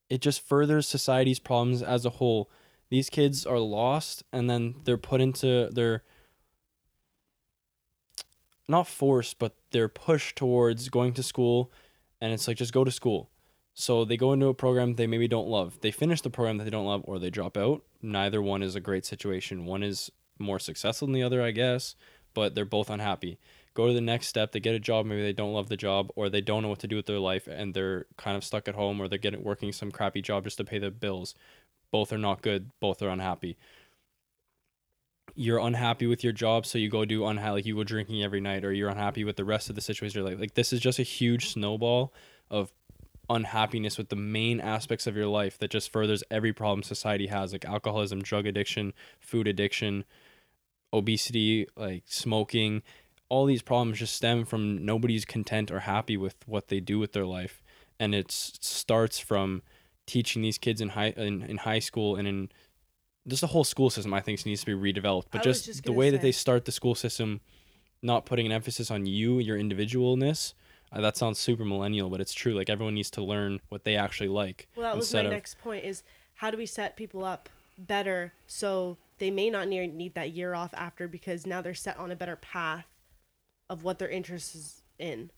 it 0.08 0.20
just 0.20 0.40
furthers 0.40 0.86
society's 0.86 1.40
problems 1.40 1.82
as 1.82 2.06
a 2.06 2.10
whole. 2.10 2.50
These 2.88 3.10
kids 3.10 3.44
are 3.44 3.58
lost 3.58 4.22
and 4.32 4.48
then 4.48 4.76
they're 4.84 4.96
put 4.96 5.20
into 5.20 5.68
they're 5.72 6.04
not 8.70 8.86
forced 8.86 9.38
but 9.38 9.54
they're 9.72 9.88
pushed 9.88 10.36
towards 10.36 10.88
going 10.88 11.12
to 11.12 11.22
school 11.22 11.70
and 12.20 12.32
it's 12.32 12.48
like 12.48 12.56
just 12.56 12.72
go 12.72 12.84
to 12.84 12.90
school 12.90 13.30
so 13.80 14.04
they 14.04 14.18
go 14.18 14.32
into 14.34 14.48
a 14.48 14.54
program 14.54 14.94
they 14.94 15.06
maybe 15.06 15.26
don't 15.26 15.48
love. 15.48 15.78
They 15.80 15.90
finish 15.90 16.20
the 16.20 16.28
program 16.28 16.58
that 16.58 16.64
they 16.64 16.70
don't 16.70 16.84
love 16.84 17.02
or 17.04 17.18
they 17.18 17.30
drop 17.30 17.56
out. 17.56 17.82
Neither 18.02 18.42
one 18.42 18.62
is 18.62 18.74
a 18.74 18.80
great 18.80 19.06
situation. 19.06 19.64
One 19.64 19.82
is 19.82 20.10
more 20.38 20.58
successful 20.58 21.06
than 21.06 21.14
the 21.14 21.22
other, 21.22 21.42
I 21.42 21.50
guess, 21.50 21.94
but 22.34 22.54
they're 22.54 22.66
both 22.66 22.90
unhappy. 22.90 23.38
Go 23.72 23.86
to 23.86 23.94
the 23.94 24.00
next 24.02 24.26
step, 24.26 24.52
they 24.52 24.60
get 24.60 24.74
a 24.74 24.80
job, 24.80 25.06
maybe 25.06 25.22
they 25.22 25.32
don't 25.32 25.54
love 25.54 25.68
the 25.68 25.76
job 25.76 26.10
or 26.16 26.28
they 26.28 26.40
don't 26.40 26.62
know 26.62 26.68
what 26.68 26.80
to 26.80 26.88
do 26.88 26.96
with 26.96 27.06
their 27.06 27.20
life 27.20 27.46
and 27.46 27.72
they're 27.72 28.04
kind 28.18 28.36
of 28.36 28.44
stuck 28.44 28.66
at 28.68 28.74
home 28.74 29.00
or 29.00 29.08
they're 29.08 29.18
getting 29.18 29.44
working 29.44 29.72
some 29.72 29.90
crappy 29.90 30.20
job 30.20 30.44
just 30.44 30.58
to 30.58 30.64
pay 30.64 30.78
the 30.78 30.90
bills. 30.90 31.34
Both 31.90 32.12
are 32.12 32.18
not 32.18 32.42
good, 32.42 32.70
both 32.80 33.00
are 33.00 33.08
unhappy. 33.08 33.56
You're 35.34 35.58
unhappy 35.58 36.06
with 36.06 36.22
your 36.22 36.32
job, 36.32 36.66
so 36.66 36.78
you 36.78 36.88
go 36.88 37.04
do 37.04 37.24
unhappy 37.26 37.52
like 37.52 37.66
you 37.66 37.76
go 37.76 37.84
drinking 37.84 38.22
every 38.22 38.40
night, 38.40 38.64
or 38.64 38.72
you're 38.72 38.88
unhappy 38.88 39.24
with 39.24 39.36
the 39.36 39.44
rest 39.44 39.68
of 39.68 39.74
the 39.74 39.80
situation. 39.80 40.24
Like 40.24 40.38
like 40.38 40.54
this 40.54 40.72
is 40.72 40.80
just 40.80 40.98
a 40.98 41.04
huge 41.04 41.50
snowball 41.50 42.12
of 42.50 42.72
unhappiness 43.30 43.96
with 43.96 44.08
the 44.08 44.16
main 44.16 44.60
aspects 44.60 45.06
of 45.06 45.16
your 45.16 45.28
life 45.28 45.56
that 45.58 45.70
just 45.70 45.92
furthers 45.92 46.24
every 46.30 46.52
problem 46.52 46.82
society 46.82 47.28
has 47.28 47.52
like 47.52 47.64
alcoholism 47.64 48.20
drug 48.20 48.44
addiction 48.44 48.92
food 49.20 49.46
addiction 49.46 50.04
obesity 50.92 51.64
like 51.76 52.02
smoking 52.06 52.82
all 53.28 53.46
these 53.46 53.62
problems 53.62 54.00
just 54.00 54.16
stem 54.16 54.44
from 54.44 54.84
nobody's 54.84 55.24
content 55.24 55.70
or 55.70 55.80
happy 55.80 56.16
with 56.16 56.34
what 56.46 56.66
they 56.66 56.80
do 56.80 56.98
with 56.98 57.12
their 57.12 57.24
life 57.24 57.62
and 58.00 58.16
it 58.16 58.32
starts 58.32 59.20
from 59.20 59.62
teaching 60.06 60.42
these 60.42 60.58
kids 60.58 60.80
in 60.80 60.90
high 60.90 61.10
in, 61.16 61.42
in 61.42 61.58
high 61.58 61.78
school 61.78 62.16
and 62.16 62.26
in 62.26 62.48
just 63.28 63.40
the 63.40 63.46
whole 63.46 63.64
school 63.64 63.90
system 63.90 64.12
i 64.14 64.20
think 64.20 64.44
needs 64.46 64.64
to 64.64 64.66
be 64.66 64.92
redeveloped 64.92 65.26
but 65.30 65.42
just, 65.42 65.66
just 65.66 65.84
the 65.84 65.92
way 65.92 66.06
say. 66.06 66.10
that 66.12 66.22
they 66.22 66.32
start 66.32 66.64
the 66.64 66.72
school 66.72 66.94
system 66.94 67.40
not 68.02 68.24
putting 68.24 68.46
an 68.46 68.52
emphasis 68.52 68.90
on 68.90 69.06
you 69.06 69.38
your 69.38 69.58
individualness 69.58 70.54
uh, 70.92 71.00
that 71.00 71.16
sounds 71.16 71.38
super 71.38 71.64
millennial, 71.64 72.10
but 72.10 72.20
it's 72.20 72.32
true. 72.32 72.54
Like 72.54 72.68
everyone 72.68 72.94
needs 72.94 73.10
to 73.10 73.22
learn 73.22 73.60
what 73.68 73.84
they 73.84 73.96
actually 73.96 74.28
like. 74.28 74.68
Well, 74.74 74.82
that 74.82 74.96
was 74.96 75.12
my 75.14 75.20
of... 75.20 75.30
next 75.30 75.58
point: 75.58 75.84
is 75.84 76.02
how 76.34 76.50
do 76.50 76.56
we 76.56 76.66
set 76.66 76.96
people 76.96 77.24
up 77.24 77.48
better 77.78 78.32
so 78.46 78.98
they 79.18 79.30
may 79.30 79.48
not 79.48 79.68
need 79.68 79.94
need 79.94 80.14
that 80.14 80.32
year 80.32 80.54
off 80.54 80.74
after 80.74 81.08
because 81.08 81.46
now 81.46 81.62
they're 81.62 81.74
set 81.74 81.96
on 81.96 82.10
a 82.10 82.16
better 82.16 82.36
path 82.36 82.86
of 83.68 83.84
what 83.84 83.98
their 83.98 84.08
interest 84.08 84.54
is 84.54 84.82
in. 84.98 85.30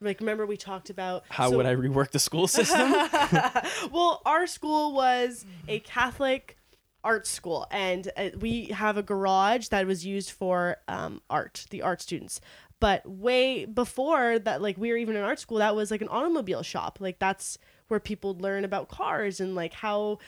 Like 0.00 0.20
remember 0.20 0.44
we 0.44 0.58
talked 0.58 0.90
about 0.90 1.24
how 1.30 1.50
so... 1.50 1.56
would 1.56 1.66
I 1.66 1.74
rework 1.74 2.10
the 2.10 2.18
school 2.18 2.46
system? 2.48 2.92
well, 3.90 4.20
our 4.26 4.46
school 4.46 4.92
was 4.92 5.46
a 5.68 5.78
Catholic 5.80 6.58
art 7.06 7.26
school 7.26 7.66
and 7.70 8.10
uh, 8.16 8.30
we 8.40 8.66
have 8.66 8.96
a 8.96 9.02
garage 9.02 9.68
that 9.68 9.86
was 9.86 10.04
used 10.04 10.30
for 10.30 10.76
um, 10.88 11.22
art 11.30 11.66
the 11.70 11.80
art 11.80 12.02
students 12.02 12.40
but 12.78 13.08
way 13.08 13.64
before 13.64 14.38
that, 14.38 14.60
like 14.60 14.76
we 14.76 14.90
were 14.90 14.96
even 14.96 15.16
in 15.16 15.22
art 15.22 15.38
school, 15.38 15.58
that 15.58 15.74
was 15.74 15.90
like 15.90 16.02
an 16.02 16.08
automobile 16.08 16.62
shop. 16.62 16.98
Like 17.00 17.18
that's 17.18 17.58
where 17.88 18.00
people 18.00 18.36
learn 18.38 18.64
about 18.64 18.88
cars 18.88 19.40
and 19.40 19.54
like 19.54 19.72
how 19.72 20.18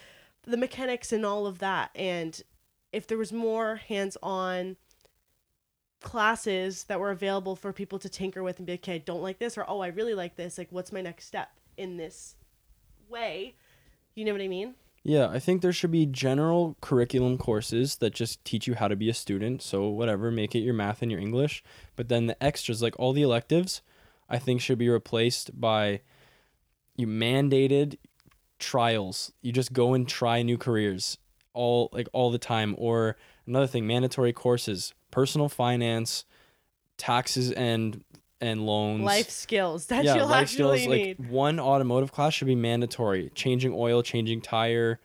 the 0.44 0.56
mechanics 0.56 1.12
and 1.12 1.26
all 1.26 1.46
of 1.46 1.58
that. 1.58 1.90
And 1.94 2.40
if 2.92 3.06
there 3.06 3.18
was 3.18 3.32
more 3.32 3.76
hands 3.76 4.16
on 4.22 4.76
classes 6.00 6.84
that 6.84 7.00
were 7.00 7.10
available 7.10 7.54
for 7.54 7.72
people 7.72 7.98
to 7.98 8.08
tinker 8.08 8.42
with 8.42 8.58
and 8.58 8.66
be 8.66 8.74
like, 8.74 8.80
okay, 8.80 8.94
I 8.94 8.98
don't 8.98 9.22
like 9.22 9.38
this, 9.38 9.58
or 9.58 9.64
oh, 9.68 9.80
I 9.80 9.88
really 9.88 10.14
like 10.14 10.36
this. 10.36 10.56
Like, 10.56 10.68
what's 10.70 10.92
my 10.92 11.02
next 11.02 11.26
step 11.26 11.50
in 11.76 11.98
this 11.98 12.36
way? 13.10 13.56
You 14.14 14.24
know 14.24 14.32
what 14.32 14.40
I 14.40 14.48
mean? 14.48 14.74
Yeah, 15.02 15.28
I 15.28 15.38
think 15.38 15.62
there 15.62 15.72
should 15.72 15.90
be 15.90 16.06
general 16.06 16.76
curriculum 16.80 17.38
courses 17.38 17.96
that 17.96 18.14
just 18.14 18.44
teach 18.44 18.66
you 18.66 18.74
how 18.74 18.88
to 18.88 18.96
be 18.96 19.08
a 19.08 19.14
student. 19.14 19.62
So, 19.62 19.88
whatever, 19.88 20.30
make 20.30 20.54
it 20.54 20.60
your 20.60 20.74
math 20.74 21.02
and 21.02 21.10
your 21.10 21.20
English. 21.20 21.62
But 21.96 22.08
then 22.08 22.26
the 22.26 22.42
extras, 22.42 22.82
like 22.82 22.98
all 22.98 23.12
the 23.12 23.22
electives, 23.22 23.82
I 24.28 24.38
think 24.38 24.60
should 24.60 24.78
be 24.78 24.88
replaced 24.88 25.58
by 25.58 26.00
you 26.96 27.06
mandated 27.06 27.96
trials. 28.58 29.32
You 29.40 29.52
just 29.52 29.72
go 29.72 29.94
and 29.94 30.06
try 30.06 30.42
new 30.42 30.58
careers 30.58 31.18
all 31.54 31.88
like 31.92 32.08
all 32.12 32.30
the 32.30 32.38
time 32.38 32.74
or 32.78 33.16
another 33.46 33.66
thing, 33.66 33.86
mandatory 33.86 34.32
courses, 34.32 34.94
personal 35.10 35.48
finance, 35.48 36.24
taxes 36.98 37.52
and 37.52 38.04
and 38.40 38.64
loans. 38.66 39.02
Life 39.02 39.30
skills 39.30 39.86
that 39.86 40.04
yeah, 40.04 40.16
you'll 40.16 40.26
life 40.28 40.42
actually 40.42 40.80
skills, 40.80 40.94
need. 40.96 41.18
Like 41.18 41.28
one 41.30 41.58
automotive 41.60 42.12
class 42.12 42.34
should 42.34 42.46
be 42.46 42.54
mandatory. 42.54 43.30
Changing 43.34 43.72
oil, 43.74 44.02
changing 44.02 44.40
tire, 44.40 45.00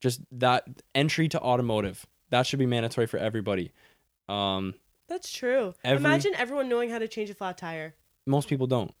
just 0.00 0.20
that 0.32 0.64
entry 0.94 1.28
to 1.28 1.40
automotive. 1.40 2.06
That 2.30 2.46
should 2.46 2.58
be 2.58 2.66
mandatory 2.66 3.06
for 3.06 3.18
everybody. 3.18 3.72
Um, 4.28 4.74
That's 5.08 5.30
true. 5.30 5.74
Every, 5.84 5.98
Imagine 6.04 6.34
everyone 6.36 6.68
knowing 6.68 6.88
how 6.90 6.98
to 6.98 7.08
change 7.08 7.28
a 7.28 7.34
flat 7.34 7.58
tire. 7.58 7.94
Most 8.26 8.48
people 8.48 8.66
don't. 8.66 8.94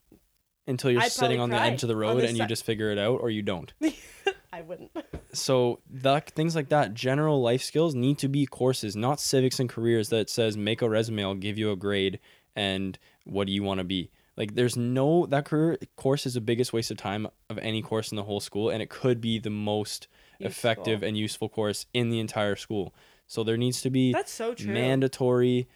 until 0.66 0.90
you're 0.90 1.00
I'd 1.00 1.12
sitting 1.12 1.40
on 1.40 1.50
the 1.50 1.60
edge 1.60 1.82
of 1.82 1.88
the 1.88 1.96
road 1.96 2.24
and 2.24 2.36
you 2.36 2.46
just 2.46 2.64
figure 2.64 2.90
it 2.90 2.98
out 2.98 3.20
or 3.20 3.30
you 3.30 3.42
don't. 3.42 3.72
I 4.52 4.60
wouldn't. 4.60 4.90
so 5.32 5.80
that 5.88 6.30
things 6.32 6.54
like 6.54 6.68
that 6.68 6.92
general 6.92 7.40
life 7.40 7.62
skills 7.62 7.94
need 7.94 8.18
to 8.18 8.28
be 8.28 8.44
courses 8.44 8.94
not 8.94 9.18
civics 9.18 9.58
and 9.58 9.66
careers 9.68 10.10
that 10.10 10.28
says 10.28 10.58
make 10.58 10.82
a 10.82 10.90
resume 10.90 11.24
i'll 11.24 11.34
give 11.34 11.56
you 11.56 11.70
a 11.70 11.76
grade 11.76 12.18
and 12.54 12.98
what 13.24 13.46
do 13.46 13.52
you 13.52 13.62
want 13.62 13.78
to 13.78 13.84
be? 13.84 14.10
Like 14.36 14.54
there's 14.54 14.76
no 14.76 15.26
that 15.26 15.44
career 15.44 15.78
course 15.96 16.26
is 16.26 16.34
the 16.34 16.40
biggest 16.40 16.72
waste 16.72 16.90
of 16.90 16.96
time 16.96 17.26
of 17.50 17.58
any 17.58 17.82
course 17.82 18.10
in 18.10 18.16
the 18.16 18.22
whole 18.22 18.40
school 18.40 18.70
and 18.70 18.82
it 18.82 18.88
could 18.88 19.20
be 19.20 19.38
the 19.38 19.50
most 19.50 20.08
effective 20.40 21.02
and 21.02 21.16
useful 21.16 21.48
course 21.48 21.86
in 21.92 22.10
the 22.10 22.18
entire 22.18 22.56
school. 22.56 22.94
So 23.26 23.44
there 23.44 23.56
needs 23.56 23.82
to 23.82 23.90
be 23.90 24.12
That's 24.12 24.32
so 24.32 24.54
true. 24.54 24.72
mandatory 24.72 25.68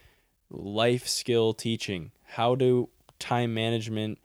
life 0.51 1.07
skill 1.07 1.55
teaching. 1.55 2.13
How 2.23 2.55
to 2.57 2.89
time 3.19 3.55
management 3.55 4.19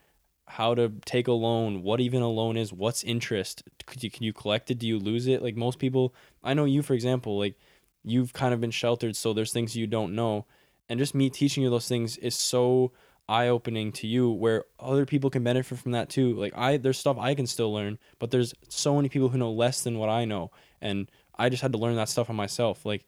how 0.46 0.74
to 0.74 0.92
take 1.06 1.28
a 1.28 1.32
loan 1.32 1.82
what 1.82 1.98
even 1.98 2.20
a 2.20 2.28
loan 2.28 2.56
is 2.56 2.72
what's 2.72 3.04
interest? 3.04 3.62
Could 3.86 4.02
you 4.02 4.10
can 4.10 4.24
you 4.24 4.32
collect 4.32 4.70
it? 4.70 4.78
Do 4.78 4.86
you 4.86 4.98
lose 4.98 5.26
it? 5.26 5.42
Like 5.42 5.56
most 5.56 5.78
people 5.78 6.14
i 6.42 6.54
know 6.54 6.64
you 6.64 6.82
for 6.82 6.94
example 6.94 7.38
like 7.38 7.54
you've 8.02 8.32
kind 8.32 8.52
of 8.52 8.60
been 8.60 8.70
sheltered 8.70 9.14
so 9.14 9.32
there's 9.32 9.52
things 9.52 9.76
you 9.76 9.86
don't 9.86 10.14
know. 10.14 10.46
And 10.88 10.98
just 10.98 11.14
me 11.14 11.30
teaching 11.30 11.62
you 11.62 11.70
those 11.70 11.88
things 11.88 12.16
is 12.18 12.34
so 12.34 12.92
eye-opening 13.32 13.90
to 13.92 14.06
you 14.06 14.30
where 14.30 14.64
other 14.78 15.06
people 15.06 15.30
can 15.30 15.42
benefit 15.42 15.78
from 15.78 15.92
that 15.92 16.10
too. 16.10 16.34
Like 16.34 16.52
i 16.56 16.76
there's 16.76 16.98
stuff 16.98 17.16
i 17.18 17.34
can 17.34 17.46
still 17.46 17.72
learn 17.72 17.98
but 18.18 18.30
there's 18.30 18.54
so 18.68 18.94
many 18.96 19.08
people 19.08 19.30
who 19.30 19.38
know 19.38 19.50
less 19.50 19.82
than 19.82 19.98
what 19.98 20.08
i 20.08 20.24
know 20.24 20.50
and 20.80 21.10
i 21.36 21.48
just 21.48 21.62
had 21.62 21.72
to 21.72 21.78
learn 21.78 21.96
that 21.96 22.08
stuff 22.08 22.28
on 22.28 22.36
myself. 22.36 22.84
Like 22.84 23.06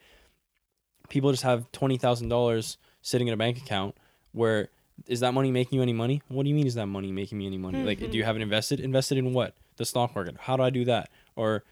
people 1.10 1.30
just 1.30 1.42
have 1.42 1.70
$20000 1.72 2.76
sitting 3.02 3.28
in 3.28 3.34
a 3.34 3.36
bank 3.36 3.58
account 3.58 3.96
where 4.32 4.68
is 5.06 5.20
that 5.20 5.34
money 5.34 5.50
making 5.50 5.76
you 5.76 5.82
any 5.82 5.92
money? 5.92 6.22
What 6.28 6.44
do 6.44 6.48
you 6.48 6.54
mean 6.54 6.66
is 6.66 6.74
that 6.76 6.86
money 6.86 7.12
making 7.12 7.36
me 7.38 7.46
any 7.46 7.58
money? 7.58 7.82
Like 7.82 7.98
do 7.98 8.06
you 8.06 8.10
mm-hmm. 8.10 8.26
have 8.26 8.36
it 8.36 8.42
invested? 8.42 8.80
Invested 8.80 9.18
in 9.18 9.32
what? 9.34 9.54
The 9.76 9.84
stock 9.84 10.14
market. 10.14 10.36
How 10.38 10.56
do 10.56 10.62
i 10.62 10.70
do 10.70 10.84
that? 10.86 11.10
Or 11.36 11.64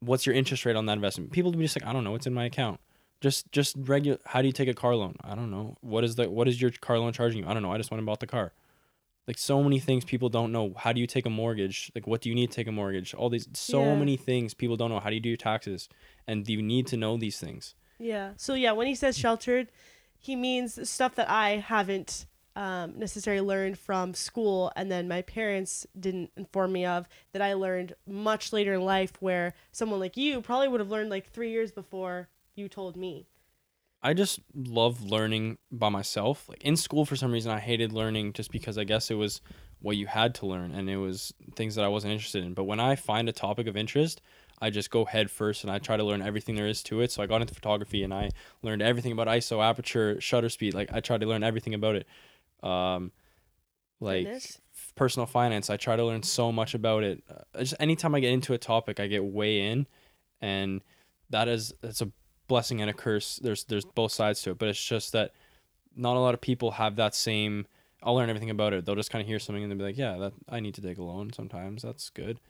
what's 0.00 0.24
your 0.24 0.34
interest 0.34 0.64
rate 0.64 0.76
on 0.76 0.86
that 0.86 0.94
investment? 0.94 1.32
People 1.32 1.52
be 1.52 1.58
just 1.58 1.78
like 1.78 1.88
i 1.88 1.92
don't 1.92 2.04
know. 2.04 2.14
It's 2.14 2.26
in 2.26 2.34
my 2.34 2.46
account 2.46 2.80
just 3.20 3.50
just 3.52 3.76
regular 3.78 4.18
how 4.26 4.40
do 4.42 4.46
you 4.46 4.52
take 4.52 4.68
a 4.68 4.74
car 4.74 4.94
loan? 4.94 5.16
I 5.22 5.34
don't 5.34 5.50
know. 5.50 5.76
What 5.80 6.04
is 6.04 6.16
the 6.16 6.28
what 6.28 6.48
is 6.48 6.60
your 6.60 6.70
car 6.70 6.98
loan 6.98 7.12
charging 7.12 7.42
you? 7.42 7.48
I 7.48 7.54
don't 7.54 7.62
know. 7.62 7.72
I 7.72 7.78
just 7.78 7.90
went 7.90 7.98
and 8.00 8.06
bought 8.06 8.20
the 8.20 8.26
car. 8.26 8.52
Like 9.26 9.38
so 9.38 9.62
many 9.62 9.80
things 9.80 10.04
people 10.04 10.28
don't 10.28 10.52
know. 10.52 10.72
How 10.76 10.92
do 10.92 11.00
you 11.00 11.06
take 11.06 11.26
a 11.26 11.30
mortgage? 11.30 11.90
Like 11.94 12.06
what 12.06 12.20
do 12.20 12.28
you 12.28 12.34
need 12.34 12.50
to 12.50 12.56
take 12.56 12.68
a 12.68 12.72
mortgage? 12.72 13.14
All 13.14 13.28
these 13.28 13.48
so 13.54 13.82
Yeah. 13.84 13.94
many 13.96 14.16
things 14.16 14.54
people 14.54 14.76
don't 14.76 14.90
know. 14.90 15.00
How 15.00 15.08
do 15.08 15.14
you 15.16 15.20
do 15.20 15.30
your 15.30 15.36
taxes? 15.36 15.88
And 16.26 16.48
you 16.48 16.62
need 16.62 16.86
to 16.88 16.96
know 16.96 17.16
these 17.16 17.40
things? 17.40 17.74
Yeah. 17.98 18.32
So 18.36 18.54
yeah, 18.54 18.72
when 18.72 18.86
he 18.86 18.94
says 18.94 19.18
sheltered, 19.18 19.72
he 20.18 20.36
means 20.36 20.88
stuff 20.88 21.14
that 21.16 21.28
I 21.30 21.56
haven't 21.56 22.26
um, 22.54 22.98
necessarily 22.98 23.42
learned 23.46 23.78
from 23.78 24.14
school, 24.14 24.72
and 24.76 24.90
then 24.90 25.06
my 25.08 25.20
parents 25.20 25.86
didn't 25.98 26.30
inform 26.38 26.72
me 26.72 26.86
of 26.86 27.06
that 27.32 27.42
I 27.42 27.52
learned 27.52 27.94
much 28.06 28.50
later 28.50 28.72
in 28.72 28.80
life, 28.80 29.12
where 29.20 29.52
someone 29.72 30.00
like 30.00 30.16
you 30.16 30.40
probably 30.40 30.68
would 30.68 30.80
have 30.80 30.88
learned 30.88 31.10
like 31.10 31.30
three 31.30 31.50
years 31.50 31.70
before 31.70 32.28
you 32.56 32.68
told 32.68 32.96
me. 32.96 33.26
I 34.02 34.14
just 34.14 34.40
love 34.54 35.02
learning 35.02 35.58
by 35.72 35.88
myself. 35.88 36.48
Like 36.48 36.62
in 36.62 36.76
school, 36.76 37.04
for 37.04 37.16
some 37.16 37.32
reason, 37.32 37.50
I 37.50 37.58
hated 37.58 37.92
learning 37.92 38.34
just 38.34 38.52
because 38.52 38.78
I 38.78 38.84
guess 38.84 39.10
it 39.10 39.14
was 39.14 39.40
what 39.80 39.96
you 39.96 40.06
had 40.06 40.34
to 40.34 40.46
learn 40.46 40.72
and 40.72 40.88
it 40.88 40.96
was 40.96 41.34
things 41.54 41.74
that 41.74 41.84
I 41.84 41.88
wasn't 41.88 42.12
interested 42.12 42.44
in. 42.44 42.54
But 42.54 42.64
when 42.64 42.80
I 42.80 42.96
find 42.96 43.28
a 43.28 43.32
topic 43.32 43.66
of 43.66 43.76
interest, 43.76 44.20
I 44.60 44.70
just 44.70 44.90
go 44.90 45.04
head 45.04 45.30
first 45.30 45.64
and 45.64 45.70
I 45.70 45.78
try 45.78 45.96
to 45.96 46.04
learn 46.04 46.22
everything 46.22 46.54
there 46.54 46.66
is 46.66 46.82
to 46.84 47.00
it. 47.02 47.10
So 47.10 47.22
I 47.22 47.26
got 47.26 47.40
into 47.40 47.54
photography 47.54 48.02
and 48.02 48.14
I 48.14 48.30
learned 48.62 48.80
everything 48.80 49.12
about 49.12 49.26
ISO, 49.26 49.62
aperture, 49.62 50.20
shutter 50.20 50.48
speed. 50.48 50.72
Like 50.72 50.90
I 50.92 51.00
tried 51.00 51.20
to 51.20 51.26
learn 51.26 51.42
everything 51.42 51.74
about 51.74 51.96
it. 51.96 52.06
Um, 52.62 53.12
like 54.00 54.28
personal 54.94 55.26
finance, 55.26 55.68
I 55.70 55.76
try 55.76 55.96
to 55.96 56.04
learn 56.04 56.22
so 56.22 56.52
much 56.52 56.74
about 56.74 57.02
it. 57.02 57.22
Uh, 57.28 57.60
just 57.60 57.74
anytime 57.80 58.14
I 58.14 58.20
get 58.20 58.32
into 58.32 58.54
a 58.54 58.58
topic, 58.58 59.00
I 59.00 59.06
get 59.06 59.24
way 59.24 59.60
in, 59.60 59.86
and 60.40 60.82
that 61.30 61.48
is 61.48 61.72
that's 61.80 62.02
a 62.02 62.10
blessing 62.48 62.80
and 62.80 62.90
a 62.90 62.92
curse. 62.92 63.36
There's 63.42 63.64
there's 63.64 63.84
both 63.84 64.12
sides 64.12 64.42
to 64.42 64.50
it, 64.50 64.58
but 64.58 64.68
it's 64.68 64.84
just 64.84 65.12
that 65.12 65.32
not 65.94 66.16
a 66.16 66.20
lot 66.20 66.34
of 66.34 66.40
people 66.40 66.72
have 66.72 66.96
that 66.96 67.14
same. 67.14 67.66
I'll 68.02 68.14
learn 68.14 68.28
everything 68.28 68.50
about 68.50 68.72
it. 68.72 68.84
They'll 68.84 68.94
just 68.94 69.10
kind 69.10 69.22
of 69.22 69.28
hear 69.28 69.38
something 69.38 69.62
and 69.62 69.70
they'll 69.70 69.78
be 69.78 69.84
like, 69.84 69.98
"Yeah, 69.98 70.16
that 70.18 70.32
I 70.48 70.60
need 70.60 70.74
to 70.74 70.80
dig 70.80 70.98
alone 70.98 71.32
sometimes. 71.32 71.82
That's 71.82 72.10
good." 72.10 72.40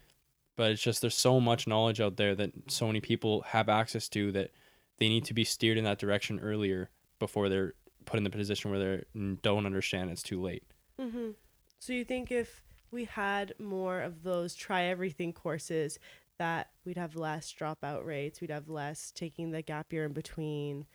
But 0.57 0.73
it's 0.73 0.83
just 0.83 1.01
there's 1.01 1.15
so 1.15 1.41
much 1.41 1.67
knowledge 1.67 2.01
out 2.01 2.17
there 2.17 2.35
that 2.35 2.53
so 2.69 2.87
many 2.87 3.01
people 3.01 3.43
have 3.43 3.69
access 3.69 4.09
to 4.11 4.33
that 4.33 4.51
they 4.99 5.09
need 5.09 5.25
to 5.27 5.35
be 5.35 5.45
steered 5.45 5.79
in 5.79 5.85
that 5.85 5.99
direction 5.99 6.41
earlier 6.41 6.91
before 7.19 7.49
they're 7.49 7.75
put 8.07 8.19
in 8.19 8.25
the 8.25 8.31
position 8.31 8.71
where 8.71 9.05
they 9.15 9.37
don't 9.43 9.67
understand 9.67 10.11
it's 10.11 10.23
too 10.23 10.41
late. 10.41 10.63
Mm-hmm. 11.01 11.31
So 11.79 11.93
you 11.93 12.05
think 12.05 12.33
if 12.33 12.63
we 12.91 13.05
had 13.05 13.55
more 13.59 14.01
of 14.01 14.23
those 14.23 14.55
try 14.55 14.85
everything 14.85 15.33
courses, 15.33 15.99
that 16.39 16.71
we'd 16.85 16.97
have 16.97 17.17
less 17.17 17.53
dropout 17.53 18.05
rates, 18.05 18.41
we'd 18.41 18.51
have 18.51 18.69
less 18.69 19.11
taking 19.15 19.51
the 19.51 19.63
gap 19.63 19.93
year 19.93 20.05
in 20.05 20.13
between, 20.13 20.87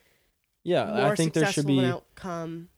Yeah, 0.64 1.08
I 1.08 1.16
think 1.16 1.34
there 1.34 1.46
should 1.52 1.68
be. 1.68 1.84
outcome. 1.84 2.70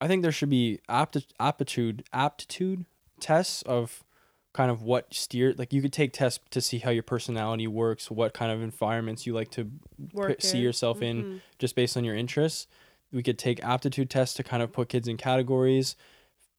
I 0.00 0.06
think 0.08 0.22
there 0.22 0.32
should 0.32 0.50
be 0.50 0.80
apti- 0.88 1.26
aptitude 1.40 2.04
aptitude 2.12 2.84
tests 3.20 3.62
of 3.62 4.04
kind 4.52 4.70
of 4.70 4.82
what 4.82 5.12
steer 5.12 5.54
like 5.58 5.72
you 5.72 5.82
could 5.82 5.92
take 5.92 6.12
tests 6.12 6.40
to 6.50 6.60
see 6.60 6.78
how 6.78 6.90
your 6.90 7.02
personality 7.02 7.66
works, 7.66 8.10
what 8.10 8.32
kind 8.34 8.50
of 8.52 8.62
environments 8.62 9.26
you 9.26 9.34
like 9.34 9.50
to 9.52 9.70
Work 10.12 10.40
see 10.40 10.58
yourself 10.58 11.02
in 11.02 11.22
Mhm. 11.24 11.40
just 11.58 11.74
based 11.74 11.96
on 11.96 12.04
your 12.04 12.14
interests. 12.16 12.66
We 13.12 13.22
could 13.22 13.38
take 13.38 13.62
aptitude 13.64 14.10
tests 14.10 14.36
to 14.36 14.42
kind 14.44 14.62
of 14.62 14.72
put 14.72 14.88
kids 14.88 15.08
in 15.08 15.16
categories, 15.16 15.96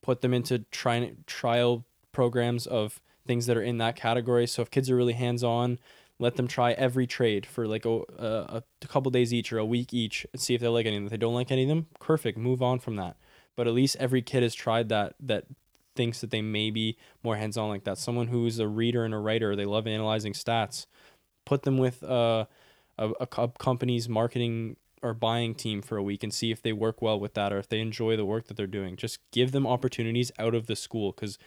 put 0.01 0.21
them 0.21 0.33
into 0.33 0.59
try- 0.71 1.15
trial 1.25 1.85
programs 2.11 2.67
of 2.67 3.01
things 3.29 3.45
that 3.45 3.55
are 3.55 3.61
in 3.61 3.77
that 3.77 3.95
category. 3.95 4.47
So 4.47 4.63
if 4.63 4.71
kids 4.71 4.89
are 4.89 4.95
really 4.95 5.13
hands 5.13 5.43
on, 5.43 5.77
let 6.17 6.35
them 6.35 6.47
try 6.47 6.71
every 6.71 7.05
trade 7.05 7.45
for 7.45 7.67
like 7.67 7.85
a, 7.85 8.01
a, 8.17 8.63
a 8.81 8.87
couple 8.87 9.11
days 9.11 9.31
each 9.31 9.53
or 9.53 9.59
a 9.59 9.65
week 9.65 9.93
each 9.93 10.25
and 10.33 10.41
see 10.41 10.55
if 10.55 10.61
they 10.61 10.67
like 10.67 10.87
any 10.87 10.95
of 10.95 11.01
them. 11.01 11.05
If 11.05 11.11
they 11.11 11.17
don't 11.17 11.35
like 11.35 11.51
any 11.51 11.61
of 11.61 11.69
them, 11.69 11.85
perfect, 11.99 12.39
move 12.39 12.63
on 12.63 12.79
from 12.79 12.95
that. 12.95 13.17
But 13.55 13.67
at 13.67 13.73
least 13.73 13.97
every 13.99 14.23
kid 14.23 14.41
has 14.41 14.55
tried 14.55 14.89
that 14.89 15.13
that 15.19 15.45
thinks 15.95 16.21
that 16.21 16.31
they 16.31 16.41
may 16.41 16.71
be 16.71 16.97
more 17.23 17.35
hands 17.35 17.55
on 17.55 17.69
like 17.69 17.83
that. 17.83 17.99
Someone 17.99 18.27
who's 18.27 18.57
a 18.57 18.67
reader 18.67 19.05
and 19.05 19.13
a 19.13 19.19
writer, 19.19 19.55
they 19.55 19.65
love 19.65 19.85
analyzing 19.85 20.33
stats. 20.33 20.87
Put 21.45 21.61
them 21.63 21.77
with 21.77 22.03
uh, 22.03 22.45
a, 22.97 23.11
a 23.19 23.27
company's 23.27 24.09
marketing 24.09 24.75
or 25.03 25.13
buying 25.13 25.53
team 25.53 25.83
for 25.83 25.97
a 25.97 26.03
week 26.03 26.23
and 26.23 26.33
see 26.33 26.51
if 26.51 26.61
they 26.63 26.73
work 26.73 26.99
well 26.99 27.19
with 27.19 27.35
that 27.35 27.53
or 27.53 27.59
if 27.59 27.69
they 27.69 27.79
enjoy 27.79 28.17
the 28.17 28.25
work 28.25 28.47
that 28.47 28.57
they're 28.57 28.67
doing. 28.67 28.95
Just 28.95 29.19
give 29.31 29.51
them 29.51 29.67
opportunities 29.67 30.31
out 30.39 30.55
of 30.55 30.65
the 30.65 30.75
school 30.75 31.11
because 31.11 31.37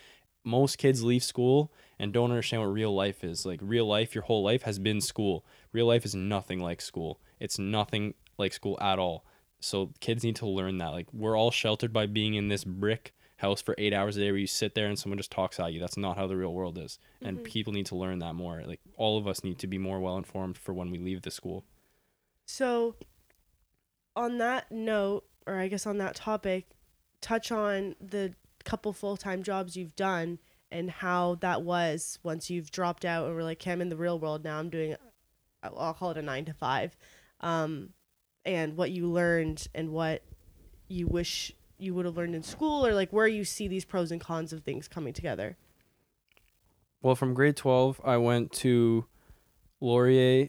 most 0.44 0.78
kids 0.78 1.02
leave 1.02 1.22
school 1.22 1.72
and 1.98 2.12
don't 2.12 2.30
understand 2.30 2.62
what 2.62 2.72
real 2.72 2.94
life 2.94 3.22
is. 3.24 3.46
Like 3.46 3.60
real 3.62 3.86
life, 3.86 4.14
your 4.14 4.24
whole 4.24 4.42
life 4.42 4.62
has 4.62 4.78
been 4.78 5.00
school. 5.00 5.44
Real 5.72 5.86
life 5.86 6.04
is 6.04 6.14
nothing 6.14 6.60
like 6.60 6.80
school. 6.80 7.20
It's 7.40 7.58
nothing 7.58 8.14
like 8.38 8.52
school 8.52 8.78
at 8.80 8.98
all. 8.98 9.24
So 9.60 9.92
kids 10.00 10.24
need 10.24 10.36
to 10.36 10.46
learn 10.46 10.78
that. 10.78 10.88
Like 10.88 11.06
we're 11.12 11.38
all 11.38 11.50
sheltered 11.50 11.92
by 11.92 12.06
being 12.06 12.34
in 12.34 12.48
this 12.48 12.64
brick 12.64 13.12
house 13.36 13.60
for 13.60 13.74
eight 13.78 13.92
hours 13.92 14.16
a 14.16 14.20
day 14.20 14.30
where 14.30 14.38
you 14.38 14.46
sit 14.46 14.74
there 14.74 14.86
and 14.86 14.98
someone 14.98 15.18
just 15.18 15.30
talks 15.30 15.58
at 15.60 15.72
you. 15.72 15.80
That's 15.80 15.96
not 15.96 16.16
how 16.16 16.26
the 16.26 16.36
real 16.36 16.52
world 16.52 16.78
is. 16.78 16.98
And 17.20 17.38
mm-hmm. 17.38 17.44
people 17.44 17.72
need 17.72 17.86
to 17.86 17.96
learn 17.96 18.18
that 18.20 18.34
more. 18.34 18.62
Like 18.66 18.80
all 18.96 19.18
of 19.18 19.26
us 19.26 19.44
need 19.44 19.58
to 19.60 19.66
be 19.66 19.78
more 19.78 20.00
well 20.00 20.16
informed 20.16 20.56
for 20.56 20.72
when 20.72 20.90
we 20.90 20.98
leave 20.98 21.22
the 21.22 21.30
school. 21.30 21.64
So, 22.46 22.96
on 24.14 24.38
that 24.38 24.70
note, 24.70 25.24
or 25.46 25.58
I 25.58 25.68
guess 25.68 25.86
on 25.86 25.98
that 25.98 26.14
topic, 26.14 26.66
touch 27.20 27.50
on 27.50 27.94
the 28.00 28.34
couple 28.62 28.92
full 28.92 29.16
time 29.16 29.42
jobs 29.42 29.76
you've 29.76 29.96
done 29.96 30.38
and 30.70 30.90
how 30.90 31.36
that 31.40 31.62
was 31.62 32.18
once 32.22 32.50
you've 32.50 32.70
dropped 32.70 33.04
out 33.04 33.26
and 33.26 33.34
were 33.34 33.42
like, 33.42 33.60
okay, 33.60 33.72
I'm 33.72 33.80
in 33.80 33.88
the 33.88 33.96
real 33.96 34.18
world 34.18 34.42
now. 34.44 34.58
I'm 34.58 34.70
doing, 34.70 34.96
I'll 35.62 35.78
I'll 35.78 35.94
call 35.94 36.10
it 36.10 36.18
a 36.18 36.22
nine 36.22 36.44
to 36.46 36.54
five, 36.54 36.96
um, 37.40 37.90
and 38.44 38.76
what 38.76 38.90
you 38.90 39.06
learned 39.06 39.68
and 39.74 39.90
what 39.90 40.22
you 40.88 41.06
wish 41.06 41.52
you 41.78 41.94
would 41.94 42.06
have 42.06 42.16
learned 42.16 42.34
in 42.34 42.42
school, 42.42 42.86
or 42.86 42.94
like 42.94 43.12
where 43.12 43.26
you 43.26 43.44
see 43.44 43.68
these 43.68 43.84
pros 43.84 44.10
and 44.10 44.20
cons 44.20 44.52
of 44.52 44.62
things 44.62 44.88
coming 44.88 45.12
together. 45.12 45.56
Well, 47.02 47.16
from 47.16 47.34
grade 47.34 47.56
12, 47.56 48.00
I 48.04 48.16
went 48.16 48.52
to 48.52 49.06
Laurier. 49.80 50.48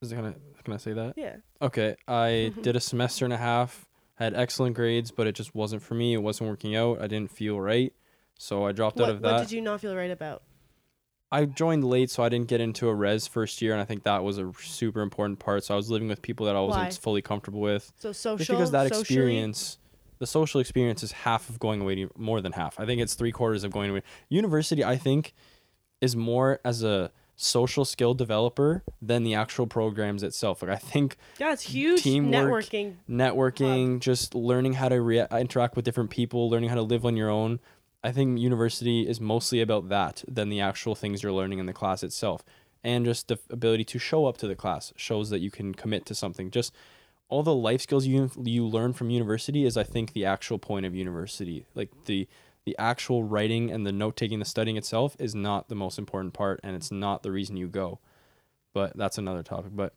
Is 0.00 0.10
it 0.10 0.16
gonna, 0.16 0.34
can 0.64 0.72
I 0.72 0.78
say 0.78 0.94
that? 0.94 1.14
Yeah. 1.16 1.36
Okay. 1.60 1.96
I 2.08 2.52
did 2.62 2.76
a 2.76 2.80
semester 2.80 3.24
and 3.24 3.34
a 3.34 3.36
half, 3.36 3.86
had 4.16 4.34
excellent 4.34 4.76
grades, 4.76 5.10
but 5.10 5.26
it 5.26 5.34
just 5.34 5.54
wasn't 5.54 5.82
for 5.82 5.94
me. 5.94 6.14
It 6.14 6.18
wasn't 6.22 6.50
working 6.50 6.76
out. 6.76 7.00
I 7.00 7.06
didn't 7.06 7.30
feel 7.30 7.60
right. 7.60 7.92
So 8.38 8.64
I 8.66 8.72
dropped 8.72 8.96
What, 8.96 9.08
out 9.08 9.14
of 9.16 9.22
that. 9.22 9.32
what 9.32 9.40
did 9.42 9.52
you 9.52 9.60
not 9.60 9.80
feel 9.80 9.94
right 9.96 10.10
about? 10.10 10.42
I 11.30 11.46
joined 11.46 11.82
late, 11.84 12.10
so 12.10 12.22
I 12.22 12.28
didn't 12.28 12.48
get 12.48 12.60
into 12.60 12.88
a 12.88 12.94
res 12.94 13.26
first 13.26 13.62
year, 13.62 13.72
and 13.72 13.80
I 13.80 13.84
think 13.86 14.02
that 14.02 14.22
was 14.22 14.36
a 14.38 14.52
super 14.60 15.00
important 15.00 15.38
part. 15.38 15.64
So 15.64 15.72
I 15.72 15.76
was 15.78 15.88
living 15.90 16.08
with 16.08 16.20
people 16.20 16.44
that 16.46 16.54
I 16.56 16.60
wasn't 16.60 16.84
Why? 16.84 16.90
fully 16.90 17.22
comfortable 17.22 17.60
with. 17.60 17.90
So 17.98 18.12
social, 18.12 18.36
Just 18.38 18.50
because 18.50 18.70
that 18.72 18.88
socially? 18.88 19.00
experience, 19.00 19.78
the 20.18 20.26
social 20.26 20.60
experience 20.60 21.02
is 21.02 21.12
half 21.12 21.48
of 21.48 21.58
going 21.58 21.80
away, 21.80 21.94
to- 21.94 22.10
more 22.18 22.42
than 22.42 22.52
half. 22.52 22.78
I 22.78 22.84
think 22.84 23.00
it's 23.00 23.14
three 23.14 23.32
quarters 23.32 23.64
of 23.64 23.72
going 23.72 23.90
away. 23.90 24.02
University, 24.28 24.84
I 24.84 24.96
think, 24.98 25.32
is 26.02 26.14
more 26.14 26.60
as 26.66 26.82
a 26.82 27.10
social 27.36 27.84
skill 27.84 28.14
developer 28.14 28.82
than 29.00 29.24
the 29.24 29.34
actual 29.34 29.66
programs 29.66 30.22
itself. 30.22 30.62
Like 30.62 30.70
I 30.70 30.76
think 30.76 31.16
Yeah, 31.38 31.52
it's 31.52 31.62
huge 31.62 32.02
teamwork, 32.02 32.64
networking. 32.64 32.94
networking, 33.08 34.00
just 34.00 34.34
learning 34.34 34.74
how 34.74 34.88
to 34.88 35.00
rea- 35.00 35.26
interact 35.32 35.76
with 35.76 35.84
different 35.84 36.10
people, 36.10 36.48
learning 36.50 36.68
how 36.68 36.74
to 36.76 36.82
live 36.82 37.04
on 37.04 37.16
your 37.16 37.30
own. 37.30 37.60
I 38.04 38.12
think 38.12 38.38
university 38.38 39.08
is 39.08 39.20
mostly 39.20 39.60
about 39.60 39.88
that 39.88 40.24
than 40.28 40.48
the 40.48 40.60
actual 40.60 40.94
things 40.94 41.22
you're 41.22 41.32
learning 41.32 41.58
in 41.58 41.66
the 41.66 41.72
class 41.72 42.02
itself. 42.02 42.44
And 42.84 43.04
just 43.04 43.28
the 43.28 43.38
ability 43.48 43.84
to 43.84 43.98
show 43.98 44.26
up 44.26 44.36
to 44.38 44.48
the 44.48 44.56
class 44.56 44.92
shows 44.96 45.30
that 45.30 45.38
you 45.38 45.50
can 45.52 45.72
commit 45.72 46.04
to 46.06 46.14
something. 46.16 46.50
Just 46.50 46.74
all 47.28 47.42
the 47.44 47.54
life 47.54 47.80
skills 47.80 48.06
you 48.06 48.30
you 48.42 48.66
learn 48.66 48.92
from 48.92 49.08
university 49.08 49.64
is 49.64 49.76
I 49.76 49.84
think 49.84 50.12
the 50.12 50.24
actual 50.24 50.58
point 50.58 50.84
of 50.84 50.94
university. 50.94 51.66
Like 51.74 51.90
the 52.06 52.26
the 52.64 52.76
actual 52.78 53.24
writing 53.24 53.70
and 53.70 53.86
the 53.86 53.92
note 53.92 54.16
taking, 54.16 54.38
the 54.38 54.44
studying 54.44 54.76
itself 54.76 55.16
is 55.18 55.34
not 55.34 55.68
the 55.68 55.74
most 55.74 55.98
important 55.98 56.34
part, 56.34 56.60
and 56.62 56.76
it's 56.76 56.90
not 56.90 57.22
the 57.22 57.32
reason 57.32 57.56
you 57.56 57.68
go. 57.68 57.98
But 58.72 58.96
that's 58.96 59.18
another 59.18 59.42
topic. 59.42 59.72
But 59.74 59.94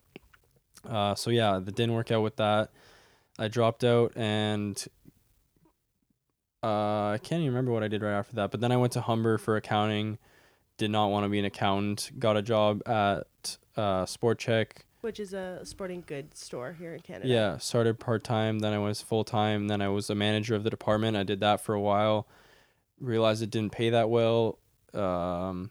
uh, 0.87 1.15
so 1.15 1.29
yeah, 1.29 1.59
that 1.59 1.75
didn't 1.75 1.93
work 1.93 2.11
out 2.11 2.21
with 2.21 2.37
that. 2.37 2.71
I 3.37 3.47
dropped 3.47 3.83
out 3.83 4.13
and 4.15 4.83
uh, 6.63 7.09
I 7.11 7.19
can't 7.21 7.41
even 7.41 7.53
remember 7.53 7.71
what 7.71 7.83
I 7.83 7.87
did 7.87 8.01
right 8.01 8.17
after 8.17 8.35
that. 8.37 8.51
But 8.51 8.61
then 8.61 8.71
I 8.71 8.77
went 8.77 8.93
to 8.93 9.01
Humber 9.01 9.37
for 9.37 9.55
accounting. 9.55 10.17
Did 10.77 10.91
not 10.91 11.07
want 11.07 11.23
to 11.25 11.29
be 11.29 11.39
an 11.39 11.45
accountant. 11.45 12.11
Got 12.17 12.37
a 12.37 12.41
job 12.41 12.81
at 12.87 13.57
uh, 13.77 14.05
Sport 14.05 14.39
Chek. 14.39 14.67
Which 15.01 15.19
is 15.19 15.33
a 15.33 15.59
sporting 15.63 16.03
goods 16.05 16.39
store 16.39 16.75
here 16.77 16.95
in 16.95 17.01
Canada. 17.01 17.27
Yeah, 17.27 17.57
started 17.59 17.99
part 17.99 18.23
time. 18.23 18.59
Then 18.59 18.73
I 18.73 18.79
was 18.79 19.01
full 19.01 19.23
time. 19.23 19.67
Then 19.67 19.81
I 19.81 19.89
was 19.89 20.09
a 20.09 20.15
manager 20.15 20.55
of 20.55 20.63
the 20.63 20.69
department. 20.69 21.15
I 21.15 21.23
did 21.23 21.39
that 21.41 21.61
for 21.61 21.75
a 21.75 21.79
while. 21.79 22.27
Realized 22.99 23.41
it 23.43 23.49
didn't 23.49 23.71
pay 23.71 23.89
that 23.89 24.09
well. 24.09 24.59
Um, 24.93 25.69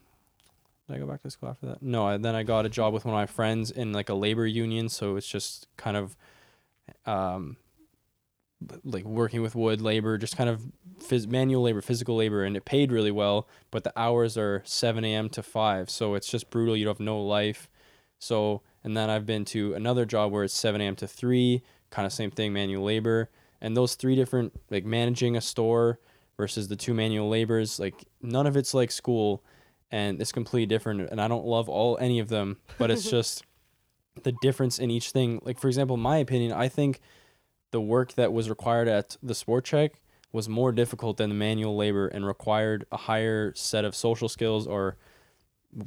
did 0.87 0.97
I 0.97 0.99
go 0.99 1.07
back 1.07 1.23
to 1.23 1.31
school 1.31 1.49
after 1.49 1.67
that? 1.67 1.83
No. 1.83 2.07
I, 2.07 2.17
then 2.17 2.35
I 2.35 2.43
got 2.43 2.67
a 2.67 2.69
job 2.69 2.93
with 2.93 3.05
one 3.05 3.15
of 3.15 3.19
my 3.19 3.27
friends 3.27 3.71
in 3.71 3.93
like 3.93 4.09
a 4.09 4.15
labor 4.15 4.47
union. 4.47 4.89
So 4.89 5.17
it's 5.17 5.27
just 5.27 5.67
kind 5.77 5.97
of, 5.97 6.17
um, 7.07 7.57
like 8.85 9.05
working 9.05 9.43
with 9.43 9.55
wood 9.55 9.81
labor, 9.81 10.19
just 10.19 10.37
kind 10.37 10.49
of 10.51 10.63
phys- 11.01 11.27
manual 11.27 11.63
labor, 11.63 11.81
physical 11.81 12.17
labor, 12.17 12.45
and 12.45 12.57
it 12.57 12.65
paid 12.65 12.93
really 12.93 13.11
well. 13.11 13.49
But 13.71 13.85
the 13.85 13.93
hours 13.99 14.37
are 14.37 14.63
7 14.65 15.05
a.m. 15.05 15.29
to 15.31 15.43
5, 15.43 15.91
so 15.91 16.15
it's 16.15 16.29
just 16.29 16.51
brutal. 16.51 16.77
You 16.77 16.89
have 16.89 17.01
no 17.01 17.21
life. 17.21 17.69
So, 18.19 18.63
and 18.83 18.97
then 18.97 19.11
I've 19.11 19.27
been 19.27 19.45
to 19.47 19.75
another 19.75 20.05
job 20.05 20.33
where 20.33 20.45
it's 20.45 20.55
7 20.55 20.81
a.m. 20.81 20.97
to 20.97 21.07
3, 21.07 21.63
kind 21.91 22.07
of 22.07 22.13
same 22.13 22.31
thing, 22.31 22.53
manual 22.53 22.85
labor. 22.85 23.31
And 23.61 23.77
those 23.77 23.95
three 23.95 24.15
different, 24.15 24.53
like 24.71 24.85
managing 24.85 25.37
a 25.37 25.41
store 25.41 25.99
versus 26.37 26.69
the 26.69 26.77
two 26.77 26.95
manual 26.95 27.29
labors, 27.29 27.79
like 27.79 28.05
none 28.23 28.47
of 28.47 28.57
it's 28.57 28.75
like 28.75 28.91
school, 28.91 29.43
and 29.91 30.21
it's 30.21 30.33
completely 30.33 30.67
different. 30.67 31.09
And 31.11 31.21
I 31.21 31.29
don't 31.29 31.47
love 31.47 31.69
all 31.69 31.99
any 31.99 32.19
of 32.19 32.29
them, 32.29 32.59
but 32.79 32.91
it's 32.91 33.09
just 33.11 33.45
the 34.23 34.33
difference 34.43 34.79
in 34.79 34.91
each 34.91 35.11
thing. 35.11 35.41
Like 35.45 35.59
for 35.59 35.69
example, 35.69 35.97
my 35.97 36.19
opinion, 36.19 36.53
I 36.53 36.69
think 36.69 37.01
the 37.71 37.81
work 37.81 38.15
that 38.15 38.33
was 38.33 38.49
required 38.49 38.89
at 38.89 39.17
the 39.23 39.35
Sport 39.35 39.65
Chek 39.65 39.91
was 40.33 40.49
more 40.49 40.73
difficult 40.73 41.17
than 41.17 41.29
the 41.29 41.35
manual 41.35 41.77
labor 41.77 42.09
and 42.09 42.27
required 42.27 42.85
a 42.91 42.97
higher 42.97 43.53
set 43.55 43.85
of 43.85 43.95
social 43.95 44.29
skills 44.29 44.67
or 44.67 44.97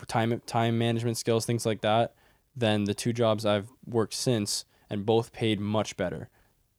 time 0.08 0.42
time 0.46 0.78
management 0.78 1.18
skills, 1.18 1.46
things 1.46 1.66
like 1.66 1.82
that, 1.82 2.14
than 2.56 2.86
the 2.86 2.94
two 2.94 3.14
jobs 3.14 3.46
I've 3.46 3.70
worked 3.86 4.14
since, 4.14 4.66
and 4.90 5.06
both 5.06 5.34
paid 5.34 5.60
much 5.60 5.98
better. 5.98 6.30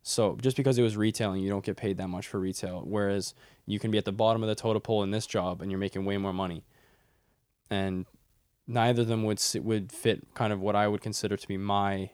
So 0.09 0.39
just 0.41 0.57
because 0.57 0.79
it 0.79 0.83
was 0.83 0.97
retailing, 0.97 1.43
you 1.43 1.51
don't 1.51 1.63
get 1.63 1.77
paid 1.77 1.99
that 1.99 2.09
much 2.09 2.27
for 2.27 2.41
retail. 2.41 2.83
Whereas 2.87 3.35
you 3.67 3.79
can 3.79 3.91
be 3.91 3.99
at 3.99 4.07
the 4.07 4.13
bottom 4.13 4.43
of 4.43 4.49
the 4.49 4.55
totem 4.55 4.81
pole 4.81 5.03
in 5.03 5.11
this 5.11 5.27
job, 5.27 5.61
and 5.61 5.71
you're 5.71 5.79
making 5.79 6.07
way 6.07 6.17
more 6.17 6.33
money. 6.33 6.65
And 7.69 8.07
neither 8.67 9.03
of 9.03 9.09
them 9.09 9.25
would 9.25 9.39
would 9.57 9.93
fit 9.93 10.33
kind 10.33 10.51
of 10.51 10.61
what 10.61 10.75
I 10.75 10.89
would 10.89 11.03
consider 11.03 11.37
to 11.37 11.47
be 11.47 11.59
my 11.59 12.09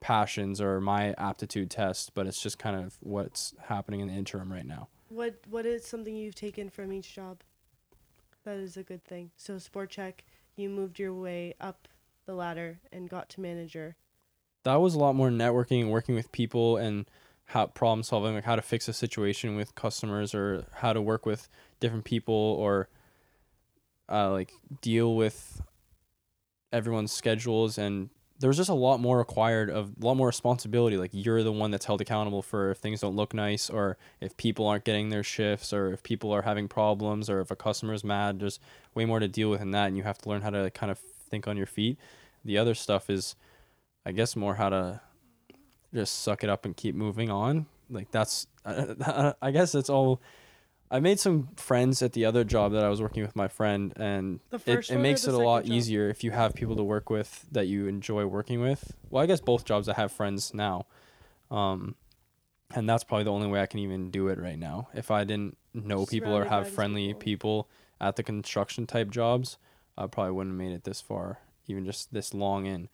passions 0.00 0.60
or 0.60 0.82
my 0.82 1.14
aptitude 1.16 1.70
test, 1.70 2.12
but 2.12 2.26
it's 2.26 2.42
just 2.42 2.58
kind 2.58 2.76
of 2.76 2.98
what's 3.00 3.54
happening 3.68 4.00
in 4.00 4.08
the 4.08 4.14
interim 4.14 4.52
right 4.52 4.66
now. 4.66 4.88
What 5.08 5.36
what 5.48 5.64
is 5.64 5.86
something 5.86 6.14
you've 6.14 6.34
taken 6.34 6.68
from 6.68 6.92
each 6.92 7.14
job? 7.14 7.40
That 8.44 8.56
is 8.56 8.76
a 8.76 8.82
good 8.82 9.02
thing. 9.02 9.30
So 9.38 9.56
Sport 9.56 9.92
Chek, 9.92 10.24
you 10.56 10.68
moved 10.68 10.98
your 10.98 11.14
way 11.14 11.54
up 11.58 11.88
the 12.26 12.34
ladder 12.34 12.80
and 12.92 13.08
got 13.08 13.30
to 13.30 13.40
manager. 13.40 13.96
That 14.64 14.76
was 14.76 14.94
a 14.94 14.98
lot 14.98 15.14
more 15.14 15.30
networking 15.30 15.82
and 15.82 15.90
working 15.90 16.14
with 16.14 16.30
people 16.32 16.76
and 16.76 17.06
how 17.46 17.66
problem 17.66 18.02
solving, 18.02 18.34
like 18.34 18.44
how 18.44 18.56
to 18.56 18.62
fix 18.62 18.88
a 18.88 18.92
situation 18.92 19.56
with 19.56 19.74
customers 19.74 20.34
or 20.34 20.64
how 20.74 20.92
to 20.92 21.02
work 21.02 21.26
with 21.26 21.48
different 21.80 22.04
people 22.04 22.34
or 22.34 22.88
uh, 24.10 24.30
like 24.30 24.52
deal 24.80 25.16
with 25.16 25.60
everyone's 26.72 27.12
schedules 27.12 27.76
and 27.76 28.08
there's 28.42 28.56
just 28.56 28.68
a 28.68 28.74
lot 28.74 28.98
more 28.98 29.18
required 29.18 29.70
of 29.70 29.92
a 30.02 30.04
lot 30.04 30.16
more 30.16 30.26
responsibility. 30.26 30.96
Like 30.96 31.12
you're 31.12 31.44
the 31.44 31.52
one 31.52 31.70
that's 31.70 31.84
held 31.86 32.00
accountable 32.00 32.42
for 32.42 32.72
if 32.72 32.78
things 32.78 33.00
don't 33.00 33.14
look 33.14 33.32
nice 33.32 33.70
or 33.70 33.96
if 34.20 34.36
people 34.36 34.66
aren't 34.66 34.84
getting 34.84 35.10
their 35.10 35.22
shifts 35.22 35.72
or 35.72 35.92
if 35.92 36.02
people 36.02 36.32
are 36.32 36.42
having 36.42 36.66
problems 36.66 37.30
or 37.30 37.40
if 37.40 37.52
a 37.52 37.56
customer's 37.56 38.02
mad. 38.02 38.40
There's 38.40 38.58
way 38.94 39.04
more 39.04 39.20
to 39.20 39.28
deal 39.28 39.48
with 39.48 39.60
in 39.60 39.70
that, 39.70 39.86
and 39.86 39.96
you 39.96 40.02
have 40.02 40.18
to 40.18 40.28
learn 40.28 40.42
how 40.42 40.50
to 40.50 40.70
kind 40.70 40.90
of 40.90 40.98
think 40.98 41.46
on 41.46 41.56
your 41.56 41.66
feet. 41.66 41.98
The 42.44 42.58
other 42.58 42.74
stuff 42.74 43.08
is, 43.08 43.36
I 44.04 44.12
guess, 44.12 44.36
more 44.36 44.54
how 44.54 44.68
to 44.68 45.00
just 45.94 46.22
suck 46.22 46.42
it 46.44 46.50
up 46.50 46.64
and 46.64 46.76
keep 46.76 46.94
moving 46.94 47.30
on. 47.30 47.66
Like 47.90 48.10
that's, 48.10 48.46
I 48.64 49.50
guess 49.50 49.72
that's 49.72 49.90
all 49.90 50.20
I 50.92 51.00
made 51.00 51.18
some 51.18 51.48
friends 51.56 52.02
at 52.02 52.12
the 52.12 52.26
other 52.26 52.44
job 52.44 52.72
that 52.72 52.84
I 52.84 52.90
was 52.90 53.00
working 53.00 53.22
with 53.22 53.34
my 53.34 53.48
friend, 53.48 53.94
and 53.96 54.40
it, 54.66 54.90
it 54.90 54.98
makes 54.98 55.26
it 55.26 55.32
a 55.32 55.38
lot 55.38 55.64
job? 55.64 55.72
easier 55.72 56.10
if 56.10 56.22
you 56.22 56.32
have 56.32 56.54
people 56.54 56.76
to 56.76 56.84
work 56.84 57.08
with 57.08 57.46
that 57.50 57.66
you 57.66 57.86
enjoy 57.86 58.26
working 58.26 58.60
with. 58.60 58.92
Well, 59.08 59.22
I 59.22 59.26
guess 59.26 59.40
both 59.40 59.64
jobs 59.64 59.88
I 59.88 59.94
have 59.94 60.12
friends 60.12 60.52
now, 60.52 60.84
um, 61.50 61.94
and 62.74 62.86
that's 62.86 63.04
probably 63.04 63.24
the 63.24 63.32
only 63.32 63.46
way 63.46 63.62
I 63.62 63.66
can 63.66 63.80
even 63.80 64.10
do 64.10 64.28
it 64.28 64.38
right 64.38 64.58
now. 64.58 64.88
If 64.92 65.10
I 65.10 65.24
didn't 65.24 65.56
know 65.72 66.04
people 66.04 66.36
or 66.36 66.44
have 66.44 66.68
friendly 66.68 67.08
people. 67.14 67.64
people 67.64 67.68
at 67.98 68.16
the 68.16 68.22
construction 68.22 68.86
type 68.86 69.10
jobs, 69.10 69.56
I 69.96 70.06
probably 70.08 70.32
wouldn't 70.32 70.60
have 70.60 70.68
made 70.68 70.74
it 70.74 70.84
this 70.84 71.00
far, 71.00 71.38
even 71.68 71.86
just 71.86 72.12
this 72.12 72.34
long 72.34 72.66
in. 72.66 72.90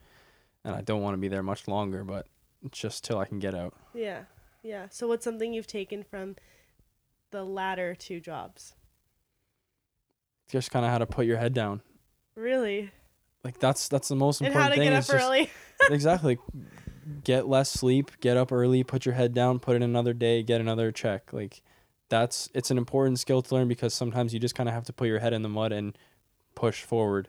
And 0.64 0.74
I 0.74 0.80
don't 0.80 1.02
want 1.02 1.14
to 1.14 1.18
be 1.18 1.28
there 1.28 1.42
much 1.42 1.68
longer, 1.68 2.04
but 2.04 2.26
just 2.70 3.04
till 3.04 3.18
I 3.18 3.24
can 3.24 3.38
get 3.38 3.54
out. 3.54 3.74
Yeah, 3.94 4.22
yeah. 4.62 4.86
So 4.90 5.09
what's 5.09 5.24
something 5.24 5.52
you've 5.52 5.66
taken 5.66 6.02
from 6.02 6.36
the 7.30 7.44
latter 7.44 7.94
two 7.94 8.20
jobs? 8.20 8.74
Just 10.48 10.70
kind 10.70 10.84
of 10.84 10.90
how 10.90 10.98
to 10.98 11.06
put 11.06 11.26
your 11.26 11.36
head 11.36 11.54
down. 11.54 11.82
Really? 12.34 12.90
Like 13.44 13.59
that's 13.59 13.88
that's 13.88 14.09
the 14.09 14.16
most 14.16 14.40
important 14.40 14.74
thing. 14.74 14.86
And 14.86 14.94
how 14.94 15.00
to 15.00 15.06
get 15.06 15.14
up 15.14 15.22
early. 15.22 15.50
exactly. 15.90 16.38
Get 17.24 17.48
less 17.48 17.70
sleep, 17.70 18.11
get 18.20 18.36
up 18.36 18.52
early, 18.52 18.84
put 18.84 19.06
your 19.06 19.14
head 19.14 19.32
down, 19.32 19.59
put 19.59 19.76
in 19.76 19.82
another 19.82 20.12
day, 20.12 20.42
get 20.42 20.61
another 20.61 20.92
check. 20.92 21.32
Like 21.32 21.62
that's 22.09 22.50
it's 22.54 22.70
an 22.70 22.78
important 22.78 23.18
skill 23.18 23.42
to 23.42 23.54
learn 23.54 23.68
because 23.68 23.94
sometimes 23.94 24.34
you 24.34 24.40
just 24.40 24.54
kind 24.54 24.68
of 24.68 24.74
have 24.74 24.84
to 24.84 24.92
put 24.92 25.09
your 25.09 25.20
head 25.20 25.32
in 25.32 25.42
the 25.42 25.48
mud 25.48 25.72
and 25.72 25.96
push 26.54 26.82
forward. 26.82 27.28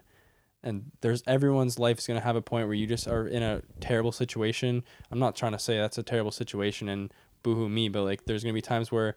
And 0.63 0.91
there's 1.01 1.23
everyone's 1.25 1.79
life 1.79 1.99
is 1.99 2.07
going 2.07 2.19
to 2.19 2.25
have 2.25 2.35
a 2.35 2.41
point 2.41 2.67
where 2.67 2.75
you 2.75 2.85
just 2.85 3.07
are 3.07 3.25
in 3.25 3.41
a 3.41 3.61
terrible 3.79 4.11
situation. 4.11 4.83
I'm 5.11 5.19
not 5.19 5.35
trying 5.35 5.53
to 5.53 5.59
say 5.59 5.77
that's 5.77 5.97
a 5.97 6.03
terrible 6.03 6.31
situation 6.31 6.89
and 6.89 7.13
boohoo 7.43 7.69
me, 7.69 7.87
but 7.89 8.03
like 8.03 8.25
there's 8.25 8.43
going 8.43 8.53
to 8.53 8.57
be 8.57 8.61
times 8.61 8.91
where 8.91 9.15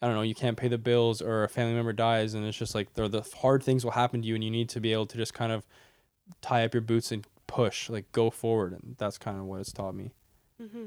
I 0.00 0.06
don't 0.06 0.14
know, 0.14 0.22
you 0.22 0.34
can't 0.34 0.56
pay 0.56 0.68
the 0.68 0.78
bills 0.78 1.20
or 1.20 1.44
a 1.44 1.48
family 1.48 1.74
member 1.74 1.92
dies 1.92 2.34
and 2.34 2.46
it's 2.46 2.56
just 2.56 2.74
like 2.74 2.94
the 2.94 3.08
the 3.08 3.22
hard 3.42 3.62
things 3.62 3.84
will 3.84 3.92
happen 3.92 4.22
to 4.22 4.28
you 4.28 4.34
and 4.34 4.44
you 4.44 4.50
need 4.50 4.68
to 4.70 4.80
be 4.80 4.92
able 4.92 5.06
to 5.06 5.16
just 5.16 5.34
kind 5.34 5.52
of 5.52 5.66
tie 6.40 6.64
up 6.64 6.72
your 6.72 6.80
boots 6.80 7.12
and 7.12 7.26
push, 7.46 7.90
like 7.90 8.10
go 8.12 8.30
forward 8.30 8.72
and 8.72 8.94
that's 8.98 9.18
kind 9.18 9.38
of 9.38 9.44
what 9.44 9.60
it's 9.60 9.72
taught 9.72 9.94
me. 9.94 10.12
Mm-hmm. 10.62 10.86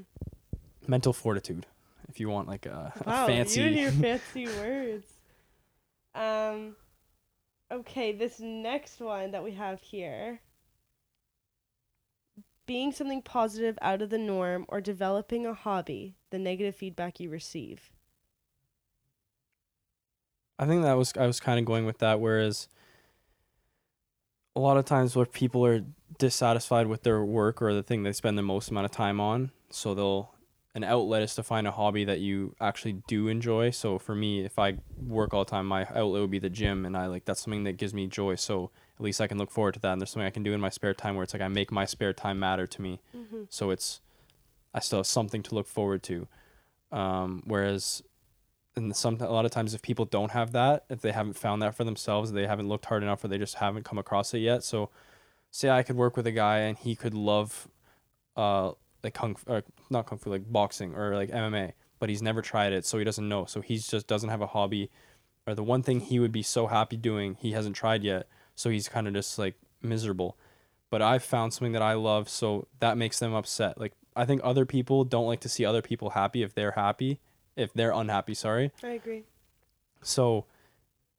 Mental 0.87 1.13
fortitude, 1.13 1.67
if 2.09 2.19
you 2.19 2.29
want 2.29 2.47
like 2.47 2.65
a, 2.65 2.93
wow, 3.05 3.25
a 3.25 3.27
fancy. 3.27 3.61
you 3.61 3.67
and 3.67 3.75
your 3.75 3.91
fancy 4.19 4.47
words. 4.47 5.07
Um, 6.15 6.75
okay, 7.71 8.11
this 8.11 8.39
next 8.39 8.99
one 8.99 9.31
that 9.31 9.43
we 9.43 9.51
have 9.51 9.81
here. 9.81 10.41
Being 12.65 12.91
something 12.91 13.21
positive 13.21 13.77
out 13.81 14.01
of 14.01 14.09
the 14.09 14.17
norm 14.17 14.65
or 14.67 14.81
developing 14.81 15.45
a 15.45 15.53
hobby, 15.53 16.15
the 16.29 16.39
negative 16.39 16.75
feedback 16.75 17.19
you 17.19 17.29
receive. 17.29 17.91
I 20.59 20.67
think 20.67 20.83
that 20.83 20.93
was 20.93 21.13
I 21.17 21.25
was 21.25 21.39
kind 21.39 21.59
of 21.59 21.65
going 21.65 21.85
with 21.85 21.97
that. 21.99 22.19
Whereas 22.19 22.67
a 24.55 24.59
lot 24.59 24.77
of 24.77 24.85
times 24.85 25.15
where 25.15 25.25
people 25.25 25.65
are 25.65 25.81
dissatisfied 26.19 26.87
with 26.87 27.03
their 27.03 27.23
work 27.23 27.61
or 27.61 27.73
the 27.73 27.83
thing 27.83 28.03
they 28.03 28.13
spend 28.13 28.37
the 28.37 28.43
most 28.43 28.69
amount 28.69 28.85
of 28.85 28.91
time 28.91 29.19
on, 29.19 29.51
so 29.69 29.95
they'll 29.95 30.35
an 30.73 30.83
outlet 30.83 31.21
is 31.21 31.35
to 31.35 31.43
find 31.43 31.67
a 31.67 31.71
hobby 31.71 32.05
that 32.05 32.19
you 32.19 32.55
actually 32.61 32.93
do 33.07 33.27
enjoy. 33.27 33.71
So 33.71 33.99
for 33.99 34.15
me, 34.15 34.45
if 34.45 34.57
I 34.57 34.77
work 34.97 35.33
all 35.33 35.43
the 35.43 35.51
time, 35.51 35.65
my 35.65 35.85
outlet 35.93 36.21
would 36.21 36.31
be 36.31 36.39
the 36.39 36.49
gym, 36.49 36.85
and 36.85 36.95
I 36.95 37.07
like 37.07 37.25
that's 37.25 37.41
something 37.41 37.65
that 37.65 37.77
gives 37.77 37.93
me 37.93 38.07
joy. 38.07 38.35
So 38.35 38.71
at 38.97 39.03
least 39.03 39.19
I 39.19 39.27
can 39.27 39.37
look 39.37 39.51
forward 39.51 39.73
to 39.73 39.79
that, 39.81 39.91
and 39.91 40.01
there's 40.01 40.11
something 40.11 40.27
I 40.27 40.31
can 40.31 40.43
do 40.43 40.53
in 40.53 40.61
my 40.61 40.69
spare 40.69 40.93
time 40.93 41.15
where 41.15 41.23
it's 41.23 41.33
like 41.33 41.41
I 41.41 41.49
make 41.49 41.71
my 41.71 41.85
spare 41.85 42.13
time 42.13 42.39
matter 42.39 42.67
to 42.67 42.81
me. 42.81 43.01
Mm-hmm. 43.15 43.43
So 43.49 43.69
it's 43.69 43.99
I 44.73 44.79
still 44.79 44.99
have 44.99 45.07
something 45.07 45.43
to 45.43 45.55
look 45.55 45.67
forward 45.67 46.03
to. 46.03 46.27
Um, 46.91 47.43
whereas 47.45 48.03
and 48.75 48.95
some 48.95 49.17
a 49.19 49.29
lot 49.29 49.45
of 49.45 49.51
times 49.51 49.73
if 49.73 49.81
people 49.81 50.05
don't 50.05 50.31
have 50.31 50.53
that 50.53 50.85
if 50.89 51.01
they 51.01 51.11
haven't 51.11 51.33
found 51.33 51.61
that 51.61 51.75
for 51.75 51.83
themselves 51.83 52.31
they 52.31 52.47
haven't 52.47 52.69
looked 52.69 52.85
hard 52.85 53.03
enough 53.03 53.23
or 53.23 53.27
they 53.27 53.37
just 53.37 53.55
haven't 53.55 53.83
come 53.83 53.97
across 53.97 54.33
it 54.33 54.39
yet 54.39 54.63
so 54.63 54.89
say 55.49 55.69
i 55.69 55.83
could 55.83 55.95
work 55.95 56.15
with 56.15 56.25
a 56.25 56.31
guy 56.31 56.59
and 56.59 56.77
he 56.77 56.95
could 56.95 57.13
love 57.13 57.67
uh 58.37 58.71
like 59.03 59.13
kung 59.13 59.35
or 59.47 59.63
not 59.89 60.05
kung 60.05 60.17
fu 60.17 60.29
like 60.29 60.51
boxing 60.51 60.95
or 60.95 61.15
like 61.15 61.29
mma 61.31 61.73
but 62.01 62.09
he's 62.09 62.21
never 62.21 62.41
tried 62.41 62.73
it 62.73 62.83
so 62.83 62.97
he 62.97 63.03
doesn't 63.03 63.29
know. 63.29 63.45
So 63.45 63.61
he 63.61 63.77
just 63.77 64.07
doesn't 64.07 64.29
have 64.29 64.41
a 64.41 64.47
hobby. 64.47 64.89
Or 65.45 65.53
the 65.53 65.63
one 65.63 65.83
thing 65.83 65.99
he 65.99 66.19
would 66.19 66.31
be 66.31 66.41
so 66.41 66.65
happy 66.65 66.97
doing 66.97 67.37
he 67.39 67.51
hasn't 67.51 67.75
tried 67.75 68.03
yet 68.03 68.27
so 68.55 68.71
he's 68.71 68.89
kind 68.89 69.07
of 69.07 69.13
just 69.13 69.37
like 69.37 69.55
miserable. 69.81 70.35
But 70.89 71.01
i've 71.01 71.23
found 71.23 71.53
something 71.53 71.73
that 71.73 71.81
i 71.81 71.93
love 71.93 72.27
so 72.27 72.67
that 72.79 72.97
makes 72.97 73.19
them 73.19 73.33
upset. 73.33 73.79
Like 73.79 73.93
i 74.15 74.25
think 74.25 74.41
other 74.43 74.65
people 74.65 75.03
don't 75.03 75.27
like 75.27 75.39
to 75.41 75.49
see 75.49 75.63
other 75.63 75.81
people 75.81 76.11
happy 76.11 76.41
if 76.43 76.53
they're 76.55 76.71
happy 76.71 77.19
if 77.55 77.71
they're 77.73 77.91
unhappy 77.91 78.33
sorry. 78.33 78.71
I 78.83 78.89
agree. 78.89 79.23
so 80.01 80.45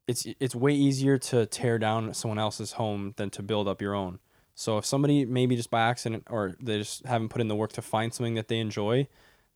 it's 0.09 0.27
it's 0.41 0.55
way 0.55 0.73
easier 0.73 1.17
to 1.17 1.47
tear 1.47 1.79
down 1.79 2.13
someone 2.13 2.39
else's 2.39 2.73
home 2.73 3.15
than 3.17 3.31
to 3.31 3.43
build 3.43 3.69
up 3.69 3.81
your 3.81 3.95
own. 3.95 4.19
So 4.55 4.79
if 4.79 4.85
somebody 4.85 5.25
maybe 5.25 5.57
just 5.57 5.71
by 5.71 5.81
accident 5.83 6.25
or 6.31 6.55
they 6.61 6.79
just 6.79 7.07
haven't 7.07 7.31
put 7.31 7.41
in 7.41 7.49
the 7.49 7.57
work 7.57 7.73
to 7.75 7.83
find 7.83 8.13
something 8.13 8.35
that 8.35 8.49
they 8.49 8.59
enjoy, 8.59 9.09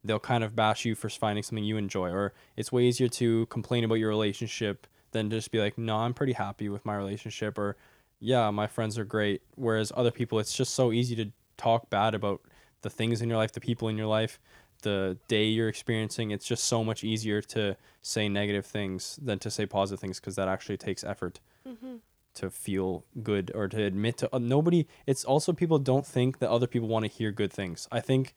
they'll 0.02 0.18
kind 0.18 0.44
of 0.44 0.56
bash 0.56 0.84
you 0.84 0.94
for 0.94 1.08
finding 1.08 1.42
something 1.42 1.64
you 1.64 1.76
enjoy. 1.76 2.10
Or 2.10 2.32
it's 2.56 2.72
way 2.72 2.84
easier 2.84 3.08
to 3.08 3.46
complain 3.46 3.84
about 3.84 3.96
your 3.96 4.08
relationship 4.08 4.86
than 5.12 5.30
just 5.30 5.50
be 5.50 5.60
like, 5.60 5.78
no, 5.78 5.96
I'm 5.96 6.14
pretty 6.14 6.32
happy 6.32 6.68
with 6.68 6.84
my 6.84 6.96
relationship 6.96 7.58
or 7.58 7.76
yeah, 8.18 8.50
my 8.50 8.66
friends 8.66 8.98
are 8.98 9.04
great. 9.04 9.42
Whereas 9.56 9.92
other 9.94 10.10
people, 10.10 10.38
it's 10.38 10.54
just 10.54 10.74
so 10.74 10.92
easy 10.92 11.14
to 11.16 11.30
talk 11.56 11.90
bad 11.90 12.14
about 12.14 12.40
the 12.82 12.90
things 12.90 13.20
in 13.20 13.28
your 13.28 13.38
life, 13.38 13.52
the 13.52 13.60
people 13.60 13.88
in 13.88 13.96
your 13.96 14.06
life, 14.06 14.38
the 14.82 15.18
day 15.28 15.44
you're 15.44 15.68
experiencing. 15.68 16.30
It's 16.30 16.46
just 16.46 16.64
so 16.64 16.82
much 16.82 17.04
easier 17.04 17.42
to 17.42 17.76
say 18.00 18.28
negative 18.28 18.64
things 18.64 19.18
than 19.22 19.38
to 19.40 19.50
say 19.50 19.66
positive 19.66 20.00
things 20.00 20.18
because 20.18 20.36
that 20.36 20.48
actually 20.48 20.78
takes 20.78 21.04
effort 21.04 21.40
Mm-hmm. 21.68 21.96
To 22.36 22.50
feel 22.50 23.04
good 23.22 23.50
or 23.54 23.68
to 23.68 23.82
admit 23.82 24.18
to 24.18 24.34
uh, 24.34 24.38
nobody. 24.38 24.86
It's 25.06 25.24
also 25.24 25.52
people 25.52 25.78
don't 25.78 26.06
think 26.06 26.38
that 26.38 26.50
other 26.50 26.66
people 26.66 26.88
want 26.88 27.04
to 27.04 27.10
hear 27.10 27.32
good 27.32 27.52
things. 27.52 27.88
I 27.90 28.00
think 28.00 28.34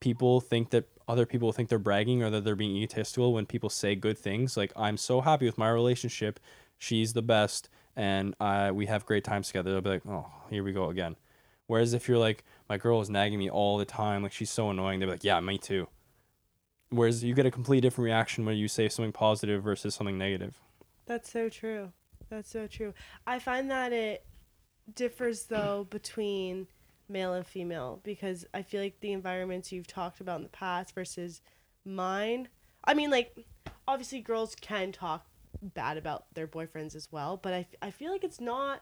people 0.00 0.40
think 0.40 0.70
that 0.70 0.88
other 1.06 1.26
people 1.26 1.52
think 1.52 1.68
they're 1.68 1.78
bragging 1.78 2.22
or 2.22 2.30
that 2.30 2.44
they're 2.44 2.56
being 2.56 2.76
egotistical 2.76 3.32
when 3.32 3.46
people 3.46 3.70
say 3.70 3.94
good 3.94 4.18
things 4.18 4.56
like 4.56 4.72
I'm 4.76 4.96
so 4.96 5.20
happy 5.20 5.46
with 5.46 5.58
my 5.58 5.70
relationship, 5.70 6.40
she's 6.78 7.12
the 7.12 7.22
best, 7.22 7.68
and 7.96 8.34
I 8.40 8.72
we 8.72 8.86
have 8.86 9.06
great 9.06 9.24
times 9.24 9.48
together. 9.48 9.72
They'll 9.72 9.80
be 9.80 9.90
like, 9.90 10.06
oh, 10.06 10.26
here 10.50 10.64
we 10.64 10.72
go 10.72 10.90
again. 10.90 11.16
Whereas 11.66 11.94
if 11.94 12.08
you're 12.08 12.18
like, 12.18 12.44
my 12.68 12.76
girl 12.76 13.00
is 13.00 13.08
nagging 13.08 13.38
me 13.38 13.48
all 13.48 13.78
the 13.78 13.84
time, 13.84 14.22
like 14.22 14.32
she's 14.32 14.50
so 14.50 14.70
annoying, 14.70 15.00
they'll 15.00 15.08
be 15.08 15.12
like, 15.12 15.24
yeah, 15.24 15.40
me 15.40 15.58
too. 15.58 15.88
Whereas 16.90 17.24
you 17.24 17.34
get 17.34 17.46
a 17.46 17.50
completely 17.50 17.80
different 17.80 18.04
reaction 18.06 18.44
when 18.44 18.56
you 18.56 18.68
say 18.68 18.88
something 18.88 19.12
positive 19.12 19.62
versus 19.62 19.94
something 19.94 20.18
negative. 20.18 20.60
That's 21.06 21.30
so 21.30 21.48
true. 21.48 21.92
That's 22.32 22.50
so 22.50 22.66
true. 22.66 22.94
I 23.26 23.38
find 23.38 23.70
that 23.70 23.92
it 23.92 24.24
differs 24.94 25.44
though 25.44 25.86
between 25.90 26.66
male 27.06 27.34
and 27.34 27.46
female 27.46 28.00
because 28.04 28.46
I 28.54 28.62
feel 28.62 28.80
like 28.80 28.98
the 29.00 29.12
environments 29.12 29.70
you've 29.70 29.86
talked 29.86 30.22
about 30.22 30.38
in 30.38 30.44
the 30.44 30.48
past 30.48 30.94
versus 30.94 31.42
mine. 31.84 32.48
I 32.84 32.94
mean, 32.94 33.10
like, 33.10 33.36
obviously 33.86 34.22
girls 34.22 34.54
can 34.54 34.92
talk 34.92 35.26
bad 35.60 35.98
about 35.98 36.24
their 36.32 36.46
boyfriends 36.46 36.96
as 36.96 37.12
well, 37.12 37.36
but 37.36 37.52
I, 37.52 37.66
I 37.82 37.90
feel 37.90 38.10
like 38.10 38.24
it's 38.24 38.40
not. 38.40 38.80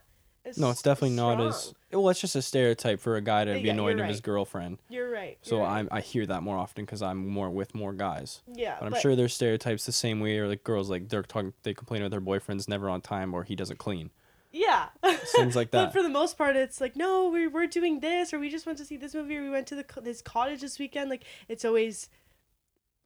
No, 0.57 0.71
it's 0.71 0.83
definitely 0.83 1.17
not 1.17 1.41
as 1.41 1.75
well. 1.93 2.09
It's 2.09 2.21
just 2.21 2.35
a 2.35 2.43
stereotype 2.43 3.01
for 3.01 3.17
a 3.17 3.21
guy 3.21 3.45
to 3.45 3.61
be 3.61 3.69
annoyed 3.69 3.97
you're 3.97 4.05
of 4.05 4.11
his 4.11 4.21
girlfriend. 4.21 4.79
You're 4.89 5.11
right. 5.11 5.39
So 5.43 5.57
you're 5.57 5.65
right. 5.65 5.79
I'm 5.81 5.89
I 5.91 6.01
hear 6.01 6.25
that 6.27 6.43
more 6.43 6.57
often 6.57 6.85
because 6.85 7.03
I'm 7.03 7.27
more 7.27 7.51
with 7.51 7.75
more 7.75 7.93
guys. 7.93 8.41
Yeah, 8.53 8.77
But 8.81 8.87
I'm 8.95 9.01
sure 9.01 9.15
there's 9.15 9.35
stereotypes 9.35 9.87
the 9.87 9.93
same 9.93 10.21
way, 10.21 10.39
or 10.39 10.49
like 10.49 10.65
girls 10.65 10.89
like 10.89 11.09
they're 11.09 11.23
talking, 11.23 11.53
they 11.63 11.75
complain 11.75 12.03
about 12.03 12.11
their 12.11 12.21
boyfriend's 12.21 12.69
never 12.69 12.89
on 12.89 13.01
time 13.01 13.35
or 13.35 13.45
he 13.45 13.55
doesn't 13.55 13.79
clean. 13.79 14.11
Yeah. 14.53 14.87
Things 15.05 15.55
like 15.55 15.71
that. 15.73 15.87
But 15.87 15.93
for 15.93 16.03
the 16.03 16.09
most 16.09 16.37
part, 16.37 16.57
it's 16.57 16.81
like, 16.81 16.97
no, 16.97 17.29
we, 17.29 17.47
we're 17.47 17.67
doing 17.67 18.01
this, 18.01 18.33
or 18.33 18.39
we 18.39 18.51
just 18.51 18.67
went 18.67 18.79
to 18.79 18.85
see 18.85 18.97
this 18.97 19.15
movie, 19.15 19.37
or 19.37 19.43
we 19.43 19.51
went 19.51 19.67
to 19.69 19.75
the 19.77 19.85
this 20.01 20.23
cottage 20.23 20.61
this 20.63 20.79
weekend. 20.79 21.11
Like, 21.11 21.25
it's 21.49 21.65
always 21.65 22.09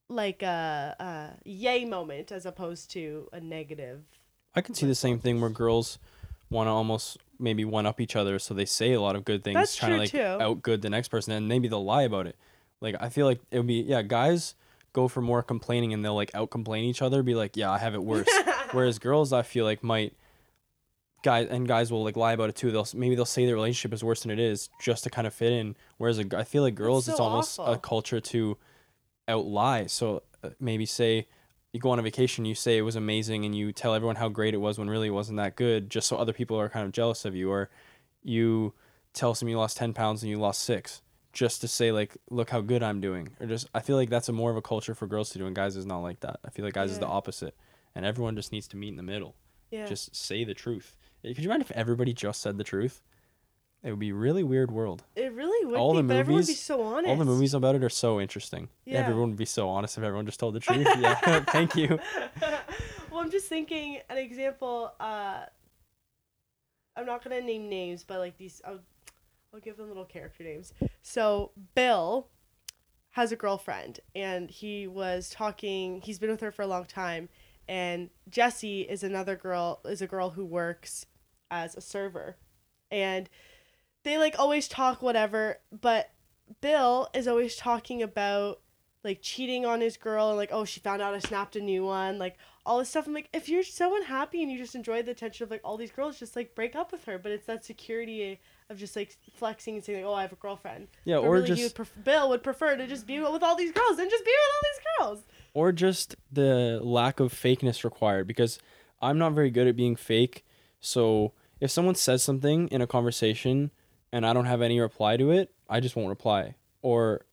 like 0.08 0.42
a, 0.42 0.96
a 0.98 1.48
yay 1.48 1.84
moment 1.84 2.32
as 2.32 2.46
opposed 2.46 2.90
to 2.92 3.28
a 3.32 3.40
negative. 3.40 4.04
I 4.54 4.60
can 4.60 4.74
see 4.74 4.86
the 4.86 4.94
same 4.94 5.18
thing 5.18 5.40
where 5.40 5.50
girls 5.50 5.98
want 6.50 6.68
to 6.68 6.70
almost 6.70 7.18
maybe 7.38 7.64
one 7.64 7.86
up 7.86 8.00
each 8.00 8.16
other, 8.16 8.38
so 8.38 8.54
they 8.54 8.64
say 8.64 8.92
a 8.92 9.00
lot 9.00 9.16
of 9.16 9.24
good 9.24 9.44
things, 9.44 9.54
That's 9.54 9.76
trying 9.76 9.92
to 9.92 9.98
like 9.98 10.10
too. 10.10 10.18
outgood 10.18 10.82
the 10.82 10.90
next 10.90 11.08
person, 11.08 11.32
and 11.32 11.48
maybe 11.48 11.68
they'll 11.68 11.84
lie 11.84 12.02
about 12.02 12.26
it. 12.26 12.36
Like 12.80 12.96
I 13.00 13.08
feel 13.08 13.26
like 13.26 13.40
it 13.50 13.58
would 13.58 13.66
be 13.66 13.80
yeah, 13.80 14.02
guys 14.02 14.54
go 14.92 15.08
for 15.08 15.20
more 15.20 15.42
complaining 15.42 15.92
and 15.92 16.04
they'll 16.04 16.14
like 16.14 16.30
out 16.34 16.50
complain 16.50 16.84
each 16.84 17.02
other, 17.02 17.22
be 17.22 17.34
like 17.34 17.56
yeah, 17.56 17.70
I 17.70 17.78
have 17.78 17.94
it 17.94 18.02
worse. 18.02 18.28
Whereas 18.72 18.98
girls, 18.98 19.32
I 19.32 19.42
feel 19.42 19.64
like 19.64 19.82
might 19.82 20.14
guys 21.22 21.48
and 21.50 21.66
guys 21.66 21.90
will 21.90 22.04
like 22.04 22.16
lie 22.16 22.32
about 22.32 22.50
it 22.50 22.56
too. 22.56 22.70
They'll 22.70 22.86
maybe 22.94 23.14
they'll 23.14 23.24
say 23.24 23.46
their 23.46 23.54
relationship 23.54 23.92
is 23.92 24.04
worse 24.04 24.22
than 24.22 24.30
it 24.30 24.38
is 24.38 24.68
just 24.80 25.04
to 25.04 25.10
kind 25.10 25.26
of 25.26 25.34
fit 25.34 25.52
in. 25.52 25.76
Whereas 25.98 26.18
a 26.18 26.26
I 26.36 26.44
feel 26.44 26.62
like 26.62 26.74
girls, 26.74 27.08
it's 27.08 27.20
almost 27.20 27.58
awful. 27.58 27.74
a 27.74 27.78
culture 27.78 28.20
to 28.20 28.56
out 29.26 29.46
lie. 29.46 29.86
So 29.86 30.22
uh, 30.42 30.50
maybe 30.60 30.86
say 30.86 31.26
you 31.74 31.80
go 31.80 31.90
on 31.90 31.98
a 31.98 32.02
vacation, 32.02 32.44
you 32.44 32.54
say 32.54 32.78
it 32.78 32.82
was 32.82 32.94
amazing, 32.94 33.44
and 33.44 33.52
you 33.52 33.72
tell 33.72 33.94
everyone 33.94 34.14
how 34.14 34.28
great 34.28 34.54
it 34.54 34.58
was 34.58 34.78
when 34.78 34.88
really 34.88 35.08
it 35.08 35.10
wasn't 35.10 35.38
that 35.38 35.56
good, 35.56 35.90
just 35.90 36.06
so 36.06 36.16
other 36.16 36.32
people 36.32 36.58
are 36.58 36.68
kind 36.68 36.86
of 36.86 36.92
jealous 36.92 37.24
of 37.24 37.34
you. 37.34 37.50
Or 37.50 37.68
you 38.22 38.74
tell 39.12 39.34
someone 39.34 39.50
you 39.50 39.58
lost 39.58 39.76
ten 39.76 39.92
pounds 39.92 40.22
and 40.22 40.30
you 40.30 40.38
lost 40.38 40.62
six, 40.62 41.02
just 41.32 41.60
to 41.62 41.68
say 41.68 41.90
like, 41.90 42.16
look 42.30 42.50
how 42.50 42.60
good 42.60 42.84
I'm 42.84 43.00
doing. 43.00 43.30
Or 43.40 43.48
just 43.48 43.68
I 43.74 43.80
feel 43.80 43.96
like 43.96 44.08
that's 44.08 44.28
a 44.28 44.32
more 44.32 44.52
of 44.52 44.56
a 44.56 44.62
culture 44.62 44.94
for 44.94 45.08
girls 45.08 45.30
to 45.30 45.38
do, 45.38 45.46
and 45.46 45.56
guys 45.56 45.76
is 45.76 45.84
not 45.84 45.98
like 45.98 46.20
that. 46.20 46.38
I 46.44 46.50
feel 46.50 46.64
like 46.64 46.74
guys 46.74 46.92
is 46.92 47.00
the 47.00 47.08
opposite, 47.08 47.56
and 47.96 48.06
everyone 48.06 48.36
just 48.36 48.52
needs 48.52 48.68
to 48.68 48.76
meet 48.76 48.90
in 48.90 48.96
the 48.96 49.02
middle. 49.02 49.34
Yeah. 49.72 49.86
Just 49.86 50.14
say 50.14 50.44
the 50.44 50.54
truth. 50.54 50.94
Could 51.24 51.38
you 51.38 51.48
mind 51.48 51.62
if 51.62 51.72
everybody 51.72 52.12
just 52.12 52.40
said 52.40 52.56
the 52.56 52.62
truth? 52.62 53.02
It 53.84 53.90
would 53.90 53.98
be 53.98 54.08
a 54.10 54.14
really 54.14 54.42
weird 54.42 54.70
world. 54.70 55.04
it 55.14 55.30
really 55.34 55.66
would 55.66 55.78
all 55.78 55.92
be, 55.92 55.98
the 55.98 56.08
but 56.08 56.16
everyone 56.16 56.40
would 56.40 56.46
be 56.46 56.52
movies- 56.52 56.60
so 56.62 56.82
honest. 56.82 57.08
All 57.10 57.16
the 57.16 57.24
movies 57.26 57.52
about 57.54 57.74
it 57.74 57.84
are 57.84 57.90
so 57.90 58.18
interesting. 58.20 58.68
Yeah. 58.86 59.00
Everyone 59.00 59.28
would 59.28 59.36
be 59.38 59.44
so 59.44 59.68
honest 59.68 59.98
if 59.98 60.04
everyone 60.04 60.24
just 60.24 60.40
told 60.40 60.54
the 60.54 60.60
truth. 60.68 60.86
yeah. 60.98 61.40
Thank 61.50 61.76
you. 61.76 61.98
well, 63.10 63.20
I'm 63.20 63.30
just 63.30 63.46
thinking 63.46 63.98
an 64.08 64.16
example. 64.16 64.90
Uh, 64.98 65.44
I'm 66.96 67.06
not 67.06 67.22
gonna 67.22 67.40
name 67.42 67.68
names, 67.68 68.04
but 68.04 68.18
like 68.20 68.38
these, 68.38 68.62
I'll, 68.64 68.80
I'll 69.52 69.60
give 69.60 69.76
them 69.76 69.88
little 69.88 70.04
character 70.04 70.44
names. 70.44 70.72
So 71.02 71.50
Bill 71.74 72.28
has 73.10 73.32
a 73.32 73.36
girlfriend, 73.36 74.00
and 74.14 74.50
he 74.50 74.86
was 74.86 75.28
talking. 75.30 76.00
He's 76.00 76.18
been 76.18 76.30
with 76.30 76.40
her 76.40 76.50
for 76.52 76.62
a 76.62 76.66
long 76.66 76.84
time, 76.86 77.28
and 77.68 78.10
Jessie 78.30 78.82
is 78.82 79.02
another 79.02 79.36
girl. 79.36 79.80
Is 79.84 80.00
a 80.02 80.06
girl 80.06 80.30
who 80.30 80.44
works 80.44 81.04
as 81.50 81.74
a 81.74 81.80
server, 81.80 82.36
and 82.90 83.28
they 84.04 84.16
like 84.18 84.38
always 84.38 84.68
talk 84.68 85.02
whatever. 85.02 85.58
But 85.78 86.10
Bill 86.60 87.08
is 87.14 87.26
always 87.26 87.56
talking 87.56 88.02
about 88.02 88.60
like 89.02 89.18
cheating 89.20 89.66
on 89.66 89.82
his 89.82 89.98
girl 89.98 90.28
and 90.28 90.38
like 90.38 90.48
oh 90.50 90.64
she 90.64 90.80
found 90.80 91.02
out 91.02 91.12
I 91.12 91.18
snapped 91.18 91.56
a 91.56 91.60
new 91.60 91.84
one 91.84 92.18
like 92.18 92.36
all 92.64 92.78
this 92.78 92.88
stuff. 92.88 93.06
I'm 93.06 93.12
like 93.12 93.28
if 93.34 93.48
you're 93.50 93.62
so 93.62 93.94
unhappy 93.96 94.42
and 94.42 94.50
you 94.50 94.56
just 94.56 94.74
enjoy 94.74 95.02
the 95.02 95.10
attention 95.10 95.44
of 95.44 95.50
like 95.50 95.60
all 95.64 95.76
these 95.76 95.90
girls, 95.90 96.18
just 96.18 96.36
like 96.36 96.54
break 96.54 96.74
up 96.74 96.90
with 96.92 97.04
her. 97.04 97.18
But 97.18 97.32
it's 97.32 97.46
that 97.46 97.64
security 97.64 98.40
of 98.70 98.78
just 98.78 98.96
like 98.96 99.16
flexing 99.36 99.74
and 99.74 99.84
saying 99.84 100.02
like 100.04 100.10
oh 100.10 100.14
I 100.14 100.22
have 100.22 100.32
a 100.32 100.36
girlfriend. 100.36 100.88
Yeah, 101.04 101.16
But 101.16 101.24
or 101.24 101.32
really, 101.34 101.46
just 101.48 101.62
would 101.62 101.74
pref- 101.74 102.04
Bill 102.04 102.28
would 102.30 102.42
prefer 102.42 102.76
to 102.76 102.86
just 102.86 103.06
be 103.06 103.18
with 103.20 103.42
all 103.42 103.56
these 103.56 103.72
girls 103.72 103.98
and 103.98 104.10
just 104.10 104.24
be 104.24 104.30
with 104.30 104.54
all 104.54 104.62
these 104.72 104.84
girls. 105.18 105.24
or 105.52 105.72
just 105.72 106.16
the 106.32 106.80
lack 106.82 107.20
of 107.20 107.32
fakeness 107.32 107.84
required 107.84 108.26
because 108.26 108.58
I'm 109.02 109.18
not 109.18 109.32
very 109.34 109.50
good 109.50 109.66
at 109.66 109.76
being 109.76 109.96
fake. 109.96 110.46
So 110.80 111.32
if 111.60 111.70
someone 111.70 111.94
says 111.94 112.22
something 112.22 112.68
in 112.68 112.80
a 112.80 112.86
conversation 112.86 113.70
and 114.14 114.24
I 114.24 114.32
don't 114.32 114.44
have 114.44 114.62
any 114.62 114.78
reply 114.78 115.16
to 115.16 115.32
it, 115.32 115.52
I 115.68 115.80
just 115.80 115.96
won't 115.96 116.08
reply. 116.08 116.54
Or 116.82 117.24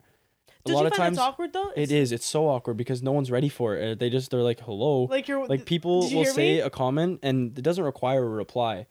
a 0.65 0.69
Don't 0.69 0.75
lot 0.75 0.81
you 0.81 0.87
of 0.87 0.93
find 0.93 0.99
times 0.99 1.17
it's 1.17 1.23
awkward 1.23 1.53
though? 1.53 1.71
it 1.75 1.91
is. 1.91 2.11
It's 2.11 2.25
so 2.25 2.47
awkward 2.49 2.75
because 2.75 3.03
no 3.03 3.11
one's 3.11 3.29
ready 3.29 3.49
for 3.49 3.75
it. 3.75 3.99
They 3.99 4.09
just 4.09 4.31
they're 4.31 4.41
like 4.41 4.59
hello. 4.61 5.03
Like 5.03 5.27
you're 5.27 5.45
like 5.45 5.65
people 5.65 6.01
did 6.01 6.11
you 6.11 6.17
will 6.17 6.23
hear 6.23 6.33
say 6.33 6.53
me? 6.55 6.59
a 6.61 6.71
comment 6.71 7.19
and 7.21 7.57
it 7.57 7.61
doesn't 7.61 7.83
require 7.83 8.23
a 8.23 8.29
reply, 8.29 8.87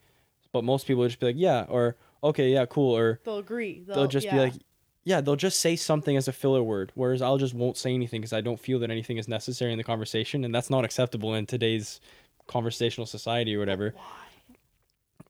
but 0.52 0.62
most 0.62 0.86
people 0.86 1.04
just 1.04 1.18
be 1.18 1.26
like 1.26 1.36
yeah 1.36 1.66
or 1.68 1.96
okay 2.22 2.52
yeah 2.52 2.64
cool 2.64 2.96
or 2.96 3.20
they'll 3.24 3.38
agree. 3.38 3.82
They'll, 3.84 3.96
they'll 3.96 4.06
just 4.06 4.30
be 4.30 4.36
yeah. 4.36 4.42
like 4.42 4.54
yeah 5.02 5.20
they'll 5.20 5.34
just 5.34 5.58
say 5.58 5.74
something 5.74 6.16
as 6.16 6.28
a 6.28 6.32
filler 6.32 6.62
word 6.62 6.92
whereas 6.94 7.22
i'll 7.22 7.38
just 7.38 7.54
won't 7.54 7.78
say 7.78 7.94
anything 7.94 8.20
because 8.20 8.34
i 8.34 8.40
don't 8.42 8.60
feel 8.60 8.78
that 8.78 8.90
anything 8.90 9.16
is 9.16 9.26
necessary 9.28 9.72
in 9.72 9.78
the 9.78 9.82
conversation 9.82 10.44
and 10.44 10.54
that's 10.54 10.68
not 10.68 10.84
acceptable 10.84 11.34
in 11.34 11.46
today's 11.46 12.02
conversational 12.46 13.06
society 13.06 13.56
or 13.56 13.58
whatever 13.58 13.94
why? 13.96 14.56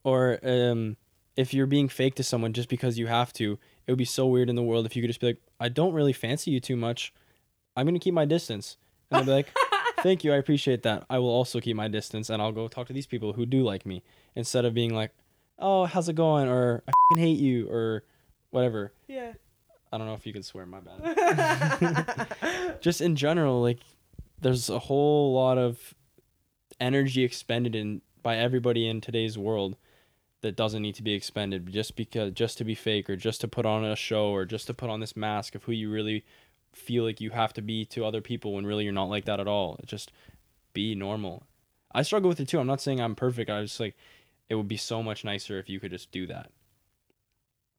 or 0.03 0.39
um 0.43 0.97
if 1.35 1.53
you're 1.53 1.65
being 1.65 1.89
fake 1.89 2.15
to 2.15 2.23
someone 2.23 2.53
just 2.53 2.69
because 2.69 2.97
you 2.97 3.07
have 3.07 3.31
to 3.33 3.57
it 3.87 3.91
would 3.91 3.97
be 3.97 4.05
so 4.05 4.27
weird 4.27 4.49
in 4.49 4.55
the 4.55 4.63
world 4.63 4.85
if 4.85 4.95
you 4.95 5.01
could 5.01 5.09
just 5.09 5.19
be 5.21 5.27
like 5.27 5.41
i 5.59 5.69
don't 5.69 5.93
really 5.93 6.13
fancy 6.13 6.51
you 6.51 6.59
too 6.59 6.75
much. 6.75 7.13
I'm 7.75 7.85
gonna 7.85 7.99
keep 7.99 8.13
my 8.13 8.25
distance. 8.25 8.77
And 9.09 9.19
they'll 9.19 9.25
be 9.25 9.31
like 9.31 9.53
thank 9.99 10.23
you 10.23 10.33
i 10.33 10.37
appreciate 10.37 10.83
that. 10.83 11.05
I 11.09 11.19
will 11.19 11.29
also 11.29 11.59
keep 11.59 11.75
my 11.75 11.87
distance 11.87 12.29
and 12.29 12.41
i'll 12.41 12.51
go 12.51 12.67
talk 12.67 12.87
to 12.87 12.93
these 12.93 13.07
people 13.07 13.33
who 13.33 13.45
do 13.45 13.63
like 13.63 13.85
me. 13.85 14.03
Instead 14.35 14.65
of 14.65 14.73
being 14.73 14.93
like 14.93 15.11
oh 15.59 15.85
how's 15.85 16.09
it 16.09 16.15
going? 16.15 16.47
or 16.47 16.83
i 16.87 16.91
fing 17.13 17.23
hate 17.23 17.39
you 17.39 17.69
or 17.69 18.03
whatever. 18.51 18.93
Yeah. 19.07 19.33
I 19.93 19.97
don't 19.97 20.07
know 20.07 20.13
if 20.13 20.25
you 20.25 20.31
can 20.31 20.43
swear, 20.43 20.65
my 20.65 20.79
bad. 20.79 22.77
Just 22.81 23.01
in 23.01 23.17
general, 23.17 23.61
like 23.61 23.79
there's 24.39 24.69
a 24.69 24.79
whole 24.79 25.33
lot 25.33 25.57
of 25.57 25.93
energy 26.79 27.23
expended 27.23 27.75
in 27.75 28.01
by 28.23 28.37
everybody 28.37 28.87
in 28.87 29.01
today's 29.01 29.37
world 29.37 29.75
that 30.41 30.55
doesn't 30.55 30.81
need 30.81 30.95
to 30.95 31.03
be 31.03 31.13
expended 31.13 31.71
just 31.71 31.95
because 31.95 32.31
just 32.33 32.57
to 32.57 32.63
be 32.63 32.75
fake 32.75 33.09
or 33.09 33.15
just 33.15 33.41
to 33.41 33.47
put 33.47 33.65
on 33.65 33.83
a 33.83 33.95
show 33.95 34.29
or 34.29 34.45
just 34.45 34.67
to 34.67 34.73
put 34.73 34.89
on 34.89 34.99
this 34.99 35.15
mask 35.15 35.55
of 35.55 35.63
who 35.63 35.71
you 35.71 35.91
really 35.91 36.25
feel 36.73 37.03
like 37.03 37.21
you 37.21 37.31
have 37.31 37.53
to 37.53 37.61
be 37.61 37.85
to 37.85 38.05
other 38.05 38.21
people 38.21 38.53
when 38.53 38.65
really 38.65 38.83
you're 38.83 38.93
not 38.93 39.09
like 39.09 39.25
that 39.25 39.39
at 39.39 39.47
all. 39.47 39.79
Just 39.85 40.11
be 40.73 40.95
normal. 40.95 41.43
I 41.93 42.01
struggle 42.01 42.29
with 42.29 42.39
it 42.39 42.47
too. 42.47 42.59
I'm 42.59 42.67
not 42.67 42.81
saying 42.81 42.99
I'm 42.99 43.15
perfect. 43.15 43.49
I 43.49 43.61
just 43.61 43.79
like, 43.79 43.95
it 44.49 44.55
would 44.55 44.67
be 44.67 44.77
so 44.77 45.03
much 45.03 45.23
nicer 45.23 45.59
if 45.59 45.69
you 45.69 45.79
could 45.79 45.91
just 45.91 46.11
do 46.11 46.25
that. 46.27 46.49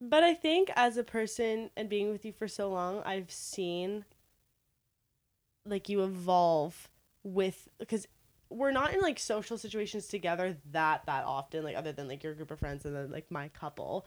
But 0.01 0.25
I 0.25 0.35
think 0.35 0.71
as 0.75 0.97
a 0.97 1.05
person 1.05 1.71
and 1.77 1.89
being 1.89 2.11
with 2.11 2.25
you 2.25 2.33
for 2.33 2.49
so 2.49 2.69
long, 2.69 3.03
I've 3.05 3.31
seen 3.31 4.05
like 5.65 5.89
you 5.89 6.03
evolve 6.03 6.89
with 7.23 7.69
because 7.79 8.09
we're 8.55 8.73
not 8.73 8.93
in 8.93 9.01
like 9.01 9.19
social 9.19 9.59
situations 9.59 10.07
together 10.09 10.57
that 10.73 11.05
that 11.07 11.25
often 11.25 11.65
like 11.65 11.77
other 11.77 11.93
than 11.93 12.09
like 12.09 12.23
your 12.23 12.35
group 12.35 12.51
of 12.51 12.59
friends 12.59 12.85
and 12.85 12.95
then 12.95 13.11
like 13.11 13.31
my 13.31 13.49
couple. 13.49 14.07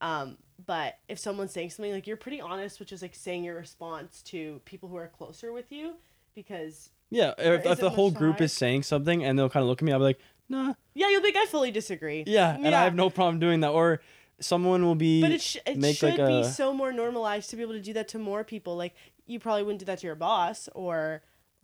Um 0.00 0.36
but 0.64 0.98
if 1.08 1.18
someone's 1.18 1.52
saying 1.52 1.70
something 1.70 1.92
like 1.92 2.06
you're 2.06 2.16
pretty 2.16 2.40
honest 2.40 2.80
which 2.80 2.92
is 2.92 3.02
like 3.02 3.14
saying 3.14 3.44
your 3.44 3.56
response 3.56 4.22
to 4.22 4.60
people 4.64 4.88
who 4.88 4.96
are 4.96 5.08
closer 5.08 5.52
with 5.52 5.70
you 5.72 5.94
because 6.34 6.90
Yeah, 7.10 7.32
if, 7.38 7.64
if 7.66 7.78
the 7.78 7.90
whole 7.90 8.10
group 8.10 8.40
is 8.40 8.52
saying 8.52 8.82
something 8.84 9.24
and 9.24 9.38
they'll 9.38 9.48
kind 9.48 9.62
of 9.62 9.68
look 9.68 9.80
at 9.80 9.84
me, 9.84 9.92
I'll 9.92 9.98
be 9.98 10.04
like, 10.04 10.20
nah, 10.48 10.74
yeah 10.94 11.08
you'll 11.08 11.22
be 11.22 11.28
like 11.28 11.36
i 11.36 11.46
fully 11.46 11.70
disagree. 11.70 12.24
Yeah, 12.26 12.56
and 12.56 12.74
I 12.74 12.84
have 12.84 12.94
no 12.94 13.10
problem 13.10 13.38
doing 13.40 13.60
that. 13.60 13.70
Or 13.70 14.00
someone 14.38 14.84
will 14.84 14.94
be, 14.94 15.22
but 15.22 15.32
it, 15.32 15.40
sh- 15.40 15.56
it 15.66 15.78
make, 15.78 15.96
should 15.96 16.18
like, 16.18 16.28
be 16.28 16.40
a- 16.40 16.44
so 16.44 16.74
more 16.74 16.92
normalized 16.92 17.50
to 17.50 17.56
be 17.56 17.62
able 17.62 17.72
to 17.72 17.80
do 17.80 17.94
that 17.94 18.08
to 18.08 18.18
more 18.18 18.44
people. 18.44 18.76
Like 18.76 18.94
you 19.26 19.40
probably 19.40 19.62
wouldn't 19.62 19.80
do 19.80 19.86
that 19.86 19.98
to 20.00 20.06
your 20.06 20.14
boss 20.14 20.68
or 20.74 21.22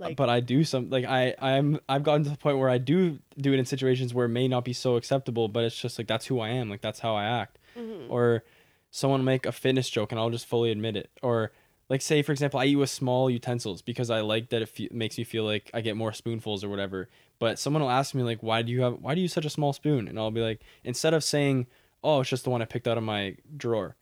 like 0.09 0.17
but 0.17 0.29
I 0.29 0.41
do 0.41 0.65
some 0.65 0.91
like 0.91 1.05
I 1.05 1.35
I'm 1.41 1.81
I've 1.89 2.03
gotten 2.03 2.25
to 2.25 2.31
the 2.31 2.37
point 2.37 2.59
where 2.59 2.69
I 2.71 2.79
do 2.79 3.19
do 3.39 3.53
it 3.53 3.59
in 3.59 3.65
situations 3.65 4.13
where 4.15 4.27
it 4.27 4.31
may 4.31 4.49
not 4.49 4.65
be 4.65 4.73
so 4.73 4.97
acceptable, 4.97 5.49
but 5.49 5.65
it's 5.65 5.77
just 5.77 5.99
like 5.99 6.07
that's 6.07 6.27
who 6.27 6.41
I 6.41 6.49
am, 6.51 6.69
like 6.71 6.81
that's 6.81 7.01
how 7.01 7.15
I 7.15 7.25
act. 7.25 7.59
mhm. 7.79 8.07
Or 8.09 8.45
someone 8.91 9.25
make 9.25 9.47
a 9.47 9.53
fitness 9.53 9.89
joke 9.89 10.13
and 10.13 10.19
I'll 10.21 10.31
just 10.31 10.47
fully 10.47 10.71
admit 10.71 10.97
it. 10.97 11.11
Or 11.23 11.53
like 11.89 12.03
say 12.03 12.23
for 12.23 12.33
example, 12.33 12.61
I 12.61 12.67
eat 12.67 12.77
with 12.77 12.91
small 12.91 13.31
utensils 13.31 13.83
because 13.83 14.11
I 14.11 14.21
like 14.21 14.51
that 14.51 14.63
it 14.63 14.69
fe- 14.69 14.89
makes 14.93 15.17
me 15.19 15.25
feel 15.25 15.45
like 15.45 15.71
I 15.75 15.81
get 15.81 15.97
more 15.97 16.13
spoonfuls 16.13 16.63
or 16.65 16.69
whatever. 16.69 17.09
But 17.39 17.59
someone 17.59 17.83
will 17.83 17.91
ask 17.91 18.15
me 18.15 18.23
like, 18.23 18.43
why 18.43 18.63
do 18.63 18.71
you 18.73 18.83
have 18.83 18.95
why 19.01 19.15
do 19.15 19.21
you 19.21 19.25
use 19.25 19.33
such 19.33 19.45
a 19.45 19.51
small 19.51 19.73
spoon? 19.73 20.09
And 20.09 20.19
I'll 20.19 20.31
be 20.31 20.41
like, 20.41 20.61
instead 20.85 21.13
of 21.15 21.25
saying, 21.25 21.67
oh, 22.05 22.21
it's 22.21 22.31
just 22.31 22.45
the 22.45 22.51
one 22.51 22.63
I 22.63 22.67
picked 22.67 22.87
out 22.89 22.99
of 22.99 23.05
my 23.05 23.37
drawer, 23.57 23.97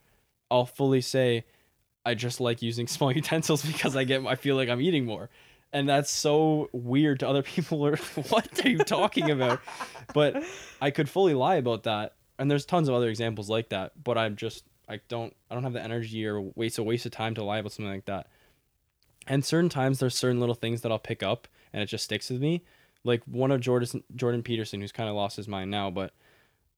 I'll 0.51 0.66
fully 0.66 1.01
say, 1.01 1.44
I 2.05 2.14
just 2.14 2.40
like 2.40 2.62
using 2.62 2.86
small 2.96 3.12
utensils 3.12 3.64
because 3.64 3.96
I 3.96 4.05
get 4.05 4.24
I 4.26 4.34
feel 4.34 4.57
like 4.57 4.68
I'm 4.68 4.80
eating 4.80 5.05
more. 5.07 5.30
And 5.72 5.88
that's 5.88 6.10
so 6.10 6.68
weird 6.72 7.20
to 7.20 7.28
other 7.28 7.42
people. 7.54 7.82
Or 7.86 7.96
what 8.28 8.64
are 8.64 8.68
you 8.68 8.78
talking 8.78 9.30
about? 9.30 9.60
But 10.12 10.42
I 10.80 10.90
could 10.90 11.08
fully 11.08 11.34
lie 11.34 11.56
about 11.56 11.84
that. 11.84 12.14
And 12.38 12.50
there's 12.50 12.64
tons 12.64 12.88
of 12.88 12.94
other 12.94 13.08
examples 13.08 13.48
like 13.48 13.68
that. 13.68 13.92
But 14.02 14.18
I'm 14.18 14.36
just 14.36 14.64
I 14.88 15.00
don't 15.08 15.34
I 15.50 15.54
don't 15.54 15.62
have 15.62 15.72
the 15.72 15.82
energy 15.82 16.26
or 16.26 16.40
waste 16.40 16.78
a 16.78 16.82
waste 16.82 17.06
of 17.06 17.12
time 17.12 17.34
to 17.36 17.44
lie 17.44 17.58
about 17.58 17.72
something 17.72 17.92
like 17.92 18.06
that. 18.06 18.26
And 19.26 19.44
certain 19.44 19.68
times 19.68 20.00
there's 20.00 20.16
certain 20.16 20.40
little 20.40 20.54
things 20.54 20.80
that 20.80 20.90
I'll 20.90 20.98
pick 20.98 21.22
up 21.22 21.46
and 21.72 21.82
it 21.82 21.86
just 21.86 22.04
sticks 22.04 22.30
with 22.30 22.40
me. 22.40 22.64
Like 23.04 23.22
one 23.24 23.50
of 23.50 23.60
Jordan 23.60 24.02
Jordan 24.16 24.42
Peterson, 24.42 24.80
who's 24.80 24.92
kind 24.92 25.08
of 25.08 25.14
lost 25.14 25.36
his 25.36 25.48
mind 25.48 25.70
now, 25.70 25.90
but 25.90 26.12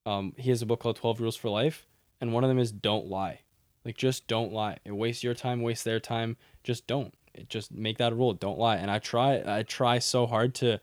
um, 0.04 0.34
he 0.36 0.50
has 0.50 0.62
a 0.62 0.66
book 0.66 0.80
called 0.80 0.96
Twelve 0.96 1.20
Rules 1.20 1.36
for 1.36 1.48
Life, 1.48 1.86
and 2.20 2.32
one 2.32 2.44
of 2.44 2.48
them 2.48 2.58
is 2.58 2.70
don't 2.70 3.06
lie. 3.06 3.40
Like 3.84 3.96
just 3.96 4.26
don't 4.26 4.52
lie. 4.52 4.78
It 4.84 4.92
wastes 4.92 5.24
your 5.24 5.34
time, 5.34 5.62
wastes 5.62 5.84
their 5.84 6.00
time. 6.00 6.36
Just 6.62 6.86
don't. 6.86 7.14
It 7.34 7.48
just 7.48 7.72
make 7.72 7.98
that 7.98 8.12
a 8.12 8.14
rule. 8.14 8.34
Don't 8.34 8.58
lie. 8.58 8.76
And 8.76 8.90
I 8.90 8.98
try. 8.98 9.42
I 9.46 9.62
try 9.62 9.98
so 10.00 10.26
hard 10.26 10.54
to, 10.56 10.80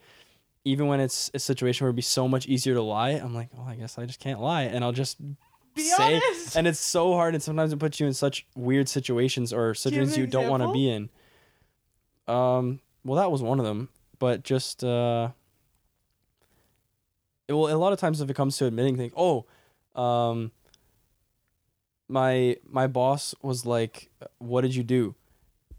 even 0.66 0.88
when 0.88 1.00
it's 1.00 1.30
a 1.34 1.40
situation 1.40 1.86
where 1.86 1.90
it'd 1.90 1.96
be 1.96 2.02
so 2.02 2.28
much 2.28 2.48
easier 2.48 2.74
to 2.74 2.82
lie. 2.82 3.12
I'm 3.12 3.34
like, 3.36 3.50
oh, 3.58 3.66
I 3.68 3.76
guess 3.76 3.98
I 4.00 4.06
just 4.06 4.20
can't 4.20 4.42
lie, 4.42 4.64
and 4.64 4.84
I'll 4.84 4.92
just 4.92 5.18
Be 5.76 5.84
say. 5.84 6.16
honest. 6.18 6.56
And 6.56 6.68
it's 6.68 6.80
so 6.80 7.14
hard, 7.14 7.36
and 7.36 7.44
sometimes 7.44 7.72
it 7.72 7.78
puts 7.78 8.00
you 8.00 8.08
in 8.08 8.14
such 8.14 8.48
weird 8.56 8.90
situations 8.90 9.54
or 9.54 9.74
situations 9.76 10.18
you 10.18 10.26
don't 10.28 10.50
want 10.50 10.64
to 10.64 10.72
be 10.74 10.90
in. 10.90 11.10
Um. 12.28 12.80
Well, 13.06 13.18
that 13.18 13.32
was 13.32 13.42
one 13.42 13.60
of 13.60 13.66
them, 13.66 13.90
but 14.18 14.44
just 14.44 14.84
uh. 14.84 15.30
it- 17.48 17.54
well, 17.54 17.74
a 17.74 17.78
lot 17.78 17.94
of 17.94 18.00
times 18.00 18.22
if 18.22 18.30
it 18.30 18.36
comes 18.36 18.58
to 18.58 18.66
admitting 18.66 18.98
things, 18.98 19.14
oh, 19.16 19.46
um. 19.96 20.52
My 22.12 22.58
my 22.68 22.88
boss 22.88 23.36
was 23.44 23.68
like, 23.68 24.10
"What 24.40 24.62
did 24.62 24.74
you 24.74 24.82
do?" 24.84 25.14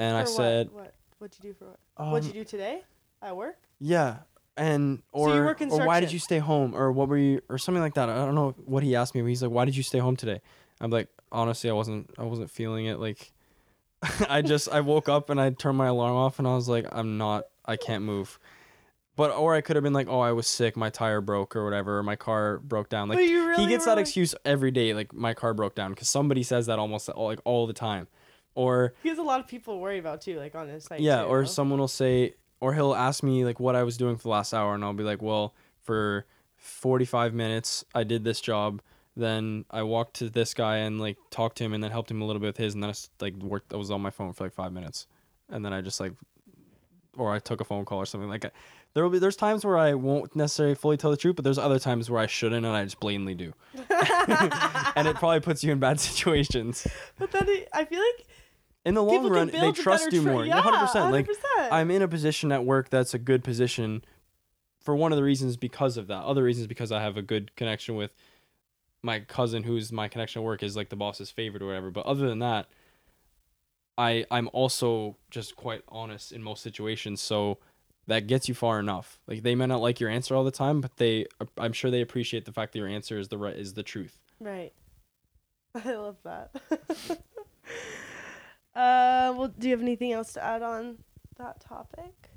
And 0.00 0.16
I 0.16 0.20
what? 0.20 0.28
said, 0.28 0.70
what 0.70 0.94
what'd 1.18 1.36
you 1.42 1.50
do 1.50 1.54
for 1.54 1.66
what 1.96 2.12
what'd 2.12 2.24
you 2.24 2.30
um, 2.30 2.38
do 2.38 2.44
today 2.44 2.82
at 3.20 3.36
work 3.36 3.56
Yeah, 3.78 4.18
and 4.56 5.02
So 5.14 5.28
you 5.28 5.40
or 5.40 5.44
work 5.44 5.60
or 5.60 5.86
why 5.86 6.00
did 6.00 6.12
you 6.12 6.18
stay 6.18 6.38
home 6.38 6.74
or 6.74 6.90
what 6.90 7.08
were 7.08 7.18
you 7.18 7.42
or 7.48 7.58
something 7.58 7.82
like 7.82 7.94
that. 7.94 8.08
I 8.08 8.24
don't 8.24 8.34
know 8.34 8.54
what 8.64 8.82
he 8.82 8.96
asked 8.96 9.14
me, 9.14 9.20
but 9.20 9.28
he's 9.28 9.42
like, 9.42 9.50
"Why 9.50 9.64
did 9.64 9.76
you 9.76 9.82
stay 9.82 9.98
home 9.98 10.16
today?" 10.16 10.40
I'm 10.80 10.90
like, 10.90 11.08
honestly, 11.30 11.70
I 11.70 11.74
wasn't 11.74 12.10
I 12.18 12.24
wasn't 12.24 12.50
feeling 12.50 12.86
it. 12.86 12.98
Like, 12.98 13.32
I 14.28 14.42
just 14.42 14.68
I 14.70 14.80
woke 14.80 15.08
up 15.08 15.30
and 15.30 15.40
I 15.40 15.50
turned 15.50 15.78
my 15.78 15.86
alarm 15.86 16.16
off 16.16 16.38
and 16.38 16.48
I 16.48 16.54
was 16.54 16.68
like, 16.68 16.86
I'm 16.90 17.18
not 17.18 17.44
I 17.64 17.76
can't 17.76 18.04
move. 18.04 18.38
But 19.16 19.32
or 19.32 19.54
I 19.54 19.60
could 19.60 19.76
have 19.76 19.82
been 19.82 19.92
like, 19.92 20.08
oh, 20.08 20.20
I 20.20 20.32
was 20.32 20.46
sick, 20.46 20.76
my 20.76 20.88
tire 20.88 21.20
broke 21.20 21.54
or 21.54 21.64
whatever, 21.64 21.98
or 21.98 22.02
my 22.02 22.16
car 22.16 22.58
broke 22.58 22.88
down. 22.88 23.08
Like 23.10 23.18
really 23.18 23.64
he 23.64 23.68
gets 23.68 23.84
that 23.84 23.96
like- 23.96 24.02
excuse 24.02 24.34
every 24.46 24.70
day, 24.70 24.94
like 24.94 25.12
my 25.12 25.34
car 25.34 25.52
broke 25.52 25.74
down, 25.74 25.90
because 25.90 26.08
somebody 26.08 26.42
says 26.42 26.66
that 26.66 26.78
almost 26.78 27.08
all, 27.10 27.26
like 27.26 27.40
all 27.44 27.66
the 27.66 27.74
time, 27.74 28.08
or 28.54 28.94
he 29.02 29.08
has 29.08 29.18
a 29.18 29.22
lot 29.22 29.40
of 29.40 29.46
people 29.46 29.80
worry 29.80 29.98
about 29.98 30.20
too 30.20 30.38
like 30.38 30.54
on 30.54 30.68
his 30.68 30.84
site 30.84 31.00
yeah, 31.00 31.22
too, 31.22 31.28
or 31.28 31.46
someone 31.46 31.78
will 31.78 31.88
say, 31.88 32.34
or 32.60 32.74
he'll 32.74 32.94
ask 32.94 33.22
me 33.22 33.44
like 33.44 33.60
what 33.60 33.76
I 33.76 33.82
was 33.82 33.96
doing 33.96 34.16
for 34.16 34.24
the 34.24 34.28
last 34.30 34.52
hour, 34.52 34.74
and 34.74 34.84
I'll 34.84 34.92
be 34.92 35.04
like, 35.04 35.22
well, 35.22 35.54
for 35.82 36.26
45 36.56 37.34
minutes 37.34 37.84
I 37.94 38.04
did 38.04 38.24
this 38.24 38.40
job. 38.40 38.82
Then 39.16 39.64
I 39.70 39.82
walked 39.82 40.14
to 40.16 40.30
this 40.30 40.54
guy 40.54 40.78
and 40.78 41.00
like 41.00 41.16
talked 41.30 41.58
to 41.58 41.64
him, 41.64 41.74
and 41.74 41.82
then 41.82 41.90
helped 41.90 42.10
him 42.10 42.22
a 42.22 42.24
little 42.24 42.40
bit 42.40 42.46
with 42.48 42.56
his, 42.56 42.74
and 42.74 42.82
then 42.82 42.90
I 42.90 42.94
like 43.20 43.34
worked. 43.36 43.72
I 43.72 43.76
was 43.76 43.90
on 43.90 44.00
my 44.00 44.10
phone 44.10 44.32
for 44.32 44.44
like 44.44 44.52
five 44.52 44.72
minutes, 44.72 45.06
and 45.48 45.64
then 45.64 45.72
I 45.72 45.80
just 45.80 46.00
like, 46.00 46.12
or 47.16 47.32
I 47.32 47.38
took 47.38 47.60
a 47.60 47.64
phone 47.64 47.84
call 47.84 47.98
or 47.98 48.06
something 48.06 48.28
like. 48.28 48.50
There 48.92 49.04
will 49.04 49.10
be 49.10 49.20
there's 49.20 49.36
times 49.36 49.64
where 49.64 49.78
I 49.78 49.94
won't 49.94 50.34
necessarily 50.34 50.74
fully 50.74 50.96
tell 50.96 51.12
the 51.12 51.16
truth, 51.16 51.36
but 51.36 51.44
there's 51.44 51.58
other 51.58 51.78
times 51.78 52.10
where 52.10 52.20
I 52.20 52.26
shouldn't, 52.26 52.66
and 52.66 52.74
I 52.74 52.82
just 52.82 52.98
blatantly 52.98 53.34
do, 53.34 53.52
and 54.96 55.06
it 55.06 55.14
probably 55.14 55.38
puts 55.38 55.62
you 55.62 55.70
in 55.70 55.78
bad 55.78 56.00
situations. 56.08 56.88
but 57.16 57.30
then 57.30 57.48
it, 57.48 57.68
I 57.72 57.84
feel 57.84 58.00
like 58.00 58.26
In 58.84 58.94
the 58.94 59.02
long 59.02 59.28
run, 59.28 59.48
they 59.48 59.72
trust 59.72 60.12
you 60.12 60.22
more. 60.22 60.44
yeah, 60.44 60.62
100%. 60.62 61.10
Like 61.10 61.26
100%. 61.26 61.34
I'm 61.70 61.90
in 61.90 62.02
a 62.02 62.08
position 62.08 62.50
at 62.50 62.64
work 62.64 62.88
that's 62.88 63.12
a 63.12 63.18
good 63.18 63.44
position 63.44 64.02
for 64.82 64.96
one 64.96 65.12
of 65.12 65.16
the 65.16 65.22
reasons 65.22 65.56
because 65.56 65.96
of 65.96 66.06
that. 66.06 66.22
Other 66.24 66.42
reasons 66.42 66.66
because 66.66 66.90
I 66.90 67.02
have 67.02 67.16
a 67.16 67.22
good 67.22 67.54
connection 67.56 67.94
with 67.94 68.12
my 69.02 69.20
cousin 69.20 69.62
who's 69.64 69.92
my 69.92 70.08
connection 70.08 70.40
at 70.40 70.44
work 70.44 70.62
is 70.62 70.76
like 70.76 70.88
the 70.88 70.96
boss's 70.96 71.30
favorite 71.30 71.62
or 71.62 71.66
whatever. 71.66 71.90
But 71.90 72.06
other 72.06 72.28
than 72.28 72.38
that, 72.38 72.68
I 73.98 74.24
I'm 74.30 74.48
also 74.52 75.16
just 75.30 75.56
quite 75.56 75.82
honest 75.88 76.32
in 76.32 76.42
most 76.42 76.62
situations, 76.62 77.20
so 77.20 77.58
that 78.06 78.26
gets 78.26 78.48
you 78.48 78.54
far 78.54 78.80
enough. 78.80 79.20
Like 79.26 79.42
they 79.42 79.54
may 79.54 79.66
not 79.66 79.82
like 79.82 80.00
your 80.00 80.08
answer 80.10 80.34
all 80.34 80.44
the 80.44 80.50
time, 80.50 80.80
but 80.80 80.96
they 80.96 81.26
uh, 81.40 81.44
I'm 81.58 81.74
sure 81.74 81.90
they 81.90 82.00
appreciate 82.00 82.46
the 82.46 82.52
fact 82.52 82.72
that 82.72 82.78
your 82.78 82.88
answer 82.88 83.18
is 83.18 83.28
the 83.28 83.38
right 83.38 83.54
is 83.54 83.74
the 83.74 83.82
truth. 83.82 84.18
Right. 84.40 84.72
I 85.84 85.92
love 85.92 86.16
that. 86.24 86.50
uh, 88.80 89.34
well, 89.36 89.48
do 89.48 89.68
you 89.68 89.74
have 89.74 89.82
anything 89.82 90.12
else 90.12 90.32
to 90.34 90.44
add 90.44 90.62
on 90.62 90.98
that 91.38 91.60
topic? 91.60 92.30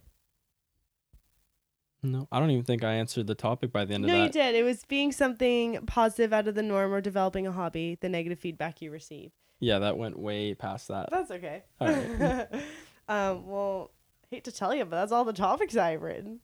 No, 2.05 2.27
I 2.31 2.39
don't 2.39 2.51
even 2.51 2.65
think 2.65 2.83
I 2.83 2.95
answered 2.95 3.27
the 3.27 3.35
topic 3.35 3.71
by 3.71 3.85
the 3.85 3.93
end 3.93 4.03
No, 4.03 4.07
of 4.07 4.11
that. 4.11 4.17
No, 4.17 4.25
you 4.25 4.31
did. 4.31 4.55
It 4.55 4.63
was 4.63 4.83
being 4.83 5.13
something 5.13 5.85
positive 5.85 6.33
out 6.33 6.49
of 6.49 6.55
the 6.55 6.61
norm 6.61 6.93
or 6.93 6.99
developing 6.99 7.47
a 7.47 7.51
hobby, 7.51 7.97
the 8.01 8.09
negative 8.09 8.39
feedback 8.39 8.81
you 8.81 8.91
receive. 8.91 9.31
Yeah, 9.61 9.79
that 9.79 9.97
went 9.97 10.19
way 10.19 10.53
past 10.53 10.89
that. 10.89 11.09
That's 11.11 11.31
okay. 11.31 11.63
All 11.79 11.87
right. 11.87 12.49
um, 13.07 13.47
well, 13.47 13.91
hate 14.29 14.43
to 14.43 14.51
tell 14.51 14.75
you, 14.75 14.83
but 14.83 14.97
that's 14.97 15.13
all 15.13 15.23
the 15.23 15.31
topics 15.31 15.77
I've 15.77 16.01
written. 16.01 16.41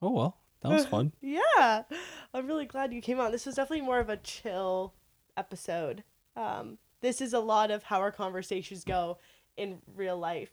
Oh 0.00 0.10
well, 0.10 0.38
that 0.62 0.70
was 0.70 0.86
fun. 0.86 1.12
Yeah. 1.20 1.82
I'm 2.32 2.46
really 2.46 2.64
glad 2.64 2.94
you 2.94 3.02
came 3.02 3.20
on. 3.20 3.32
This 3.32 3.44
was 3.44 3.56
definitely 3.56 3.84
more 3.84 3.98
of 3.98 4.08
a 4.08 4.16
chill 4.16 4.94
episode. 5.36 6.04
Um, 6.34 6.78
this 7.00 7.20
is 7.20 7.32
a 7.32 7.40
lot 7.40 7.70
of 7.70 7.82
how 7.84 8.00
our 8.00 8.12
conversations 8.12 8.84
go 8.84 9.18
in 9.56 9.78
real 9.94 10.18
life. 10.18 10.50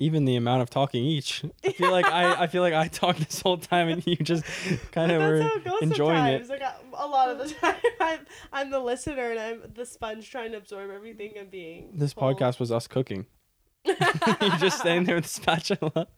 Even 0.00 0.24
the 0.24 0.34
amount 0.34 0.60
of 0.60 0.70
talking 0.70 1.04
each. 1.04 1.44
I 1.64 1.70
feel 1.70 1.92
like 1.92 2.06
I, 2.06 2.42
I 2.42 2.46
feel 2.48 2.62
like 2.62 2.74
I 2.74 2.88
talked 2.88 3.20
this 3.20 3.40
whole 3.40 3.58
time 3.58 3.88
and 3.88 4.04
you 4.06 4.16
just 4.16 4.44
kind 4.90 5.12
of 5.12 5.22
were 5.22 5.36
it 5.36 5.82
enjoying 5.82 6.24
it. 6.26 6.44
sometimes. 6.44 6.48
Like 6.48 6.62
I- 6.62 7.04
a 7.04 7.06
lot 7.06 7.28
of 7.30 7.38
the 7.38 7.54
time, 7.60 7.76
I'm 8.00 8.18
I'm 8.52 8.70
the 8.70 8.80
listener 8.80 9.30
and 9.30 9.38
I'm 9.38 9.62
the 9.72 9.86
sponge 9.86 10.28
trying 10.30 10.50
to 10.50 10.58
absorb 10.58 10.90
everything 10.90 11.34
I'm 11.38 11.46
being. 11.46 11.92
This 11.94 12.12
told. 12.12 12.38
podcast 12.38 12.58
was 12.58 12.72
us 12.72 12.86
cooking. 12.88 13.26
you're 13.84 14.56
just 14.58 14.80
standing 14.80 15.04
there 15.04 15.14
with 15.16 15.24
the 15.24 15.30
spatula, 15.30 16.08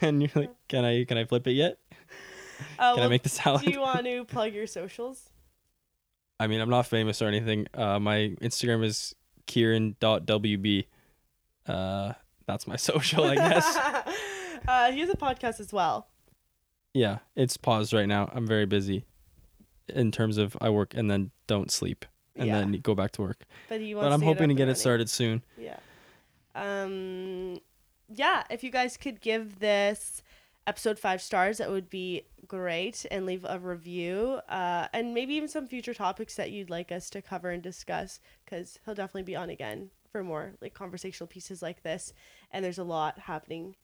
and 0.00 0.20
you're 0.20 0.30
like, 0.34 0.50
"Can 0.68 0.84
I 0.84 1.04
can 1.04 1.16
I 1.16 1.24
flip 1.24 1.46
it 1.46 1.52
yet? 1.52 1.78
Uh, 2.78 2.94
Can 2.94 3.04
I 3.04 3.08
make 3.08 3.22
the 3.22 3.28
salad?" 3.28 3.62
Do 3.64 3.70
you 3.70 3.80
want 3.80 4.04
to 4.04 4.24
plug 4.24 4.52
your 4.52 4.66
socials? 4.66 5.30
I 6.40 6.46
mean, 6.46 6.60
I'm 6.60 6.70
not 6.70 6.86
famous 6.86 7.22
or 7.22 7.28
anything. 7.28 7.66
Uh, 7.74 7.98
my 7.98 8.34
Instagram 8.40 8.84
is 8.84 9.14
Kieran.wb. 9.46 10.86
Uh, 11.66 12.12
that's 12.46 12.66
my 12.66 12.76
social, 12.90 13.24
I 13.24 13.34
guess. 13.36 13.76
uh, 14.68 14.92
he 14.92 15.00
has 15.00 15.10
a 15.10 15.16
podcast 15.16 15.60
as 15.60 15.72
well. 15.72 16.08
yeah, 16.92 17.18
it's 17.36 17.56
paused 17.56 17.92
right 17.92 18.06
now. 18.08 18.30
I'm 18.34 18.46
very 18.46 18.66
busy 18.66 19.04
in 19.88 20.10
terms 20.10 20.38
of 20.38 20.56
I 20.60 20.70
work 20.70 20.94
and 20.94 21.10
then 21.10 21.30
don't 21.46 21.70
sleep 21.70 22.04
and 22.36 22.46
Yeah. 22.48 22.58
then 22.60 22.72
go 22.82 22.94
back 22.94 23.12
to 23.12 23.22
work. 23.22 23.44
But 23.68 23.80
he 23.80 23.94
wants 23.94 24.06
But 24.08 24.12
I'm 24.14 24.20
to 24.20 24.26
hoping 24.26 24.48
to 24.48 24.54
get 24.54 24.68
it 24.68 24.76
started 24.78 25.08
soon. 25.10 25.42
Yeah. 25.58 25.76
Um 26.54 27.58
yeah, 28.08 28.44
if 28.50 28.62
you 28.62 28.70
guys 28.70 28.96
could 28.96 29.20
give 29.20 29.58
this 29.60 30.22
episode 30.66 30.98
5 30.98 31.20
stars, 31.22 31.58
that 31.58 31.70
would 31.70 31.88
be 31.90 32.22
great 32.54 33.04
and 33.10 33.26
leave 33.26 33.44
a 33.48 33.58
review 33.58 34.40
uh, 34.48 34.86
and 34.92 35.12
maybe 35.12 35.34
even 35.34 35.48
some 35.48 35.66
future 35.66 35.94
topics 35.94 36.36
that 36.36 36.52
you'd 36.52 36.70
like 36.70 36.92
us 36.92 37.10
to 37.10 37.20
cover 37.20 37.50
and 37.50 37.62
discuss 37.62 38.20
because 38.44 38.78
he'll 38.84 38.94
definitely 38.94 39.24
be 39.24 39.34
on 39.34 39.50
again 39.50 39.90
for 40.12 40.22
more 40.22 40.54
like 40.60 40.72
conversational 40.72 41.26
pieces 41.26 41.62
like 41.62 41.82
this 41.82 42.12
and 42.52 42.64
there's 42.64 42.78
a 42.78 42.84
lot 42.84 43.18
happening 43.18 43.74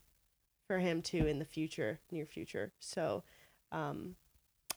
for 0.68 0.78
him 0.78 1.02
too 1.02 1.26
in 1.26 1.40
the 1.40 1.44
future 1.44 1.98
near 2.12 2.24
future 2.24 2.72
so 2.78 3.24
um, 3.72 4.14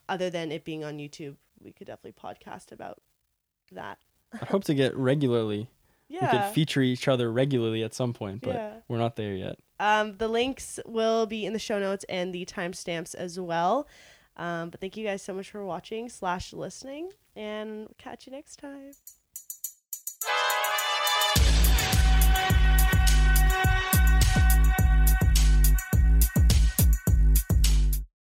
other 0.09 0.31
than 0.31 0.51
it 0.51 0.65
being 0.65 0.83
on 0.83 0.97
youtube 0.97 1.35
we 1.63 1.71
could 1.71 1.85
definitely 1.87 2.19
podcast 2.19 2.71
about 2.71 2.99
that 3.71 3.99
I 4.33 4.45
hope 4.45 4.63
to 4.63 4.73
get 4.73 4.95
regularly. 4.97 5.69
yeah. 6.09 6.31
We 6.31 6.37
could 6.39 6.53
feature 6.55 6.81
each 6.81 7.07
other 7.07 7.31
regularly 7.31 7.83
at 7.83 7.93
some 7.93 8.13
point, 8.13 8.41
but 8.41 8.55
yeah 8.55 8.73
we're 8.87 8.97
not 8.97 9.15
there 9.15 9.33
yet. 9.33 9.57
Um, 9.79 10.17
the 10.17 10.27
links 10.27 10.79
will 10.85 11.25
be 11.25 11.45
in 11.45 11.53
the 11.53 11.59
show 11.59 11.79
notes 11.79 12.05
and 12.07 12.33
the 12.33 12.45
timestamps 12.45 13.15
as 13.15 13.39
well. 13.39 13.87
Um, 14.37 14.69
but 14.69 14.79
thank 14.79 14.97
you 14.97 15.05
guys 15.05 15.21
so 15.21 15.33
much 15.33 15.51
for 15.51 15.63
watching 15.65 16.09
slash 16.09 16.53
listening, 16.53 17.11
and 17.35 17.87
catch 17.97 18.25
you 18.25 18.31
next 18.31 18.57
time. 18.57 18.91